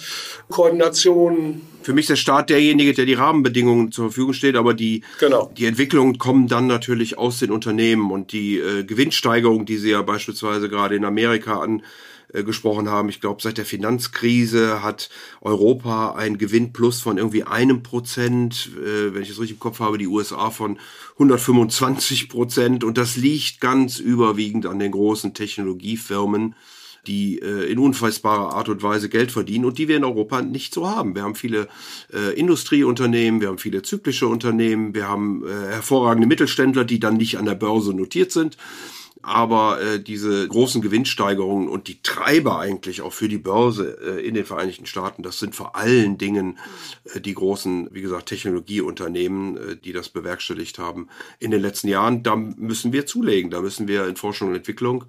Koordination. 0.49 1.61
Für 1.83 1.93
mich 1.93 2.03
ist 2.03 2.09
der 2.09 2.15
Staat 2.15 2.49
derjenige, 2.49 2.93
der 2.93 3.05
die 3.05 3.13
Rahmenbedingungen 3.13 3.91
zur 3.91 4.05
Verfügung 4.05 4.33
steht, 4.33 4.55
aber 4.55 4.73
die, 4.73 5.03
genau. 5.19 5.51
die 5.55 5.65
Entwicklungen 5.65 6.17
kommen 6.17 6.47
dann 6.47 6.67
natürlich 6.67 7.17
aus 7.17 7.39
den 7.39 7.51
Unternehmen 7.51 8.11
und 8.11 8.31
die 8.31 8.57
äh, 8.57 8.83
Gewinnsteigerung, 8.83 9.65
die 9.65 9.77
Sie 9.77 9.91
ja 9.91 10.01
beispielsweise 10.01 10.67
gerade 10.67 10.95
in 10.95 11.05
Amerika 11.05 11.59
an 11.59 11.83
äh, 12.33 12.43
gesprochen 12.43 12.89
haben. 12.89 13.07
Ich 13.07 13.21
glaube, 13.21 13.41
seit 13.41 13.57
der 13.57 13.65
Finanzkrise 13.65 14.83
hat 14.83 15.09
Europa 15.39 16.15
ein 16.15 16.37
Gewinnplus 16.37 16.99
von 16.99 17.17
irgendwie 17.17 17.43
einem 17.43 17.83
Prozent, 17.83 18.69
äh, 18.77 19.13
wenn 19.13 19.21
ich 19.21 19.29
es 19.29 19.39
richtig 19.39 19.55
im 19.55 19.59
Kopf 19.59 19.79
habe, 19.79 19.97
die 19.97 20.07
USA 20.07 20.49
von 20.49 20.77
125 21.13 22.27
Prozent. 22.27 22.83
Und 22.83 22.97
das 22.97 23.15
liegt 23.15 23.61
ganz 23.61 23.99
überwiegend 23.99 24.65
an 24.65 24.79
den 24.79 24.91
großen 24.91 25.33
Technologiefirmen, 25.33 26.55
die 27.07 27.39
äh, 27.39 27.71
in 27.71 27.79
unfassbarer 27.79 28.53
Art 28.53 28.67
und 28.67 28.83
Weise 28.83 29.07
Geld 29.07 29.31
verdienen 29.31 29.63
und 29.63 29.77
die 29.77 29.87
wir 29.87 29.95
in 29.95 30.03
Europa 30.03 30.41
nicht 30.41 30.73
so 30.73 30.89
haben. 30.89 31.15
Wir 31.15 31.23
haben 31.23 31.35
viele 31.35 31.69
äh, 32.13 32.37
Industrieunternehmen, 32.37 33.39
wir 33.39 33.47
haben 33.47 33.57
viele 33.57 33.83
zyklische 33.83 34.27
Unternehmen, 34.27 34.93
wir 34.93 35.07
haben 35.07 35.47
äh, 35.47 35.71
hervorragende 35.71 36.27
Mittelständler, 36.27 36.83
die 36.83 36.99
dann 36.99 37.15
nicht 37.15 37.37
an 37.37 37.45
der 37.45 37.55
Börse 37.55 37.93
notiert 37.93 38.33
sind 38.33 38.57
aber 39.27 39.81
äh, 39.81 39.99
diese 39.99 40.47
großen 40.47 40.81
Gewinnsteigerungen 40.81 41.67
und 41.67 41.89
die 41.89 42.01
Treiber 42.01 42.59
eigentlich 42.59 43.01
auch 43.01 43.11
für 43.11 43.27
die 43.27 43.37
Börse 43.37 43.97
äh, 44.01 44.25
in 44.25 44.35
den 44.35 44.45
Vereinigten 44.45 44.85
Staaten, 44.85 45.21
das 45.21 45.37
sind 45.39 45.53
vor 45.53 45.75
allen 45.75 46.17
Dingen 46.17 46.57
äh, 47.13 47.19
die 47.19 47.33
großen, 47.33 47.89
wie 47.91 48.01
gesagt, 48.01 48.29
Technologieunternehmen, 48.29 49.57
äh, 49.57 49.75
die 49.75 49.91
das 49.91 50.07
bewerkstelligt 50.07 50.79
haben 50.79 51.09
in 51.39 51.51
den 51.51 51.61
letzten 51.61 51.89
Jahren. 51.89 52.23
Da 52.23 52.37
müssen 52.37 52.93
wir 52.93 53.05
zulegen, 53.05 53.51
da 53.51 53.61
müssen 53.61 53.89
wir 53.89 54.07
in 54.07 54.15
Forschung 54.15 54.47
und 54.49 54.55
Entwicklung 54.55 55.03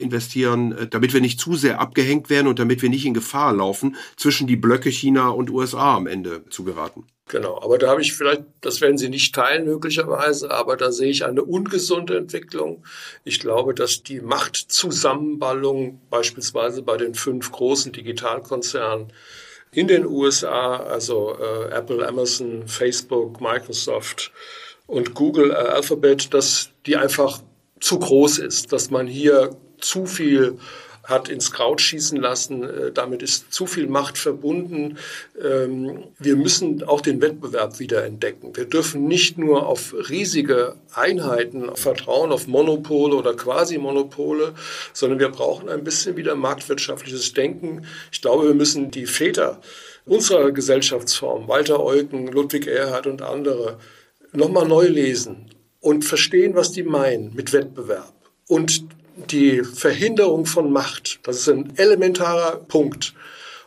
investieren, 0.00 0.72
äh, 0.72 0.86
damit 0.86 1.12
wir 1.12 1.20
nicht 1.20 1.38
zu 1.38 1.54
sehr 1.54 1.80
abgehängt 1.80 2.30
werden 2.30 2.46
und 2.46 2.58
damit 2.58 2.82
wir 2.82 2.88
nicht 2.88 3.06
in 3.06 3.14
Gefahr 3.14 3.52
laufen, 3.52 3.96
zwischen 4.16 4.46
die 4.46 4.56
Blöcke 4.56 4.90
China 4.90 5.28
und 5.28 5.50
USA 5.50 5.96
am 5.96 6.06
Ende 6.06 6.44
zu 6.50 6.64
geraten. 6.64 7.04
Genau, 7.30 7.60
aber 7.62 7.78
da 7.78 7.90
habe 7.90 8.02
ich 8.02 8.12
vielleicht, 8.12 8.42
das 8.60 8.80
werden 8.80 8.98
Sie 8.98 9.08
nicht 9.08 9.32
teilen 9.32 9.64
möglicherweise, 9.64 10.50
aber 10.50 10.76
da 10.76 10.90
sehe 10.90 11.10
ich 11.10 11.24
eine 11.24 11.44
ungesunde 11.44 12.16
Entwicklung. 12.16 12.84
Ich 13.22 13.38
glaube, 13.38 13.72
dass 13.72 14.02
die 14.02 14.20
Machtzusammenballung 14.20 16.00
beispielsweise 16.10 16.82
bei 16.82 16.96
den 16.96 17.14
fünf 17.14 17.52
großen 17.52 17.92
Digitalkonzernen 17.92 19.12
in 19.70 19.86
den 19.86 20.06
USA, 20.06 20.78
also 20.78 21.36
äh, 21.38 21.70
Apple, 21.70 22.06
Amazon, 22.06 22.66
Facebook, 22.66 23.40
Microsoft 23.40 24.32
und 24.88 25.14
Google, 25.14 25.52
äh, 25.52 25.54
Alphabet, 25.54 26.34
dass 26.34 26.70
die 26.86 26.96
einfach 26.96 27.40
zu 27.78 28.00
groß 28.00 28.38
ist, 28.38 28.72
dass 28.72 28.90
man 28.90 29.06
hier 29.06 29.56
zu 29.80 30.06
viel 30.06 30.58
hat 31.10 31.28
ins 31.28 31.50
Kraut 31.50 31.80
schießen 31.80 32.18
lassen. 32.18 32.62
Äh, 32.62 32.92
damit 32.92 33.22
ist 33.22 33.52
zu 33.52 33.66
viel 33.66 33.86
Macht 33.88 34.16
verbunden. 34.16 34.98
Ähm, 35.42 36.04
wir 36.18 36.36
müssen 36.36 36.82
auch 36.84 37.00
den 37.00 37.20
Wettbewerb 37.20 37.78
wieder 37.80 38.04
entdecken. 38.04 38.56
Wir 38.56 38.64
dürfen 38.64 39.06
nicht 39.06 39.36
nur 39.36 39.66
auf 39.66 39.94
riesige 40.08 40.76
Einheiten 40.94 41.74
vertrauen, 41.74 42.32
auf 42.32 42.46
Monopole 42.46 43.16
oder 43.16 43.34
Quasi-Monopole, 43.34 44.54
sondern 44.92 45.18
wir 45.18 45.30
brauchen 45.30 45.68
ein 45.68 45.84
bisschen 45.84 46.16
wieder 46.16 46.34
marktwirtschaftliches 46.34 47.32
Denken. 47.32 47.86
Ich 48.12 48.22
glaube, 48.22 48.46
wir 48.46 48.54
müssen 48.54 48.90
die 48.90 49.06
Väter 49.06 49.60
unserer 50.06 50.52
Gesellschaftsform, 50.52 51.48
Walter 51.48 51.82
Eucken, 51.82 52.28
Ludwig 52.28 52.66
Erhard 52.66 53.06
und 53.06 53.22
andere, 53.22 53.78
nochmal 54.32 54.66
neu 54.66 54.86
lesen 54.86 55.50
und 55.80 56.04
verstehen, 56.04 56.54
was 56.54 56.72
die 56.72 56.82
meinen 56.82 57.34
mit 57.34 57.52
Wettbewerb. 57.52 58.14
Und 58.46 58.84
die 59.28 59.62
Verhinderung 59.62 60.46
von 60.46 60.72
Macht. 60.72 61.20
Das 61.24 61.38
ist 61.38 61.48
ein 61.48 61.72
elementarer 61.76 62.56
Punkt. 62.56 63.14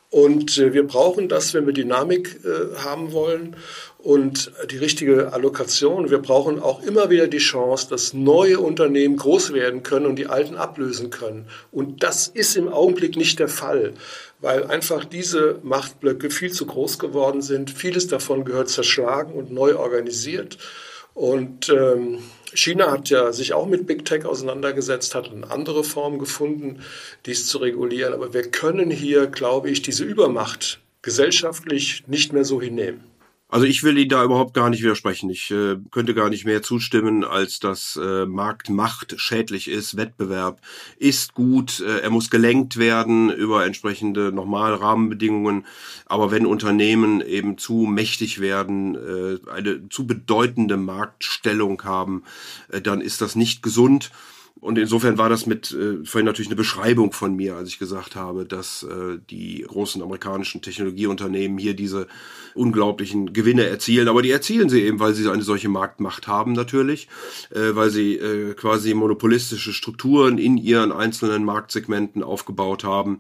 Und 0.10 0.58
äh, 0.60 0.74
wir 0.74 0.86
brauchen 0.86 1.28
das, 1.28 1.54
wenn 1.54 1.66
wir 1.66 1.74
Dynamik 1.74 2.40
äh, 2.46 2.78
haben 2.78 3.14
wollen. 3.14 3.56
und 4.04 4.52
die 4.70 4.78
richtige 4.78 5.32
Allokation. 5.32 6.12
Wir 6.12 6.18
brauchen 6.18 6.60
auch 6.60 6.84
immer 6.84 7.10
wieder 7.10 7.28
die 7.28 7.38
Chance, 7.38 7.88
dass 7.90 8.14
neue 8.14 8.60
Unternehmen 8.60 9.16
groß 9.16 9.54
werden 9.54 9.82
können 9.82 10.06
und 10.06 10.18
die 10.18 10.28
alten 10.28 10.56
ablösen 10.56 11.10
können. 11.10 11.48
Und 11.72 12.04
das 12.04 12.28
ist 12.28 12.58
im 12.58 12.68
Augenblick 12.68 13.16
nicht 13.16 13.40
der 13.40 13.48
Fall, 13.48 13.94
weil 14.42 14.66
einfach 14.66 15.06
diese 15.06 15.60
Machtblöcke 15.64 16.30
viel 16.30 16.52
zu 16.52 16.66
groß 16.66 17.00
geworden 17.00 17.42
sind. 17.42 17.72
Vieles 17.72 18.08
davon 18.08 18.44
gehört 18.44 18.70
zerschlagen 18.70 19.34
und 19.34 19.52
neu 19.52 19.78
organisiert. 19.78 20.58
Und 21.14 21.70
ähm, 21.70 22.20
China 22.54 22.92
hat 22.92 23.10
ja 23.10 23.32
sich 23.32 23.54
auch 23.54 23.66
mit 23.66 23.88
Big 23.88 24.06
Tech 24.06 24.26
auseinandergesetzt, 24.26 25.16
hat 25.16 25.32
eine 25.32 25.50
andere 25.50 25.84
Form 25.84 26.20
gefunden, 26.20 26.82
dies 27.26 27.48
zu 27.48 27.60
regulieren. 27.60 28.14
Aber 28.14 28.34
wir 28.34 28.44
können 28.50 28.90
hier, 28.92 29.28
glaube 29.28 29.70
ich, 29.70 29.82
diese 29.82 30.04
Übermacht 30.04 30.80
gesellschaftlich 31.02 32.04
nicht 32.08 32.34
mehr 32.34 32.46
so 32.46 32.62
hinnehmen. 32.62 33.04
Also 33.54 33.68
ich 33.68 33.84
will 33.84 34.00
Ihnen 34.00 34.10
da 34.10 34.24
überhaupt 34.24 34.56
gar 34.56 34.72
nicht 34.72 34.82
widersprechen. 34.82 35.30
Ich 35.30 35.52
äh, 35.52 35.76
könnte 35.92 36.16
gar 36.16 36.32
nicht 36.32 36.44
mehr 36.44 36.64
zustimmen, 36.64 37.24
als 37.24 37.60
dass 37.60 38.00
äh, 38.02 38.26
Marktmacht 38.26 39.14
schädlich 39.18 39.68
ist. 39.68 39.96
Wettbewerb 39.96 40.60
ist 40.98 41.36
gut. 41.36 41.80
Äh, 41.80 42.00
er 42.00 42.10
muss 42.10 42.32
gelenkt 42.32 42.78
werden 42.78 43.30
über 43.30 43.64
entsprechende 43.64 44.32
normale 44.32 44.82
Rahmenbedingungen. 44.82 45.68
Aber 46.08 46.32
wenn 46.32 46.48
Unternehmen 46.48 47.22
eben 47.22 47.60
zu 47.60 47.86
mächtig 47.86 48.42
werden, 48.42 48.96
äh, 48.96 49.52
eine 49.52 49.88
zu 49.88 50.08
bedeutende 50.08 50.78
Marktstellung 50.78 51.84
haben, 51.84 52.24
äh, 52.70 52.82
dann 52.82 53.02
ist 53.02 53.22
das 53.22 53.36
nicht 53.36 53.62
gesund. 53.62 54.10
Und 54.64 54.78
insofern 54.78 55.18
war 55.18 55.28
das 55.28 55.46
mit 55.46 55.74
äh, 55.74 56.06
vorhin 56.06 56.26
natürlich 56.26 56.48
eine 56.48 56.56
Beschreibung 56.56 57.12
von 57.12 57.36
mir, 57.36 57.58
als 57.58 57.68
ich 57.68 57.80
gesagt 57.80 58.16
habe, 58.16 58.46
dass 58.46 58.84
äh, 58.84 59.20
die 59.30 59.66
großen 59.68 60.02
amerikanischen 60.02 60.62
Technologieunternehmen 60.62 61.58
hier 61.58 61.74
diese 61.74 62.08
unglaublichen 62.56 63.34
Gewinne 63.34 63.66
erzielen. 63.66 64.08
Aber 64.08 64.22
die 64.22 64.32
erzielen 64.32 64.70
sie 64.70 64.84
eben, 64.84 65.02
weil 65.02 65.16
sie 65.16 65.30
eine 65.30 65.42
solche 65.42 65.68
Marktmacht 65.68 66.28
haben 66.28 66.54
natürlich, 66.54 67.10
äh, 67.50 67.76
weil 67.76 67.90
sie 67.90 68.16
äh, 68.16 68.54
quasi 68.54 68.94
monopolistische 68.94 69.74
Strukturen 69.74 70.38
in 70.38 70.56
ihren 70.56 70.94
einzelnen 70.94 71.44
Marktsegmenten 71.44 72.24
aufgebaut 72.24 72.86
haben. 72.86 73.20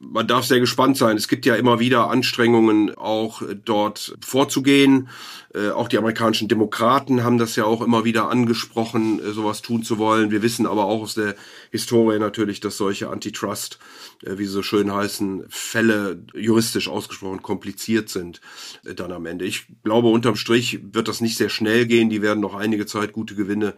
Man 0.00 0.26
darf 0.26 0.44
sehr 0.44 0.58
gespannt 0.58 0.96
sein. 0.96 1.16
Es 1.16 1.28
gibt 1.28 1.46
ja 1.46 1.54
immer 1.54 1.78
wieder 1.78 2.10
Anstrengungen, 2.10 2.96
auch 2.96 3.42
dort 3.64 4.16
vorzugehen. 4.22 5.08
Äh, 5.52 5.70
auch 5.70 5.88
die 5.88 5.98
amerikanischen 5.98 6.46
Demokraten 6.46 7.24
haben 7.24 7.38
das 7.38 7.56
ja 7.56 7.64
auch 7.64 7.82
immer 7.82 8.04
wieder 8.04 8.28
angesprochen, 8.28 9.18
äh, 9.18 9.32
sowas 9.32 9.62
tun 9.62 9.82
zu 9.82 9.98
wollen. 9.98 10.30
Wir 10.30 10.42
wissen 10.42 10.66
aber 10.66 10.84
auch 10.84 11.02
aus 11.02 11.14
der 11.14 11.34
Historie 11.70 12.18
natürlich, 12.18 12.60
dass 12.60 12.76
solche 12.76 13.10
Antitrust, 13.10 13.78
äh, 14.24 14.38
wie 14.38 14.44
sie 14.44 14.52
so 14.52 14.62
schön 14.62 14.92
heißen, 14.92 15.44
Fälle 15.48 16.22
juristisch 16.34 16.88
ausgesprochen 16.88 17.42
kompliziert 17.42 18.08
sind 18.08 18.40
äh, 18.84 18.94
dann 18.94 19.12
am 19.12 19.26
Ende. 19.26 19.44
Ich 19.44 19.66
glaube, 19.84 20.08
unterm 20.08 20.36
Strich 20.36 20.80
wird 20.92 21.08
das 21.08 21.20
nicht 21.20 21.36
sehr 21.36 21.48
schnell 21.48 21.86
gehen. 21.86 22.10
Die 22.10 22.22
werden 22.22 22.40
noch 22.40 22.54
einige 22.54 22.86
Zeit 22.86 23.12
gute 23.12 23.34
Gewinne 23.34 23.74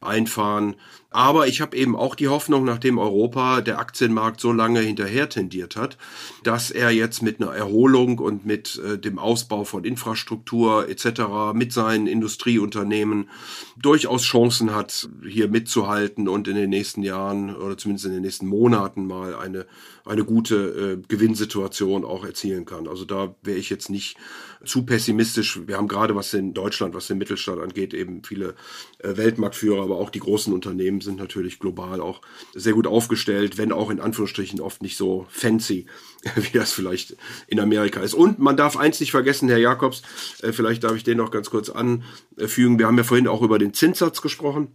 einfahren. 0.00 0.76
Aber 1.10 1.46
ich 1.46 1.60
habe 1.60 1.76
eben 1.76 1.96
auch 1.96 2.14
die 2.14 2.28
Hoffnung, 2.28 2.64
nachdem 2.64 2.98
Europa 2.98 3.62
der 3.62 3.78
Aktienmarkt 3.78 4.40
so 4.40 4.52
lange 4.52 4.80
hinterher 4.80 5.28
tendiert 5.28 5.76
hat, 5.76 5.96
dass 6.42 6.70
er 6.70 6.90
jetzt 6.90 7.22
mit 7.22 7.40
einer 7.40 7.52
Erholung 7.52 8.18
und 8.18 8.44
mit 8.44 8.78
äh, 8.84 8.98
dem 8.98 9.18
Ausbau 9.18 9.64
von 9.64 9.84
Infrastruktur 9.84 10.88
etc., 10.88 11.54
mit 11.54 11.72
seinen 11.72 12.06
Industrieunternehmen 12.06 13.30
durchaus 13.78 14.24
Chancen 14.24 14.74
hat, 14.74 15.08
hier 15.26 15.48
mitzuhalten 15.48 16.28
und 16.28 16.48
in 16.48 16.56
den 16.56 16.70
nächsten 16.70 17.02
Jahren 17.02 17.35
oder 17.54 17.76
zumindest 17.76 18.06
in 18.06 18.12
den 18.12 18.22
nächsten 18.22 18.46
Monaten 18.46 19.06
mal 19.06 19.34
eine, 19.34 19.66
eine 20.04 20.24
gute 20.24 20.56
äh, 20.56 21.06
Gewinnsituation 21.08 22.04
auch 22.04 22.24
erzielen 22.24 22.64
kann. 22.64 22.88
Also 22.88 23.04
da 23.04 23.34
wäre 23.42 23.58
ich 23.58 23.70
jetzt 23.70 23.90
nicht 23.90 24.16
zu 24.64 24.84
pessimistisch. 24.84 25.60
Wir 25.66 25.76
haben 25.76 25.88
gerade 25.88 26.14
was 26.14 26.32
in 26.34 26.54
Deutschland, 26.54 26.94
was 26.94 27.06
den 27.06 27.18
Mittelstand 27.18 27.60
angeht, 27.60 27.94
eben 27.94 28.22
viele 28.24 28.54
äh, 28.98 29.16
Weltmarktführer, 29.16 29.82
aber 29.82 29.96
auch 29.96 30.10
die 30.10 30.20
großen 30.20 30.52
Unternehmen 30.52 31.00
sind 31.00 31.18
natürlich 31.18 31.58
global 31.58 32.00
auch 32.00 32.20
sehr 32.54 32.72
gut 32.72 32.86
aufgestellt, 32.86 33.58
wenn 33.58 33.72
auch 33.72 33.90
in 33.90 34.00
Anführungsstrichen 34.00 34.60
oft 34.60 34.82
nicht 34.82 34.96
so 34.96 35.26
fancy, 35.28 35.86
wie 36.36 36.58
das 36.58 36.72
vielleicht 36.72 37.16
in 37.46 37.60
Amerika 37.60 38.00
ist. 38.00 38.14
Und 38.14 38.38
man 38.38 38.56
darf 38.56 38.76
eins 38.76 39.00
nicht 39.00 39.10
vergessen, 39.10 39.48
Herr 39.48 39.58
Jakobs, 39.58 40.02
äh, 40.42 40.52
vielleicht 40.52 40.84
darf 40.84 40.96
ich 40.96 41.04
den 41.04 41.18
noch 41.18 41.30
ganz 41.30 41.50
kurz 41.50 41.70
anfügen. 41.70 42.78
Wir 42.78 42.86
haben 42.86 42.98
ja 42.98 43.04
vorhin 43.04 43.28
auch 43.28 43.42
über 43.42 43.58
den 43.58 43.74
Zinssatz 43.74 44.22
gesprochen. 44.22 44.68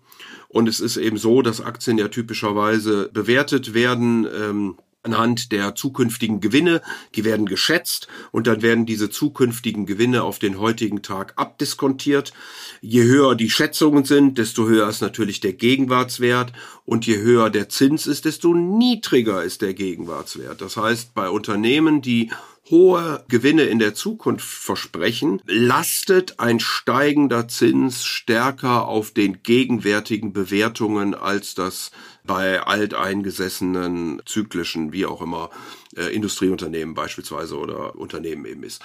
Und 0.52 0.68
es 0.68 0.82
ist 0.82 0.98
eben 0.98 1.18
so, 1.18 1.42
dass 1.42 1.62
Aktien 1.62 1.98
ja 1.98 2.10
typischerweise 2.10 3.10
bewertet 3.14 3.74
werden. 3.74 4.26
Ähm, 4.26 4.76
anhand 5.04 5.52
der 5.52 5.74
zukünftigen 5.76 6.42
Gewinne, 6.42 6.82
die 7.16 7.24
werden 7.24 7.46
geschätzt 7.46 8.08
und 8.32 8.48
dann 8.48 8.62
werden 8.62 8.86
diese 8.86 9.10
zukünftigen 9.10 9.86
Gewinne 9.86 10.24
auf 10.24 10.38
den 10.38 10.60
heutigen 10.60 11.02
Tag 11.02 11.34
abdiskontiert. 11.38 12.34
Je 12.82 13.04
höher 13.04 13.36
die 13.36 13.50
Schätzungen 13.50 14.04
sind, 14.04 14.38
desto 14.38 14.68
höher 14.68 14.88
ist 14.88 15.02
natürlich 15.02 15.40
der 15.40 15.54
Gegenwartswert 15.54 16.54
und 16.86 17.08
je 17.08 17.18
höher 17.18 17.50
der 17.50 17.70
Zins 17.70 18.06
ist, 18.06 18.26
desto 18.26 18.54
niedriger 18.54 19.44
ist 19.44 19.62
der 19.62 19.74
Gegenwartswert. 19.74 20.62
Das 20.62 20.78
heißt, 20.78 21.16
bei 21.16 21.30
Unternehmen, 21.30 22.02
die 22.02 22.30
hohe 22.72 23.24
Gewinne 23.28 23.64
in 23.64 23.78
der 23.78 23.94
Zukunft 23.94 24.48
versprechen, 24.48 25.42
lastet 25.46 26.40
ein 26.40 26.60
steigender 26.60 27.48
Zins 27.48 28.06
stärker 28.06 28.88
auf 28.88 29.12
den 29.12 29.44
gegenwärtigen 29.44 30.34
Bewertungen, 30.34 31.14
als 31.14 31.54
das 31.54 31.92
bei 32.24 32.62
alteingesessenen, 32.62 34.22
zyklischen, 34.26 34.94
wie 34.94 35.06
auch 35.06 35.22
immer, 35.22 35.50
äh, 35.96 36.14
Industrieunternehmen 36.16 36.96
beispielsweise 36.96 37.58
oder 37.58 37.96
Unternehmen 37.96 38.46
eben 38.46 38.64
ist. 38.64 38.82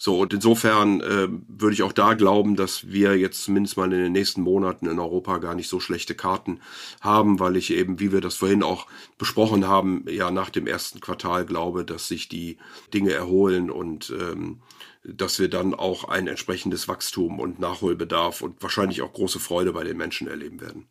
So, 0.00 0.20
und 0.20 0.32
insofern 0.32 1.00
äh, 1.00 1.28
würde 1.48 1.74
ich 1.74 1.82
auch 1.82 1.92
da 1.92 2.14
glauben, 2.14 2.54
dass 2.54 2.86
wir 2.86 3.18
jetzt 3.18 3.42
zumindest 3.42 3.76
mal 3.76 3.92
in 3.92 4.00
den 4.00 4.12
nächsten 4.12 4.42
Monaten 4.42 4.86
in 4.86 5.00
Europa 5.00 5.38
gar 5.38 5.56
nicht 5.56 5.68
so 5.68 5.80
schlechte 5.80 6.14
Karten 6.14 6.60
haben, 7.00 7.40
weil 7.40 7.56
ich 7.56 7.72
eben, 7.72 7.98
wie 7.98 8.12
wir 8.12 8.20
das 8.20 8.36
vorhin 8.36 8.62
auch 8.62 8.86
besprochen 9.18 9.66
haben, 9.66 10.04
ja 10.08 10.30
nach 10.30 10.50
dem 10.50 10.68
ersten 10.68 11.00
Quartal 11.00 11.44
glaube, 11.46 11.84
dass 11.84 12.06
sich 12.06 12.28
die 12.28 12.58
Dinge 12.94 13.12
erholen 13.12 13.70
und 13.70 14.10
ähm, 14.10 14.60
dass 15.02 15.40
wir 15.40 15.48
dann 15.48 15.74
auch 15.74 16.04
ein 16.04 16.28
entsprechendes 16.28 16.86
Wachstum 16.86 17.40
und 17.40 17.58
Nachholbedarf 17.58 18.40
und 18.40 18.62
wahrscheinlich 18.62 19.02
auch 19.02 19.12
große 19.12 19.40
Freude 19.40 19.72
bei 19.72 19.82
den 19.82 19.96
Menschen 19.96 20.28
erleben 20.28 20.60
werden. 20.60 20.86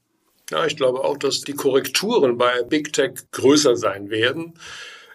Ja, 0.51 0.65
ich 0.65 0.75
glaube 0.75 1.05
auch, 1.05 1.17
dass 1.17 1.41
die 1.41 1.53
Korrekturen 1.53 2.37
bei 2.37 2.63
Big 2.63 2.91
Tech 2.91 3.13
größer 3.31 3.77
sein 3.77 4.09
werden 4.09 4.53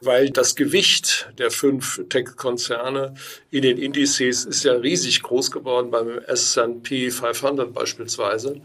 weil 0.05 0.31
das 0.31 0.55
Gewicht 0.55 1.31
der 1.39 1.51
fünf 1.51 2.03
Tech-Konzerne 2.09 3.15
in 3.51 3.63
den 3.63 3.79
Indizes 3.79 4.45
ist 4.45 4.65
ja 4.65 4.75
riesig 4.75 5.23
groß 5.23 5.51
geworden 5.51 5.91
beim 5.91 6.19
S&P 6.27 7.11
500 7.11 7.73
beispielsweise. 7.73 8.61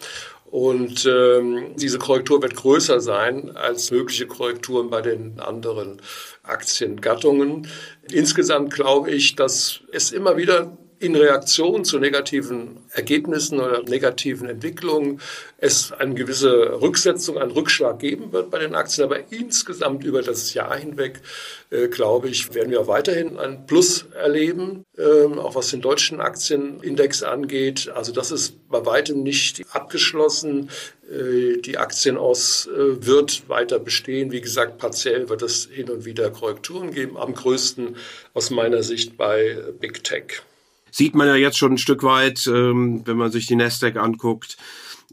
Und 0.50 1.06
ähm, 1.06 1.76
diese 1.76 2.00
Korrektur 2.00 2.42
wird 2.42 2.56
größer 2.56 3.02
sein 3.02 3.56
als 3.56 3.92
mögliche 3.92 4.28
Korrekturen 4.28 4.90
bei 4.90 5.02
den 5.02 5.40
anderen 5.40 6.02
Aktiengattungen. 6.44 7.68
Insgesamt 8.10 8.74
glaube 8.74 9.12
ich, 9.12 9.36
dass 9.36 9.82
es 9.92 10.14
immer 10.14 10.38
wieder 10.38 10.78
in 11.00 11.16
Reaktion 11.16 11.86
zu 11.86 12.00
negativen 12.00 12.78
Ergebnissen 12.92 13.60
oder 13.60 13.84
negativen 13.84 14.50
Entwicklungen 14.50 15.22
es 15.58 15.92
eine 15.92 16.14
gewisse 16.14 16.82
Rücksetzung, 16.82 17.38
einen 17.38 17.52
Rückschlag 17.52 18.00
geben 18.00 18.32
wird 18.32 18.52
bei 18.52 18.60
den 18.60 18.76
Aktien. 18.76 19.06
Aber 19.06 19.32
insgesamt 19.32 20.04
über 20.04 20.22
das 20.22 20.54
Jahr 20.54 20.76
hinweg, 20.78 21.22
äh, 21.70 21.88
glaube 21.88 22.30
ich, 22.30 22.54
werden 22.54 22.72
wir 22.72 22.88
weiterhin 22.88 23.38
ein 23.38 23.66
Plus 23.66 24.06
erleben, 24.14 24.86
äh, 24.98 25.26
auch 25.38 25.56
was 25.56 25.72
den 25.72 25.82
deutschen 25.82 26.20
Aktienindex 26.20 27.24
angeht. 27.24 27.92
Also 27.94 28.12
das 28.12 28.32
ist 28.32 28.68
bei 28.70 28.86
weitem 28.86 29.24
nicht 29.24 29.64
abgeschlossen. 29.72 30.70
Äh, 31.10 31.58
die 31.62 31.78
Aktien 31.78 32.18
aus 32.18 32.68
äh, 32.68 33.06
wird 33.06 33.50
weiter 33.50 33.80
bestehen. 33.80 34.32
Wie 34.32 34.42
gesagt, 34.42 34.78
partiell 34.78 35.30
wird 35.30 35.42
es 35.42 35.70
hin 35.72 35.90
und 35.90 36.06
wieder 36.06 36.30
Korrekturen 36.30 36.92
geben. 36.92 37.18
Am 37.18 37.34
größten 37.34 37.96
aus 38.34 38.50
meiner 38.50 38.84
Sicht 38.84 39.18
bei 39.18 39.58
Big 39.80 40.04
Tech 40.04 40.44
sieht 40.92 41.16
man 41.16 41.28
ja 41.28 41.36
jetzt 41.36 41.58
schon 41.58 41.74
ein 41.74 41.78
Stück 41.78 42.04
weit, 42.04 42.48
ähm, 42.48 43.02
wenn 43.06 43.18
man 43.18 43.32
sich 43.32 43.46
die 43.46 43.56
Nasdaq 43.56 43.98
anguckt 43.98 44.58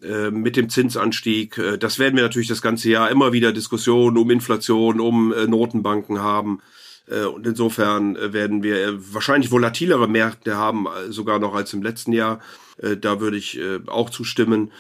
äh, 0.02 0.30
mit 0.30 0.56
dem 0.56 0.68
Zinsanstieg. 0.68 1.56
Äh, 1.56 1.78
das 1.78 1.98
werden 1.98 2.16
wir 2.16 2.24
natürlich 2.24 2.48
das 2.48 2.62
ganze 2.62 2.90
Jahr 2.90 3.10
immer 3.10 3.32
wieder 3.32 3.52
Diskussionen 3.52 4.18
um 4.18 4.30
Inflation, 4.30 5.00
um 5.00 5.32
äh, 5.32 5.46
Notenbanken 5.46 6.20
haben. 6.20 6.60
Und 7.06 7.46
insofern 7.46 8.16
werden 8.32 8.62
wir 8.62 8.94
wahrscheinlich 9.12 9.50
volatilere 9.50 10.08
Märkte 10.08 10.56
haben, 10.56 10.86
sogar 11.10 11.38
noch 11.38 11.54
als 11.54 11.74
im 11.74 11.82
letzten 11.82 12.14
Jahr. 12.14 12.40
Da 12.78 13.20
würde 13.20 13.36
ich 13.36 13.60
auch 13.88 14.08
zustimmen. 14.08 14.72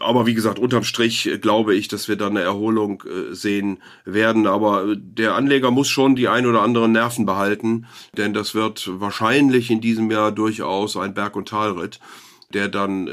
Aber 0.00 0.26
wie 0.26 0.34
gesagt, 0.34 0.58
unterm 0.58 0.84
Strich 0.84 1.26
äh, 1.26 1.38
glaube 1.38 1.74
ich, 1.74 1.88
dass 1.88 2.08
wir 2.08 2.16
da 2.16 2.28
eine 2.28 2.42
Erholung 2.42 3.02
äh, 3.02 3.34
sehen 3.34 3.78
werden. 4.04 4.46
Aber 4.46 4.84
äh, 4.84 4.96
der 4.96 5.34
Anleger 5.34 5.70
muss 5.70 5.88
schon 5.88 6.16
die 6.16 6.28
ein 6.28 6.46
oder 6.46 6.62
anderen 6.62 6.92
Nerven 6.92 7.26
behalten, 7.26 7.86
denn 8.16 8.32
das 8.32 8.54
wird 8.54 8.88
wahrscheinlich 9.00 9.70
in 9.70 9.80
diesem 9.80 10.10
Jahr 10.10 10.32
durchaus 10.32 10.96
ein 10.96 11.14
Berg- 11.14 11.36
und 11.36 11.48
Talritt. 11.48 12.00
der 12.54 12.68
dann, 12.68 13.10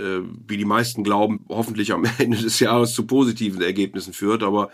wie 0.48 0.56
die 0.56 0.64
meisten 0.64 1.04
glauben, 1.04 1.46
hoffentlich 1.50 1.92
am 1.92 2.06
Ende 2.20 2.38
des 2.38 2.62
Jahres 2.62 2.94
zu 2.94 3.06
positiven 3.06 3.62
Ergebnissen 3.62 4.14
führt. 4.14 4.44
Aber 4.44 4.70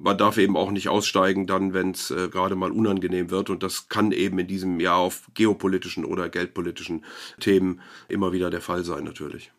man 0.00 0.16
darf 0.16 0.38
eben 0.38 0.56
auch 0.56 0.70
nicht 0.70 0.88
aussteigen, 0.88 1.46
dann, 1.46 1.74
wenn 1.74 1.90
es 1.90 2.08
gerade 2.30 2.56
mal 2.56 2.70
unangenehm 2.70 3.30
wird. 3.30 3.50
Und 3.50 3.62
das 3.62 3.90
kann 3.90 4.12
eben 4.12 4.38
in 4.38 4.46
diesem 4.46 4.80
Jahr 4.80 4.96
auf 4.96 5.28
geopolitischen 5.34 6.06
oder 6.06 6.30
geldpolitischen 6.30 7.04
Themen 7.40 7.80
immer 8.08 8.32
wieder 8.32 8.48
der 8.48 8.62
Fall 8.62 8.84
sein, 8.84 9.04
natürlich. 9.04 9.52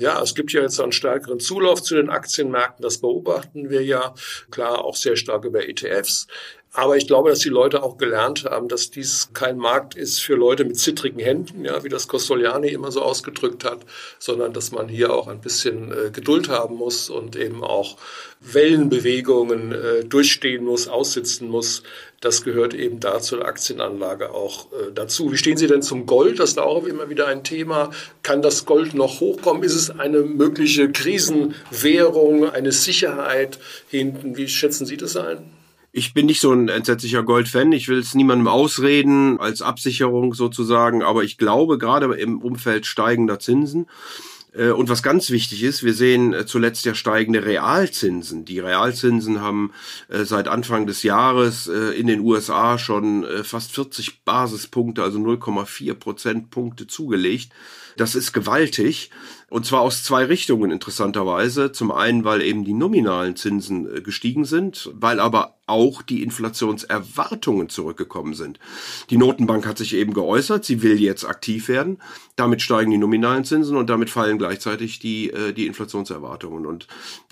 Ja, 0.00 0.22
es 0.22 0.34
gibt 0.34 0.54
ja 0.54 0.62
jetzt 0.62 0.80
einen 0.80 0.92
stärkeren 0.92 1.40
Zulauf 1.40 1.82
zu 1.82 1.94
den 1.94 2.08
Aktienmärkten. 2.08 2.82
Das 2.82 3.02
beobachten 3.02 3.68
wir 3.68 3.84
ja 3.84 4.14
klar 4.50 4.82
auch 4.82 4.96
sehr 4.96 5.14
stark 5.14 5.44
über 5.44 5.68
ETFs. 5.68 6.26
Aber 6.72 6.96
ich 6.96 7.08
glaube, 7.08 7.30
dass 7.30 7.40
die 7.40 7.48
Leute 7.48 7.82
auch 7.82 7.98
gelernt 7.98 8.44
haben, 8.44 8.68
dass 8.68 8.92
dies 8.92 9.30
kein 9.34 9.58
Markt 9.58 9.96
ist 9.96 10.22
für 10.22 10.36
Leute 10.36 10.64
mit 10.64 10.78
zittrigen 10.78 11.18
Händen, 11.18 11.64
ja, 11.64 11.82
wie 11.82 11.88
das 11.88 12.06
Costoliani 12.06 12.68
immer 12.68 12.92
so 12.92 13.02
ausgedrückt 13.02 13.64
hat, 13.64 13.80
sondern 14.20 14.52
dass 14.52 14.70
man 14.70 14.88
hier 14.88 15.12
auch 15.12 15.26
ein 15.26 15.40
bisschen 15.40 15.90
äh, 15.90 16.10
Geduld 16.12 16.48
haben 16.48 16.76
muss 16.76 17.10
und 17.10 17.34
eben 17.34 17.64
auch 17.64 17.96
Wellenbewegungen 18.40 19.72
äh, 19.72 20.04
durchstehen 20.04 20.64
muss, 20.64 20.86
aussitzen 20.86 21.48
muss. 21.48 21.82
Das 22.20 22.44
gehört 22.44 22.72
eben 22.72 23.00
da 23.00 23.18
zur 23.18 23.44
Aktienanlage 23.44 24.30
auch 24.30 24.70
äh, 24.72 24.92
dazu. 24.94 25.32
Wie 25.32 25.38
stehen 25.38 25.56
Sie 25.56 25.66
denn 25.66 25.82
zum 25.82 26.06
Gold? 26.06 26.38
Das 26.38 26.50
ist 26.50 26.58
da 26.58 26.62
auch 26.62 26.86
immer 26.86 27.10
wieder 27.10 27.26
ein 27.26 27.42
Thema. 27.42 27.90
Kann 28.22 28.42
das 28.42 28.64
Gold 28.64 28.94
noch 28.94 29.18
hochkommen? 29.18 29.64
Ist 29.64 29.74
es 29.74 29.90
eine 29.90 30.20
mögliche 30.20 30.92
Krisenwährung, 30.92 32.48
eine 32.48 32.70
Sicherheit 32.70 33.58
hinten? 33.88 34.36
Wie 34.36 34.46
schätzen 34.46 34.86
Sie 34.86 34.96
das 34.96 35.16
ein? 35.16 35.59
Ich 35.92 36.14
bin 36.14 36.26
nicht 36.26 36.40
so 36.40 36.52
ein 36.52 36.68
entsetzlicher 36.68 37.22
Gold-Fan. 37.22 37.72
Ich 37.72 37.88
will 37.88 37.98
es 37.98 38.14
niemandem 38.14 38.46
ausreden 38.46 39.40
als 39.40 39.60
Absicherung 39.60 40.34
sozusagen, 40.34 41.02
aber 41.02 41.24
ich 41.24 41.36
glaube 41.36 41.78
gerade 41.78 42.14
im 42.14 42.40
Umfeld 42.40 42.86
steigender 42.86 43.40
Zinsen 43.40 43.86
äh, 44.52 44.70
und 44.70 44.88
was 44.88 45.02
ganz 45.02 45.30
wichtig 45.30 45.62
ist, 45.62 45.82
wir 45.82 45.94
sehen 45.94 46.32
äh, 46.32 46.46
zuletzt 46.46 46.84
ja 46.84 46.94
steigende 46.94 47.44
Realzinsen. 47.44 48.44
Die 48.44 48.58
Realzinsen 48.58 49.40
haben 49.40 49.72
äh, 50.08 50.24
seit 50.24 50.48
Anfang 50.48 50.86
des 50.86 51.02
Jahres 51.02 51.66
in 51.66 52.06
den 52.06 52.20
USA 52.20 52.78
schon 52.78 53.26
fast 53.44 53.72
40 53.72 54.24
Basispunkte, 54.24 55.02
also 55.02 55.18
0,4 55.18 55.94
Prozentpunkte 55.94 56.86
zugelegt. 56.86 57.52
Das 57.96 58.14
ist 58.14 58.32
gewaltig. 58.32 59.10
Und 59.50 59.66
zwar 59.66 59.80
aus 59.80 60.04
zwei 60.04 60.24
Richtungen 60.24 60.70
interessanterweise. 60.70 61.72
Zum 61.72 61.90
einen, 61.90 62.24
weil 62.24 62.40
eben 62.40 62.64
die 62.64 62.72
nominalen 62.72 63.34
Zinsen 63.34 63.96
äh, 63.96 64.00
gestiegen 64.00 64.44
sind, 64.44 64.90
weil 64.94 65.18
aber 65.18 65.56
auch 65.66 66.02
die 66.02 66.22
Inflationserwartungen 66.22 67.68
zurückgekommen 67.68 68.34
sind. 68.34 68.60
Die 69.10 69.16
Notenbank 69.16 69.66
hat 69.66 69.76
sich 69.76 69.94
eben 69.94 70.14
geäußert, 70.14 70.64
sie 70.64 70.82
will 70.82 71.00
jetzt 71.00 71.24
aktiv 71.24 71.68
werden. 71.68 71.98
Damit 72.36 72.62
steigen 72.62 72.92
die 72.92 72.98
nominalen 72.98 73.44
Zinsen 73.44 73.76
und 73.76 73.90
damit 73.90 74.08
fallen 74.08 74.38
gleichzeitig 74.38 75.00
die, 75.00 75.30
äh, 75.30 75.52
die 75.52 75.66
Inflationserwartungen. 75.66 76.64
Und 76.64 76.86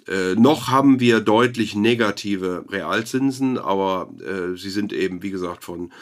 äh, 0.09 0.35
noch 0.35 0.69
haben 0.69 0.99
wir 0.99 1.21
deutlich 1.21 1.77
negative 1.77 2.65
Realzinsen, 2.69 3.59
aber 3.59 4.11
äh, 4.21 4.57
sie 4.57 4.71
sind 4.71 4.93
eben, 4.93 5.23
wie 5.23 5.31
gesagt, 5.31 5.63
von 5.63 5.93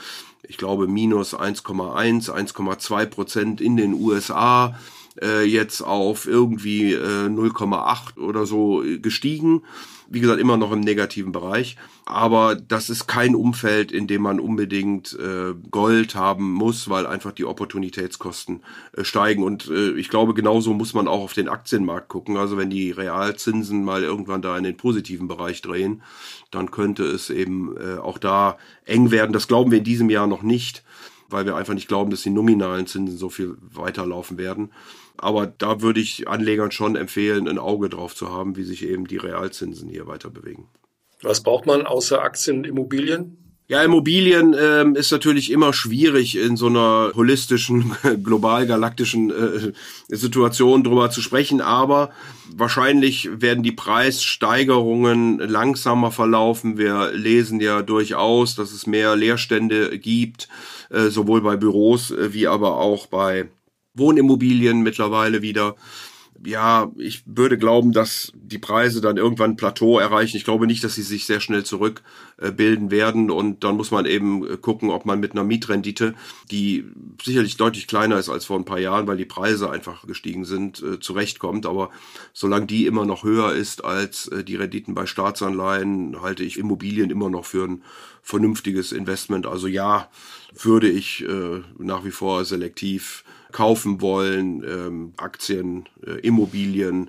ich 0.49 0.57
glaube, 0.57 0.87
minus 0.87 1.35
1,1, 1.35 2.31
1,2 2.31 3.07
Prozent 3.07 3.61
in 3.61 3.77
den 3.77 3.95
USA 3.95 4.79
äh, 5.23 5.45
jetzt 5.45 5.83
auf 5.83 6.27
irgendwie 6.27 6.93
äh, 6.93 7.27
0,8 7.29 8.19
oder 8.19 8.47
so 8.47 8.83
gestiegen. 9.01 9.63
Wie 10.09 10.21
gesagt, 10.21 10.41
immer 10.41 10.57
noch 10.57 10.71
im 10.71 10.81
negativen 10.81 11.33
Bereich. 11.33 11.77
Aber 12.05 12.55
das 12.55 12.89
ist 12.89 13.09
kein 13.09 13.35
Umfeld, 13.35 13.91
in 13.91 14.07
dem 14.07 14.23
man 14.23 14.39
unbedingt 14.39 15.19
äh, 15.19 15.55
Gold 15.73 16.15
haben 16.15 16.53
muss, 16.53 16.89
weil 16.89 17.05
einfach 17.05 17.33
die 17.33 17.45
Opportunitätskosten 17.45 18.63
äh, 18.93 19.03
steigen. 19.03 19.43
Und 19.43 19.69
äh, 19.69 19.91
ich 19.95 20.09
glaube, 20.09 20.33
genauso 20.33 20.73
muss 20.73 20.95
man 20.95 21.09
auch 21.09 21.23
auf 21.23 21.33
den 21.33 21.49
Aktienmarkt 21.49 22.09
gucken. 22.09 22.37
Also 22.37 22.57
wenn 22.57 22.71
die 22.71 22.93
Realzinsen 22.93 23.83
mal 23.83 24.05
irgendwann 24.05 24.43
da 24.43 24.57
in 24.57 24.63
den 24.63 24.77
positiven 24.77 25.27
Bereich 25.27 25.63
drehen, 25.63 26.03
dann 26.53 26.71
könnte 26.71 27.03
es 27.05 27.29
eben 27.29 27.77
äh, 27.77 27.99
auch 27.99 28.19
da 28.19 28.57
eng 28.85 29.11
werden. 29.11 29.33
Das 29.33 29.49
glauben 29.49 29.73
wir 29.73 29.79
in 29.79 29.85
diesem 29.85 30.09
Jahr 30.09 30.29
noch 30.29 30.43
nicht, 30.43 30.85
weil 31.29 31.45
wir 31.45 31.57
einfach 31.57 31.75
nicht 31.75 31.89
glauben, 31.89 32.13
dass 32.13 32.23
die 32.23 32.31
nominalen 32.31 32.87
Zinsen 32.87 33.19
so 33.19 33.31
viel 33.31 33.57
weiterlaufen 33.73 34.39
werden. 34.39 34.71
Aber 35.19 35.47
da 35.47 35.81
würde 35.81 36.01
ich 36.01 36.29
Anlegern 36.29 36.71
schon 36.71 36.97
empfehlen, 36.97 37.49
ein 37.49 37.59
Auge 37.59 37.89
drauf 37.89 38.15
zu 38.15 38.31
haben, 38.31 38.57
wie 38.57 38.65
sich 38.65 38.87
eben 38.87 39.07
die 39.07 39.17
Realzinsen 39.17 39.89
hier 39.89 40.07
weiter 40.07 40.31
bewegen. 40.31 40.69
Was 41.23 41.43
braucht 41.43 41.67
man 41.67 41.87
außer 41.87 42.23
Aktien 42.23 42.59
und 42.59 42.67
Immobilien? 42.67 43.47
Ja, 43.69 43.83
Immobilien 43.83 44.55
ähm, 44.57 44.95
ist 44.95 45.11
natürlich 45.11 45.51
immer 45.51 45.73
schwierig 45.73 46.37
in 46.37 46.57
so 46.57 46.67
einer 46.67 47.11
holistischen, 47.17 47.97
global-galaktischen 48.23 49.31
äh, 49.31 49.73
Situation 50.09 50.85
drüber 50.85 51.11
zu 51.11 51.21
sprechen, 51.21 51.61
aber 51.61 52.11
wahrscheinlich 52.55 53.29
werden 53.41 53.65
die 53.65 53.73
Preissteigerungen 53.73 55.41
langsamer 55.41 56.13
verlaufen. 56.13 56.79
Wir 56.79 57.11
lesen 57.13 57.59
ja 57.59 57.83
durchaus, 57.83 58.55
dass 58.55 58.71
es 58.71 58.87
mehr 58.87 59.17
Leerstände 59.17 59.99
gibt, 59.99 60.47
äh, 60.91 61.09
sowohl 61.09 61.41
bei 61.41 61.57
Büros 61.57 62.13
äh, 62.13 62.33
wie 62.33 62.47
aber 62.47 62.77
auch 62.77 63.09
bei 63.09 63.49
Wohnimmobilien 63.97 64.83
mittlerweile 64.83 65.43
wieder. 65.43 65.77
Ja, 66.45 66.93
ich 66.99 67.23
würde 67.25 67.57
glauben, 67.57 67.93
dass 67.93 68.33
die 68.35 68.59
Preise 68.59 69.01
dann 69.01 69.17
irgendwann 69.17 69.53
ein 69.53 69.57
Plateau 69.57 69.99
erreichen. 69.99 70.37
Ich 70.37 70.45
glaube 70.45 70.67
nicht, 70.67 70.85
dass 70.85 70.95
sie 70.95 71.03
sich 71.03 71.25
sehr 71.25 71.41
schnell 71.41 71.65
zurückbilden 71.65 72.91
werden. 72.91 73.31
Und 73.31 73.65
dann 73.65 73.77
muss 73.77 73.91
man 73.91 74.05
eben 74.05 74.61
gucken, 74.61 74.91
ob 74.91 75.07
man 75.07 75.19
mit 75.19 75.33
einer 75.33 75.45
Mietrendite, 75.45 76.15
die 76.51 76.85
sicherlich 77.23 77.57
deutlich 77.57 77.87
kleiner 77.87 78.19
ist 78.19 78.29
als 78.29 78.45
vor 78.45 78.59
ein 78.59 78.67
paar 78.67 78.79
Jahren, 78.79 79.07
weil 79.07 79.17
die 79.17 79.25
Preise 79.25 79.71
einfach 79.71 80.07
gestiegen 80.07 80.45
sind, 80.45 80.83
äh, 80.83 81.01
zurechtkommt. 81.01 81.65
Aber 81.65 81.91
solange 82.35 82.67
die 82.67 82.87
immer 82.87 83.07
noch 83.07 83.25
höher 83.25 83.55
ist 83.55 83.85
als 83.85 84.29
äh, 84.29 84.45
die 84.45 84.57
Renditen 84.57 84.95
bei 84.95 85.07
Staatsanleihen, 85.07 86.21
halte 86.21 86.45
ich 86.45 86.59
Immobilien 86.59 87.11
immer 87.11 87.31
noch 87.31 87.47
für 87.47 87.65
ein 87.65 87.83
vernünftiges 88.23 88.93
Investment. 88.93 89.47
Also 89.47 89.69
ja, 89.69 90.11
würde 90.53 90.89
ich 90.89 91.25
äh, 91.25 91.63
nach 91.79 92.05
wie 92.05 92.11
vor 92.11 92.45
selektiv 92.45 93.25
kaufen 93.57 94.03
wollen, 94.03 94.63
ähm, 94.65 95.13
Aktien, 95.17 95.89
äh, 96.07 96.21
Immobilien, 96.21 97.09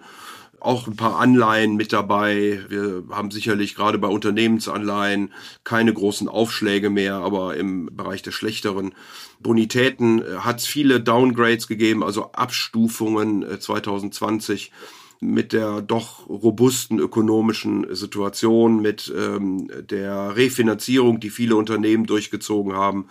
auch 0.61 0.87
ein 0.87 0.95
paar 0.95 1.19
Anleihen 1.19 1.75
mit 1.75 1.91
dabei. 1.91 2.61
Wir 2.69 3.03
haben 3.11 3.31
sicherlich 3.31 3.75
gerade 3.75 3.97
bei 3.97 4.07
Unternehmensanleihen 4.07 5.33
keine 5.65 5.93
großen 5.93 6.29
Aufschläge 6.29 6.89
mehr, 6.89 7.15
aber 7.15 7.57
im 7.57 7.89
Bereich 7.91 8.21
der 8.21 8.31
schlechteren 8.31 8.95
Bonitäten 9.41 10.21
äh, 10.21 10.37
hat 10.37 10.59
es 10.59 10.67
viele 10.67 11.01
Downgrades 11.01 11.67
gegeben, 11.67 12.01
also 12.01 12.31
Abstufungen 12.31 13.43
äh, 13.43 13.59
2020 13.59 14.71
mit 15.19 15.53
der 15.53 15.81
doch 15.81 16.27
robusten 16.29 16.99
ökonomischen 16.99 17.95
Situation, 17.95 18.81
mit 18.81 19.11
ähm, 19.15 19.69
der 19.89 20.35
Refinanzierung, 20.35 21.19
die 21.19 21.29
viele 21.29 21.55
Unternehmen 21.55 22.05
durchgezogen 22.05 22.73
haben, 22.73 23.07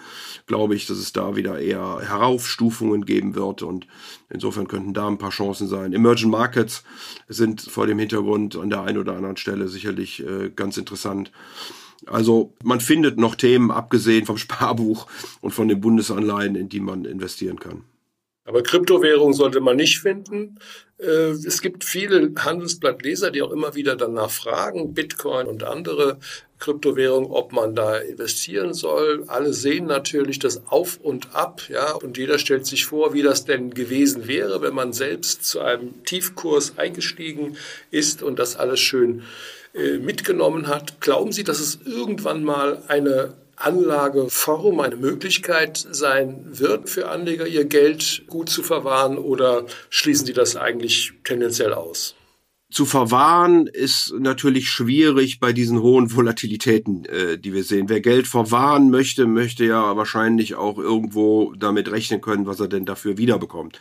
glaube 0.46 0.74
ich, 0.74 0.86
dass 0.86 0.98
es 0.98 1.12
da 1.12 1.36
wieder 1.36 1.58
eher 1.58 2.00
Heraufstufungen 2.00 3.04
geben 3.04 3.34
wird 3.34 3.62
und 3.62 3.86
insofern 4.30 4.68
könnten 4.68 4.94
da 4.94 5.08
ein 5.08 5.18
paar 5.18 5.30
Chancen 5.30 5.66
sein. 5.66 5.92
Emerging 5.92 6.30
Markets 6.30 6.84
sind 7.28 7.60
vor 7.60 7.86
dem 7.86 7.98
Hintergrund 7.98 8.56
an 8.56 8.70
der 8.70 8.82
einen 8.82 8.98
oder 8.98 9.16
anderen 9.16 9.36
Stelle 9.36 9.68
sicherlich 9.68 10.24
äh, 10.24 10.50
ganz 10.54 10.76
interessant. 10.76 11.32
Also 12.06 12.54
man 12.62 12.80
findet 12.80 13.18
noch 13.18 13.34
Themen, 13.34 13.70
abgesehen 13.70 14.26
vom 14.26 14.38
Sparbuch 14.38 15.06
und 15.40 15.52
von 15.52 15.68
den 15.68 15.80
Bundesanleihen, 15.80 16.54
in 16.54 16.68
die 16.68 16.80
man 16.80 17.04
investieren 17.04 17.58
kann. 17.58 17.82
Aber 18.46 18.62
Kryptowährung 18.62 19.32
sollte 19.32 19.60
man 19.60 19.76
nicht 19.76 19.98
finden. 19.98 20.58
Äh, 20.98 21.32
es 21.32 21.60
gibt 21.60 21.84
viele 21.84 22.32
Handelsblattleser, 22.38 23.30
die 23.30 23.42
auch 23.42 23.50
immer 23.50 23.74
wieder 23.74 23.96
danach 23.96 24.30
fragen, 24.30 24.94
Bitcoin 24.94 25.46
und 25.46 25.64
andere 25.64 26.18
Kryptowährungen, 26.58 27.30
ob 27.30 27.52
man 27.52 27.74
da 27.74 27.98
investieren 27.98 28.72
soll. 28.72 29.24
Alle 29.26 29.52
sehen 29.52 29.86
natürlich 29.86 30.38
das 30.38 30.66
Auf 30.68 30.98
und 31.02 31.34
Ab, 31.34 31.62
ja, 31.68 31.92
und 31.92 32.16
jeder 32.16 32.38
stellt 32.38 32.66
sich 32.66 32.86
vor, 32.86 33.12
wie 33.12 33.22
das 33.22 33.44
denn 33.44 33.74
gewesen 33.74 34.26
wäre, 34.26 34.62
wenn 34.62 34.74
man 34.74 34.92
selbst 34.92 35.44
zu 35.44 35.60
einem 35.60 36.02
Tiefkurs 36.04 36.78
eingestiegen 36.78 37.56
ist 37.90 38.22
und 38.22 38.38
das 38.38 38.56
alles 38.56 38.80
schön 38.80 39.22
äh, 39.74 39.98
mitgenommen 39.98 40.68
hat. 40.68 41.00
Glauben 41.00 41.32
Sie, 41.32 41.44
dass 41.44 41.60
es 41.60 41.80
irgendwann 41.84 42.42
mal 42.42 42.82
eine 42.88 43.34
Anlageform 43.56 44.80
eine 44.80 44.96
Möglichkeit 44.96 45.76
sein 45.90 46.44
wird 46.44 46.88
für 46.88 47.08
Anleger, 47.08 47.46
ihr 47.46 47.64
Geld 47.64 48.24
gut 48.28 48.48
zu 48.48 48.62
verwahren 48.62 49.18
oder 49.18 49.66
schließen 49.88 50.26
Sie 50.26 50.32
das 50.32 50.56
eigentlich 50.56 51.12
tendenziell 51.24 51.72
aus? 51.72 52.14
Zu 52.70 52.84
verwahren 52.84 53.68
ist 53.68 54.12
natürlich 54.18 54.68
schwierig 54.68 55.38
bei 55.38 55.52
diesen 55.52 55.80
hohen 55.80 56.14
Volatilitäten, 56.14 57.04
äh, 57.04 57.38
die 57.38 57.54
wir 57.54 57.62
sehen. 57.62 57.88
Wer 57.88 58.00
Geld 58.00 58.26
verwahren 58.26 58.90
möchte, 58.90 59.26
möchte 59.26 59.64
ja 59.64 59.96
wahrscheinlich 59.96 60.56
auch 60.56 60.76
irgendwo 60.76 61.54
damit 61.54 61.90
rechnen 61.90 62.20
können, 62.20 62.46
was 62.46 62.58
er 62.58 62.66
denn 62.66 62.84
dafür 62.84 63.18
wiederbekommt. 63.18 63.80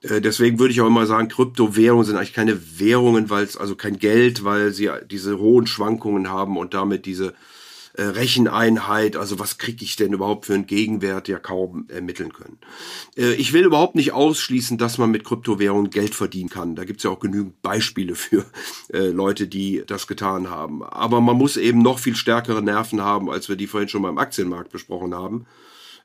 Äh, 0.00 0.22
deswegen 0.22 0.58
würde 0.58 0.72
ich 0.72 0.80
auch 0.80 0.86
immer 0.86 1.06
sagen, 1.06 1.28
Kryptowährungen 1.28 2.06
sind 2.06 2.16
eigentlich 2.16 2.32
keine 2.32 2.58
Währungen, 2.78 3.28
weil 3.28 3.44
es 3.44 3.58
also 3.58 3.76
kein 3.76 3.98
Geld, 3.98 4.42
weil 4.42 4.72
sie 4.72 4.90
diese 5.10 5.38
hohen 5.38 5.66
Schwankungen 5.66 6.28
haben 6.28 6.56
und 6.56 6.72
damit 6.72 7.04
diese 7.04 7.34
äh, 7.96 8.02
Recheneinheit, 8.02 9.16
also 9.16 9.38
was 9.38 9.58
kriege 9.58 9.84
ich 9.84 9.96
denn 9.96 10.12
überhaupt 10.12 10.46
für 10.46 10.54
einen 10.54 10.66
Gegenwert, 10.66 11.28
ja 11.28 11.38
kaum 11.38 11.86
ermitteln 11.88 12.32
können. 12.32 12.58
Äh, 13.16 13.34
ich 13.34 13.52
will 13.52 13.64
überhaupt 13.64 13.94
nicht 13.94 14.12
ausschließen, 14.12 14.78
dass 14.78 14.98
man 14.98 15.10
mit 15.10 15.24
Kryptowährungen 15.24 15.90
Geld 15.90 16.14
verdienen 16.14 16.50
kann. 16.50 16.74
Da 16.74 16.84
gibt 16.84 16.98
es 16.98 17.04
ja 17.04 17.10
auch 17.10 17.20
genügend 17.20 17.62
Beispiele 17.62 18.14
für 18.16 18.44
äh, 18.92 19.08
Leute, 19.08 19.46
die 19.46 19.84
das 19.86 20.06
getan 20.06 20.50
haben. 20.50 20.82
Aber 20.82 21.20
man 21.20 21.36
muss 21.36 21.56
eben 21.56 21.82
noch 21.82 21.98
viel 21.98 22.16
stärkere 22.16 22.62
Nerven 22.62 23.00
haben, 23.00 23.30
als 23.30 23.48
wir 23.48 23.56
die 23.56 23.66
vorhin 23.66 23.88
schon 23.88 24.02
mal 24.02 24.10
im 24.10 24.18
Aktienmarkt 24.18 24.72
besprochen 24.72 25.14
haben. 25.14 25.46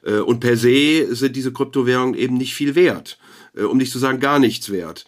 Äh, 0.03 0.19
und 0.19 0.39
per 0.39 0.57
se 0.57 1.13
sind 1.15 1.35
diese 1.35 1.53
Kryptowährungen 1.53 2.15
eben 2.15 2.37
nicht 2.37 2.53
viel 2.53 2.75
wert, 2.75 3.17
äh, 3.55 3.63
um 3.63 3.77
nicht 3.77 3.91
zu 3.91 3.99
sagen 3.99 4.19
gar 4.19 4.39
nichts 4.39 4.71
wert. 4.71 5.05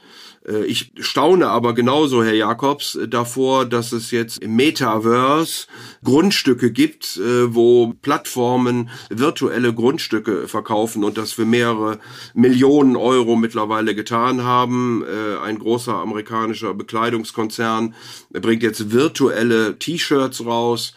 Äh, 0.48 0.66
ich 0.66 0.92
staune 1.00 1.48
aber 1.48 1.74
genauso, 1.74 2.24
Herr 2.24 2.34
Jakobs, 2.34 2.98
davor, 3.08 3.66
dass 3.66 3.92
es 3.92 4.12
jetzt 4.12 4.38
im 4.40 4.56
Metaverse 4.56 5.68
Grundstücke 6.04 6.72
gibt, 6.72 7.20
wo 7.20 7.94
Plattformen 8.02 8.90
virtuelle 9.10 9.74
Grundstücke 9.74 10.48
verkaufen 10.48 11.04
und 11.04 11.18
das 11.18 11.32
für 11.34 11.46
mehrere 11.46 12.00
Millionen 12.34 12.96
Euro 12.96 13.36
mittlerweile 13.36 13.94
getan 13.94 14.44
haben. 14.44 15.04
Ein 15.44 15.60
großer 15.60 15.94
amerikanischer 15.96 16.74
Bekleidungskonzern 16.74 17.94
bringt 18.32 18.64
jetzt 18.64 18.92
virtuelle 18.92 19.78
T-Shirts 19.78 20.46
raus 20.46 20.94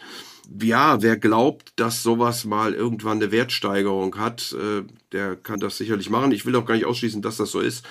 ja, 0.61 1.01
wer 1.01 1.17
glaubt, 1.17 1.73
dass 1.75 2.03
sowas 2.03 2.45
mal 2.45 2.73
irgendwann 2.73 3.21
eine 3.21 3.31
Wertsteigerung 3.31 4.17
hat, 4.17 4.53
äh, 4.53 4.83
der 5.11 5.35
kann 5.35 5.59
das 5.59 5.77
sicherlich 5.77 6.09
machen. 6.09 6.31
Ich 6.31 6.45
will 6.45 6.55
auch 6.55 6.65
gar 6.65 6.75
nicht 6.75 6.85
ausschließen, 6.85 7.21
dass 7.21 7.37
das 7.37 7.51
so 7.51 7.59
ist. 7.59 7.85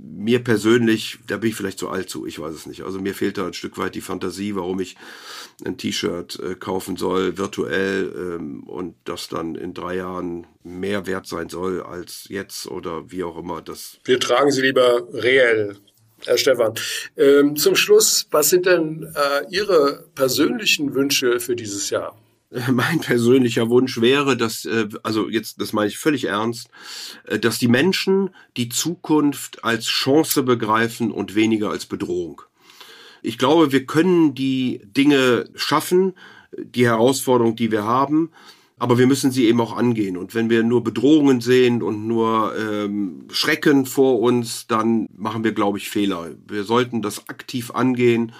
Mir 0.00 0.44
persönlich, 0.44 1.18
da 1.26 1.38
bin 1.38 1.50
ich 1.50 1.56
vielleicht 1.56 1.78
zu 1.78 1.88
alt 1.88 2.08
zu, 2.08 2.26
ich 2.26 2.38
weiß 2.38 2.54
es 2.54 2.66
nicht. 2.66 2.82
Also 2.82 3.00
mir 3.00 3.14
fehlt 3.14 3.38
da 3.38 3.46
ein 3.46 3.54
Stück 3.54 3.78
weit 3.78 3.94
die 3.94 4.00
Fantasie, 4.00 4.54
warum 4.54 4.80
ich 4.80 4.96
ein 5.64 5.76
T-Shirt 5.76 6.38
äh, 6.40 6.54
kaufen 6.54 6.96
soll, 6.96 7.36
virtuell, 7.36 8.12
ähm, 8.16 8.62
und 8.64 8.94
das 9.04 9.28
dann 9.28 9.54
in 9.54 9.74
drei 9.74 9.96
Jahren 9.96 10.46
mehr 10.62 11.06
wert 11.06 11.26
sein 11.26 11.48
soll 11.48 11.82
als 11.82 12.26
jetzt 12.28 12.66
oder 12.66 13.10
wie 13.10 13.24
auch 13.24 13.38
immer. 13.38 13.60
Das 13.62 13.98
Wir 14.04 14.20
tragen 14.20 14.50
sie 14.50 14.62
lieber 14.62 15.08
reell. 15.12 15.76
Herr 16.24 16.38
Stefan. 16.38 16.74
Ähm, 17.16 17.56
zum 17.56 17.76
Schluss, 17.76 18.26
was 18.30 18.50
sind 18.50 18.66
denn 18.66 19.04
äh, 19.14 19.46
Ihre 19.50 20.04
persönlichen 20.14 20.94
Wünsche 20.94 21.38
für 21.40 21.54
dieses 21.54 21.90
Jahr? 21.90 22.16
Mein 22.72 23.00
persönlicher 23.00 23.68
Wunsch 23.68 24.00
wäre, 24.00 24.36
dass, 24.36 24.64
äh, 24.64 24.88
also 25.02 25.28
jetzt, 25.28 25.60
das 25.60 25.72
meine 25.72 25.88
ich 25.88 25.98
völlig 25.98 26.24
ernst, 26.24 26.68
äh, 27.24 27.38
dass 27.38 27.58
die 27.58 27.68
Menschen 27.68 28.30
die 28.56 28.68
Zukunft 28.68 29.64
als 29.64 29.86
Chance 29.86 30.42
begreifen 30.42 31.10
und 31.10 31.34
weniger 31.34 31.70
als 31.70 31.86
Bedrohung. 31.86 32.42
Ich 33.22 33.36
glaube, 33.36 33.72
wir 33.72 33.84
können 33.84 34.34
die 34.34 34.80
Dinge 34.84 35.50
schaffen, 35.54 36.14
die 36.56 36.86
Herausforderung, 36.86 37.56
die 37.56 37.70
wir 37.70 37.84
haben, 37.84 38.30
aber 38.78 38.96
wir 38.96 39.08
müssen 39.08 39.32
sie 39.32 39.46
eben 39.46 39.60
auch 39.60 39.76
angehen. 39.76 40.16
Und 40.16 40.34
wenn 40.34 40.48
wir 40.48 40.62
nur 40.62 40.84
Bedrohungen 40.84 41.40
sehen 41.40 41.82
und 41.82 42.06
nur 42.06 42.54
ähm, 42.56 43.26
Schrecken 43.30 43.86
vor 43.86 44.20
uns, 44.20 44.68
dann 44.68 45.08
machen 45.16 45.42
wir, 45.42 45.52
glaube 45.52 45.78
ich, 45.78 45.90
Fehler. 45.90 46.30
Wir 46.46 46.62
sollten 46.62 47.02
das 47.02 47.28
aktiv 47.28 47.72
angehen 47.72 48.32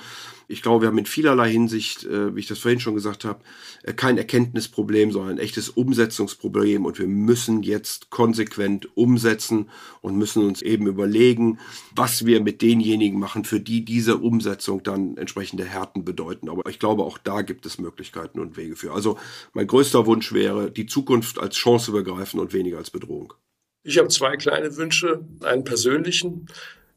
ich 0.50 0.62
glaube, 0.62 0.82
wir 0.82 0.88
haben 0.88 0.98
in 0.98 1.06
vielerlei 1.06 1.50
Hinsicht, 1.50 2.04
äh, 2.04 2.34
wie 2.34 2.40
ich 2.40 2.46
das 2.46 2.58
vorhin 2.58 2.80
schon 2.80 2.94
gesagt 2.94 3.26
habe, 3.26 3.40
äh, 3.82 3.92
kein 3.92 4.16
Erkenntnisproblem, 4.16 5.12
sondern 5.12 5.36
ein 5.36 5.38
echtes 5.38 5.68
Umsetzungsproblem. 5.68 6.86
Und 6.86 6.98
wir 6.98 7.06
müssen 7.06 7.62
jetzt 7.62 8.08
konsequent 8.08 8.96
umsetzen 8.96 9.68
und 10.00 10.16
müssen 10.16 10.42
uns 10.44 10.62
eben 10.62 10.86
überlegen, 10.86 11.58
was 11.94 12.24
wir 12.24 12.40
mit 12.40 12.62
denjenigen 12.62 13.20
machen, 13.20 13.44
für 13.44 13.60
die 13.60 13.84
diese 13.84 14.16
Umsetzung 14.16 14.82
dann 14.82 15.18
entsprechende 15.18 15.64
Härten 15.64 16.06
bedeuten. 16.06 16.48
Aber 16.48 16.68
ich 16.70 16.78
glaube, 16.78 17.04
auch 17.04 17.18
da 17.18 17.42
gibt 17.42 17.66
es 17.66 17.78
Möglichkeiten 17.78 18.40
und 18.40 18.56
Wege 18.56 18.74
für. 18.74 18.92
Also 18.92 19.18
mein 19.52 19.66
größter 19.66 20.06
Wunsch 20.06 20.32
wäre, 20.32 20.70
die 20.70 20.86
Zukunft 20.86 21.38
als 21.38 21.56
Chance 21.56 21.92
begreifen 21.92 22.40
und 22.40 22.54
weniger 22.54 22.78
als 22.78 22.90
Bedrohung. 22.90 23.34
Ich 23.82 23.98
habe 23.98 24.08
zwei 24.08 24.36
kleine 24.36 24.76
Wünsche, 24.76 25.24
einen 25.42 25.64
persönlichen 25.64 26.46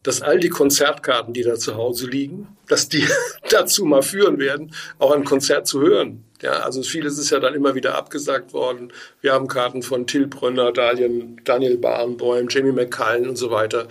dass 0.03 0.21
all 0.21 0.39
die 0.39 0.49
Konzertkarten, 0.49 1.33
die 1.33 1.43
da 1.43 1.55
zu 1.55 1.75
Hause 1.75 2.07
liegen, 2.07 2.47
dass 2.67 2.89
die 2.89 3.05
dazu 3.49 3.85
mal 3.85 4.01
führen 4.01 4.39
werden, 4.39 4.73
auch 4.99 5.11
ein 5.11 5.23
Konzert 5.23 5.67
zu 5.67 5.81
hören. 5.81 6.23
Ja, 6.41 6.61
also 6.61 6.81
vieles 6.81 7.19
ist 7.19 7.29
ja 7.29 7.39
dann 7.39 7.53
immer 7.53 7.75
wieder 7.75 7.95
abgesagt 7.95 8.51
worden. 8.51 8.91
Wir 9.21 9.33
haben 9.33 9.47
Karten 9.47 9.83
von 9.83 10.07
Till 10.07 10.25
Brönner, 10.25 10.71
Daniel, 10.71 11.35
Daniel 11.43 11.77
Barenboim, 11.77 12.47
Jamie 12.49 12.71
McCallan 12.71 13.29
und 13.29 13.35
so 13.35 13.51
weiter. 13.51 13.87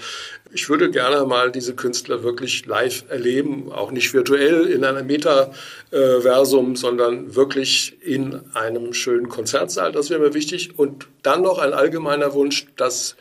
Ich 0.53 0.69
würde 0.69 0.91
gerne 0.91 1.25
mal 1.27 1.53
diese 1.53 1.77
Künstler 1.77 2.25
wirklich 2.25 2.67
live 2.67 3.05
erleben, 3.09 3.71
auch 3.71 3.93
nicht 3.93 4.13
virtuell 4.13 4.67
in 4.67 4.85
einem 4.85 5.07
Metaversum, 5.07 6.75
sondern 6.75 7.37
wirklich 7.37 7.97
in 8.03 8.41
einem 8.55 8.95
schönen 8.95 9.29
Konzertsaal. 9.29 9.93
Das 9.93 10.11
wäre 10.11 10.19
mir 10.19 10.35
wichtig. 10.35 10.77
Und 10.77 11.07
dann 11.23 11.43
noch 11.43 11.59
ein 11.59 11.73
allgemeiner 11.73 12.35
Wunsch, 12.35 12.67
dass 12.77 13.15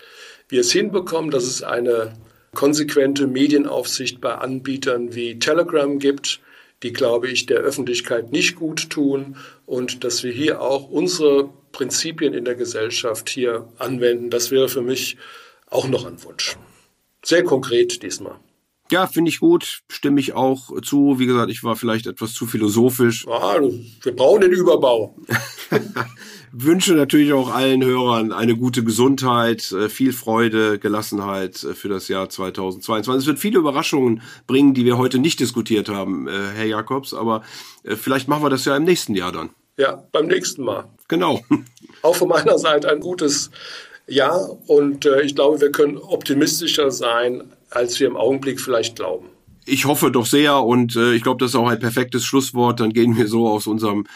wir 0.48 0.62
es 0.62 0.72
hinbekommen, 0.72 1.30
dass 1.30 1.44
es 1.44 1.62
eine 1.62 2.14
konsequente 2.54 3.28
Medienaufsicht 3.28 4.22
bei 4.22 4.36
Anbietern 4.36 5.16
wie 5.16 5.39
Telegram 5.39 6.00
gibt, 6.00 6.39
die, 6.84 6.93
glaube 6.93 7.30
ich, 7.30 7.45
der 7.45 7.58
Öffentlichkeit 7.58 8.32
nicht 8.32 8.56
gut 8.56 8.89
tun 8.89 9.36
und 9.66 10.04
dass 10.04 10.24
wir 10.24 10.32
hier 10.32 10.62
auch 10.62 10.89
unsere 10.89 11.50
Prinzipien 11.72 12.34
in 12.34 12.45
der 12.45 12.56
Gesellschaft 12.56 13.30
hier 13.30 13.68
anwenden. 13.78 14.30
Das 14.30 14.52
wäre 14.52 14.70
für 14.70 14.82
mich 14.82 15.18
auch 15.68 15.88
noch 15.88 16.06
ein 16.06 16.24
Wunsch. 16.24 16.58
Sehr 17.24 17.43
konkret 17.43 18.02
diesmal. 18.02 18.39
Ja, 18.92 19.08
finde 19.08 19.30
ich 19.30 19.40
gut, 19.40 19.82
stimme 19.90 20.20
ich 20.20 20.34
auch 20.34 20.82
zu. 20.82 21.20
Wie 21.20 21.28
gesagt, 21.28 21.52
ich 21.52 21.64
war 21.64 21.76
vielleicht 21.76 22.08
etwas 22.08 22.34
zu 22.34 22.48
philosophisch. 22.48 23.28
Ah, 23.28 23.60
wir 23.60 24.16
brauchen 24.16 24.42
den 24.42 24.52
Überbau. 24.52 25.16
wünsche 26.52 26.94
natürlich 26.94 27.34
auch 27.34 27.54
allen 27.54 27.84
Hörern 27.84 28.32
eine 28.32 28.56
gute 28.56 28.84
Gesundheit, 28.84 29.72
äh, 29.72 29.90
viel 29.90 30.14
Freude, 30.14 30.80
Gelassenheit 30.80 31.64
äh, 31.64 31.74
für 31.74 31.90
das 31.90 32.08
Jahr 32.08 32.30
2022. 32.30 33.22
Es 33.22 33.28
wird 33.28 33.40
viele 33.40 33.60
Überraschungen 33.60 34.22
bringen, 34.48 34.74
die 34.74 34.86
wir 34.86 34.98
heute 34.98 35.20
nicht 35.20 35.40
diskutiert 35.40 35.90
haben, 35.90 36.28
äh, 36.28 36.32
Herr 36.32 36.66
Jakobs, 36.66 37.14
aber 37.14 37.44
vielleicht 37.84 38.28
machen 38.28 38.44
wir 38.44 38.50
das 38.50 38.66
ja 38.66 38.76
im 38.76 38.84
nächsten 38.84 39.16
Jahr 39.16 39.32
dann. 39.32 39.50
Ja, 39.78 40.04
beim 40.12 40.28
nächsten 40.28 40.64
Mal. 40.64 40.86
Genau. 41.08 41.42
Auch 42.02 42.16
von 42.16 42.28
meiner 42.28 42.58
Seite 42.58 42.90
ein 42.90 43.00
gutes 43.00 43.52
Jahr 44.08 44.58
und 44.68 45.06
ich 45.24 45.36
glaube, 45.36 45.62
wir 45.62 45.72
können 45.72 45.98
optimistischer 45.98 46.92
sein, 46.92 47.44
als 47.70 47.99
wir 47.99 48.07
im 48.07 48.17
Augenblick 48.17 48.59
vielleicht 48.59 48.95
glauben. 48.95 49.28
Ich 49.65 49.86
hoffe 49.86 50.11
doch 50.11 50.26
sehr 50.26 50.63
und 50.63 50.95
ich 50.95 51.22
glaube, 51.22 51.38
das 51.39 51.51
ist 51.51 51.55
auch 51.55 51.67
ein 51.67 51.80
perfektes 51.80 52.26
Schlusswort. 52.26 52.80
Dann 52.80 52.91
gehen 52.91 53.15
wir 53.15 53.28
so 53.28 53.47
aus 53.47 53.67
unserem 53.67 54.07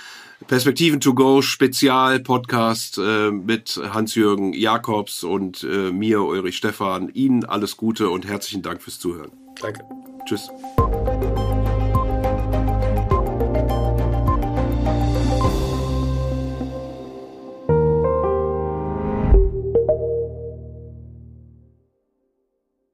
Perspektiven 0.48 1.00
to 1.00 1.14
go 1.14 1.42
Spezial 1.42 2.20
Podcast 2.20 2.98
äh, 2.98 3.32
mit 3.32 3.80
Hans-Jürgen 3.82 4.54
Jakobs 4.54 5.24
und 5.24 5.64
äh, 5.64 5.92
mir, 5.92 6.22
Ulrich 6.22 6.58
Stephan. 6.58 7.10
Ihnen 7.14 7.46
alles 7.46 7.78
Gute 7.78 8.10
und 8.10 8.28
herzlichen 8.28 8.62
Dank 8.62 8.82
fürs 8.82 9.00
Zuhören. 9.00 9.32
Danke. 9.62 9.84
Tschüss. 10.26 10.50